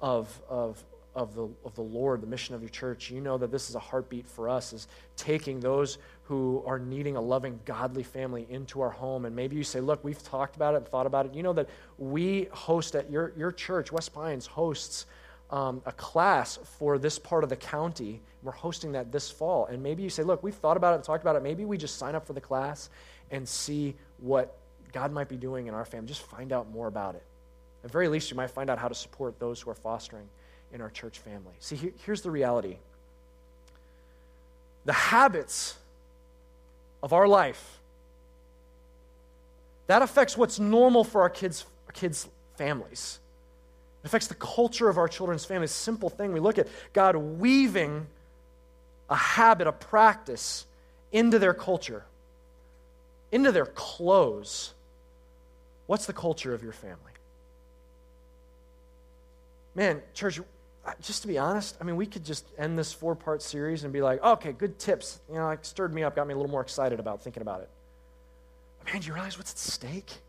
of, 0.01 0.41
of, 0.49 0.83
of, 1.15 1.35
the, 1.35 1.49
of 1.65 1.75
the 1.77 1.83
Lord, 1.83 2.21
the 2.21 2.27
mission 2.27 2.57
of 2.57 2.61
your 2.61 2.71
church. 2.71 3.11
You 3.11 3.21
know 3.21 3.39
that 3.39 3.53
this 3.53 3.69
is 3.69 3.77
a 3.77 3.81
heartbeat 3.81 4.27
for 4.27 4.49
us, 4.49 4.73
is 4.73 4.89
taking 5.17 5.61
those 5.61 5.99
who 6.25 6.65
are 6.67 6.81
needing 6.81 7.15
a 7.15 7.21
loving, 7.21 7.61
godly 7.65 8.03
family 8.03 8.47
into 8.51 8.81
our 8.81 8.91
home. 8.91 9.25
And 9.25 9.37
maybe 9.37 9.55
you 9.55 9.63
say, 9.63 9.81
look, 9.81 10.03
we've 10.03 10.23
talked 10.25 10.57
about 10.57 10.75
it 10.75 10.79
and 10.79 10.89
thought 10.89 11.07
about 11.07 11.27
it. 11.27 11.35
You 11.35 11.45
know 11.45 11.53
that 11.53 11.69
we 11.99 12.49
host 12.51 12.97
at 12.97 13.09
your, 13.09 13.33
your 13.37 13.53
church, 13.53 13.93
West 13.93 14.13
Pines 14.13 14.47
hosts 14.47 15.07
um, 15.53 15.83
a 15.85 15.93
class 15.93 16.59
for 16.79 16.99
this 16.99 17.19
part 17.19 17.45
of 17.45 17.51
the 17.51 17.57
county. 17.57 18.21
We're 18.43 18.53
hosting 18.53 18.93
that 18.93 19.13
this 19.13 19.31
fall. 19.31 19.67
And 19.67 19.83
maybe 19.83 20.03
you 20.03 20.11
say, 20.11 20.23
look, 20.23 20.43
we've 20.43 20.55
thought 20.55 20.77
about 20.77 20.99
it 20.99 21.05
talked 21.05 21.23
about 21.23 21.37
it. 21.37 21.43
Maybe 21.43 21.65
we 21.65 21.77
just 21.77 21.99
sign 21.99 22.15
up 22.15 22.27
for 22.27 22.33
the 22.33 22.41
class 22.41 22.91
and 23.31 23.47
see 23.47 23.95
what 24.19 24.57
God 24.93 25.13
might 25.13 25.29
be 25.29 25.37
doing 25.37 25.67
in 25.67 25.75
our 25.75 25.85
family. 25.85 26.09
Just 26.09 26.23
find 26.23 26.53
out 26.53 26.71
more 26.71 26.87
about 26.87 27.15
it. 27.15 27.23
At 27.85 27.91
very 27.91 28.09
least, 28.09 28.31
you 28.31 28.37
might 28.37 28.51
find 28.51 28.71
out 28.71 28.79
how 28.79 28.89
to 28.89 28.95
support 28.95 29.39
those 29.39 29.61
who 29.61 29.71
are 29.71 29.75
fostering 29.75 30.27
in 30.73 30.81
our 30.81 30.91
church 30.91 31.19
family. 31.19 31.55
See, 31.59 31.77
here, 31.77 31.93
here's 32.05 32.23
the 32.23 32.31
reality 32.31 32.79
the 34.85 34.93
habits 34.93 35.77
of 37.03 37.13
our 37.13 37.29
life 37.29 37.79
that 39.87 40.03
affects 40.03 40.37
what's 40.37 40.59
normal 40.59 41.05
for 41.05 41.21
our 41.21 41.31
kids, 41.31 41.67
our 41.87 41.93
kids' 41.93 42.29
families. 42.57 43.19
It 44.03 44.07
affects 44.07 44.27
the 44.27 44.35
culture 44.35 44.89
of 44.89 44.99
our 44.99 45.09
children's 45.09 45.45
families. 45.45 45.71
Simple 45.71 46.11
thing. 46.11 46.33
We 46.33 46.41
look 46.41 46.59
at 46.59 46.69
God 46.93 47.17
weaving 47.17 48.07
a 49.09 49.17
habit, 49.17 49.67
a 49.67 49.73
practice 49.73 50.67
into 51.13 51.39
their 51.39 51.55
culture, 51.55 52.05
into 53.31 53.53
their 53.53 53.67
clothes. 53.67 54.73
What's 55.87 56.07
the 56.07 56.13
culture 56.13 56.55
of 56.55 56.63
your 56.63 56.73
family? 56.73 56.99
Man, 59.75 60.03
church, 60.15 60.41
just 61.01 61.23
to 61.23 61.29
be 61.29 61.39
honest, 61.39 61.77
I 61.81 61.85
mean, 61.85 61.97
we 61.97 62.07
could 62.07 62.25
just 62.25 62.45
end 62.59 62.79
this 62.79 62.93
four 62.93 63.15
part 63.15 63.43
series 63.43 63.85
and 63.85 63.93
be 63.93 64.03
like, 64.03 64.23
okay, 64.23 64.53
good 64.53 64.79
tips. 64.79 65.21
You 65.29 65.37
know, 65.37 65.45
like 65.45 65.65
stirred 65.65 65.95
me 65.95 66.03
up, 66.03 66.17
got 66.17 66.27
me 66.27 66.35
a 66.35 66.37
little 66.37 66.51
more 66.51 66.61
excited 66.61 66.99
about 66.99 67.23
thinking 67.23 67.43
about 67.43 67.61
it. 67.61 67.71
But 68.79 68.93
man, 68.93 69.03
do 69.03 69.09
you 69.09 69.15
realize 69.15 69.39
what's 69.39 69.53
at 69.53 69.59
stake? 69.59 70.22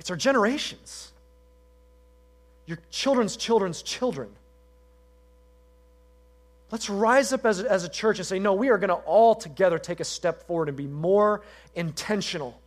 It's 0.00 0.10
our 0.10 0.16
generations, 0.16 1.12
your 2.64 2.78
children's 2.90 3.36
children's 3.36 3.82
children. 3.82 4.30
Let's 6.70 6.88
rise 6.88 7.34
up 7.34 7.44
as 7.44 7.60
a, 7.60 7.70
as 7.70 7.84
a 7.84 7.88
church 7.88 8.18
and 8.18 8.26
say, 8.26 8.38
no, 8.38 8.54
we 8.54 8.70
are 8.70 8.78
going 8.78 8.88
to 8.88 8.94
all 8.94 9.34
together 9.34 9.78
take 9.78 10.00
a 10.00 10.04
step 10.04 10.46
forward 10.46 10.68
and 10.68 10.76
be 10.76 10.86
more 10.86 11.42
intentional 11.74 12.58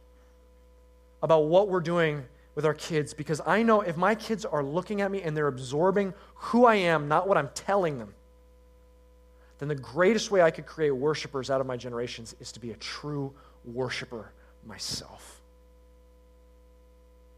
about 1.23 1.45
what 1.45 1.69
we're 1.69 1.79
doing 1.79 2.23
with 2.53 2.67
our 2.67 2.75
kids 2.75 3.15
because 3.15 3.41
I 3.43 3.63
know 3.63 3.81
if 3.81 3.97
my 3.97 4.13
kids 4.13 4.45
are 4.45 4.63
looking 4.63 5.01
at 5.01 5.09
me 5.09 5.23
and 5.23 5.35
they're 5.35 5.47
absorbing 5.47 6.13
who 6.35 6.65
I 6.65 6.75
am, 6.75 7.07
not 7.07 7.27
what 7.27 7.37
I'm 7.37 7.49
telling 7.55 7.97
them, 7.97 8.13
then 9.57 9.69
the 9.69 9.75
greatest 9.75 10.29
way 10.29 10.43
I 10.43 10.51
could 10.51 10.67
create 10.67 10.91
worshipers 10.91 11.49
out 11.49 11.61
of 11.61 11.65
my 11.65 11.77
generations 11.77 12.35
is 12.39 12.51
to 12.51 12.59
be 12.59 12.69
a 12.69 12.75
true 12.75 13.33
worshiper 13.65 14.31
myself. 14.67 15.39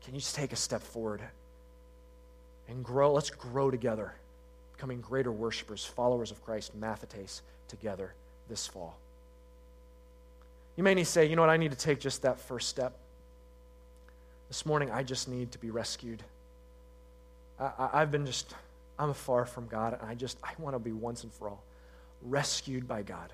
Can 0.06 0.14
you 0.14 0.22
just 0.22 0.36
take 0.36 0.54
a 0.54 0.56
step 0.56 0.84
forward 0.84 1.22
and 2.70 2.84
grow? 2.84 3.12
Let's 3.12 3.32
grow 3.32 3.72
together, 3.72 4.14
becoming 4.76 5.02
greater 5.02 5.32
worshipers, 5.32 5.84
followers 5.84 6.30
of 6.30 6.46
Christ, 6.46 6.80
Mathetes, 6.80 7.42
together 7.68 8.14
this 8.48 8.68
fall. 8.68 8.96
You 10.78 10.84
may 10.84 10.94
need 10.94 11.06
to 11.06 11.10
say, 11.10 11.26
you 11.26 11.36
know 11.36 11.42
what, 11.42 11.50
I 11.50 11.58
need 11.58 11.72
to 11.72 11.78
take 11.78 12.00
just 12.00 12.22
that 12.22 12.40
first 12.40 12.70
step. 12.70 12.96
This 14.48 14.64
morning, 14.64 14.92
I 14.92 15.02
just 15.02 15.28
need 15.28 15.52
to 15.54 15.58
be 15.58 15.72
rescued. 15.72 16.22
I, 17.60 18.00
have 18.00 18.12
been 18.12 18.28
just, 18.28 18.54
I'm 19.00 19.12
far 19.14 19.46
from 19.46 19.68
God, 19.68 19.98
and 20.00 20.08
I 20.08 20.14
just, 20.14 20.38
I 20.44 20.52
want 20.60 20.76
to 20.76 20.80
be 20.80 20.92
once 20.92 21.24
and 21.24 21.34
for 21.34 21.50
all 21.50 21.64
rescued 22.22 22.88
by 22.88 23.02
God. 23.02 23.34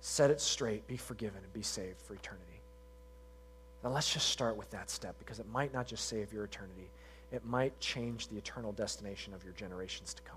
Set 0.00 0.30
it 0.30 0.40
straight, 0.40 0.86
be 0.86 0.96
forgiven, 0.96 1.40
and 1.42 1.52
be 1.52 1.62
saved 1.62 2.00
for 2.00 2.14
eternity. 2.14 2.59
Now, 3.82 3.90
let's 3.90 4.12
just 4.12 4.28
start 4.28 4.56
with 4.56 4.70
that 4.70 4.90
step 4.90 5.16
because 5.18 5.38
it 5.38 5.48
might 5.50 5.72
not 5.72 5.86
just 5.86 6.06
save 6.06 6.32
your 6.32 6.44
eternity, 6.44 6.90
it 7.32 7.44
might 7.44 7.78
change 7.80 8.28
the 8.28 8.36
eternal 8.36 8.72
destination 8.72 9.32
of 9.32 9.42
your 9.44 9.54
generations 9.54 10.12
to 10.14 10.22
come. 10.22 10.36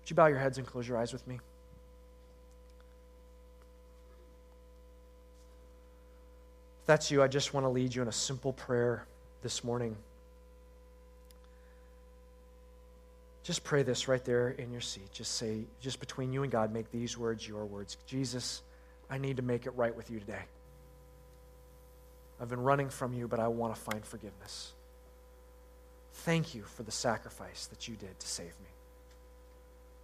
Would 0.00 0.10
you 0.10 0.16
bow 0.16 0.26
your 0.26 0.38
heads 0.38 0.58
and 0.58 0.66
close 0.66 0.88
your 0.88 0.98
eyes 0.98 1.12
with 1.12 1.26
me? 1.28 1.36
If 6.80 6.86
that's 6.86 7.10
you, 7.10 7.22
I 7.22 7.28
just 7.28 7.54
want 7.54 7.64
to 7.64 7.68
lead 7.68 7.94
you 7.94 8.02
in 8.02 8.08
a 8.08 8.12
simple 8.12 8.52
prayer 8.52 9.06
this 9.42 9.62
morning. 9.62 9.94
Just 13.44 13.62
pray 13.62 13.82
this 13.84 14.08
right 14.08 14.24
there 14.24 14.50
in 14.50 14.72
your 14.72 14.80
seat. 14.80 15.12
Just 15.12 15.36
say, 15.36 15.62
just 15.80 16.00
between 16.00 16.32
you 16.32 16.42
and 16.42 16.50
God, 16.50 16.72
make 16.72 16.90
these 16.90 17.16
words 17.16 17.46
your 17.46 17.64
words. 17.64 17.96
Jesus, 18.06 18.62
I 19.10 19.18
need 19.18 19.36
to 19.36 19.42
make 19.42 19.66
it 19.66 19.72
right 19.76 19.94
with 19.94 20.10
you 20.10 20.18
today. 20.18 20.42
I've 22.42 22.48
been 22.48 22.62
running 22.62 22.88
from 22.88 23.14
you, 23.14 23.28
but 23.28 23.38
I 23.38 23.46
want 23.46 23.72
to 23.72 23.80
find 23.80 24.04
forgiveness. 24.04 24.72
Thank 26.12 26.56
you 26.56 26.64
for 26.64 26.82
the 26.82 26.90
sacrifice 26.90 27.66
that 27.66 27.86
you 27.86 27.94
did 27.94 28.18
to 28.18 28.26
save 28.26 28.48
me. 28.60 28.70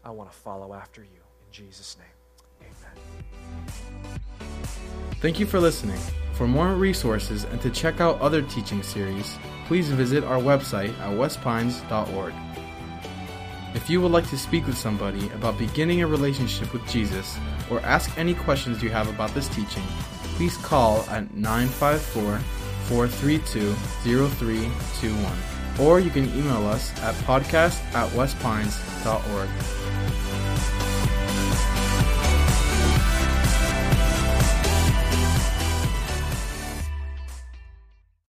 I 0.04 0.10
want 0.10 0.30
to 0.30 0.36
follow 0.38 0.72
after 0.72 1.02
you. 1.02 1.08
In 1.08 1.50
Jesus' 1.52 1.96
name, 1.98 2.70
amen. 2.70 4.20
Thank 5.20 5.40
you 5.40 5.46
for 5.46 5.58
listening. 5.58 5.98
For 6.34 6.46
more 6.46 6.74
resources 6.74 7.42
and 7.42 7.60
to 7.60 7.70
check 7.70 8.00
out 8.00 8.20
other 8.20 8.42
teaching 8.42 8.84
series, 8.84 9.36
please 9.66 9.88
visit 9.88 10.22
our 10.22 10.38
website 10.38 10.96
at 11.00 11.10
westpines.org. 11.10 12.34
If 13.74 13.90
you 13.90 14.00
would 14.00 14.12
like 14.12 14.28
to 14.30 14.38
speak 14.38 14.64
with 14.64 14.78
somebody 14.78 15.28
about 15.30 15.58
beginning 15.58 16.02
a 16.02 16.06
relationship 16.06 16.72
with 16.72 16.86
Jesus 16.88 17.36
or 17.68 17.80
ask 17.80 18.16
any 18.16 18.34
questions 18.34 18.80
you 18.80 18.90
have 18.90 19.08
about 19.08 19.34
this 19.34 19.48
teaching, 19.48 19.82
please 20.38 20.56
call 20.58 21.00
at 21.10 21.34
954 21.34 22.38
432 22.86 23.74
0321 24.04 25.36
or 25.80 25.98
you 25.98 26.10
can 26.10 26.26
email 26.38 26.64
us 26.66 26.92
at 27.02 27.14
podcast 27.26 27.82
at 27.92 28.08
westpines.org. 28.12 29.48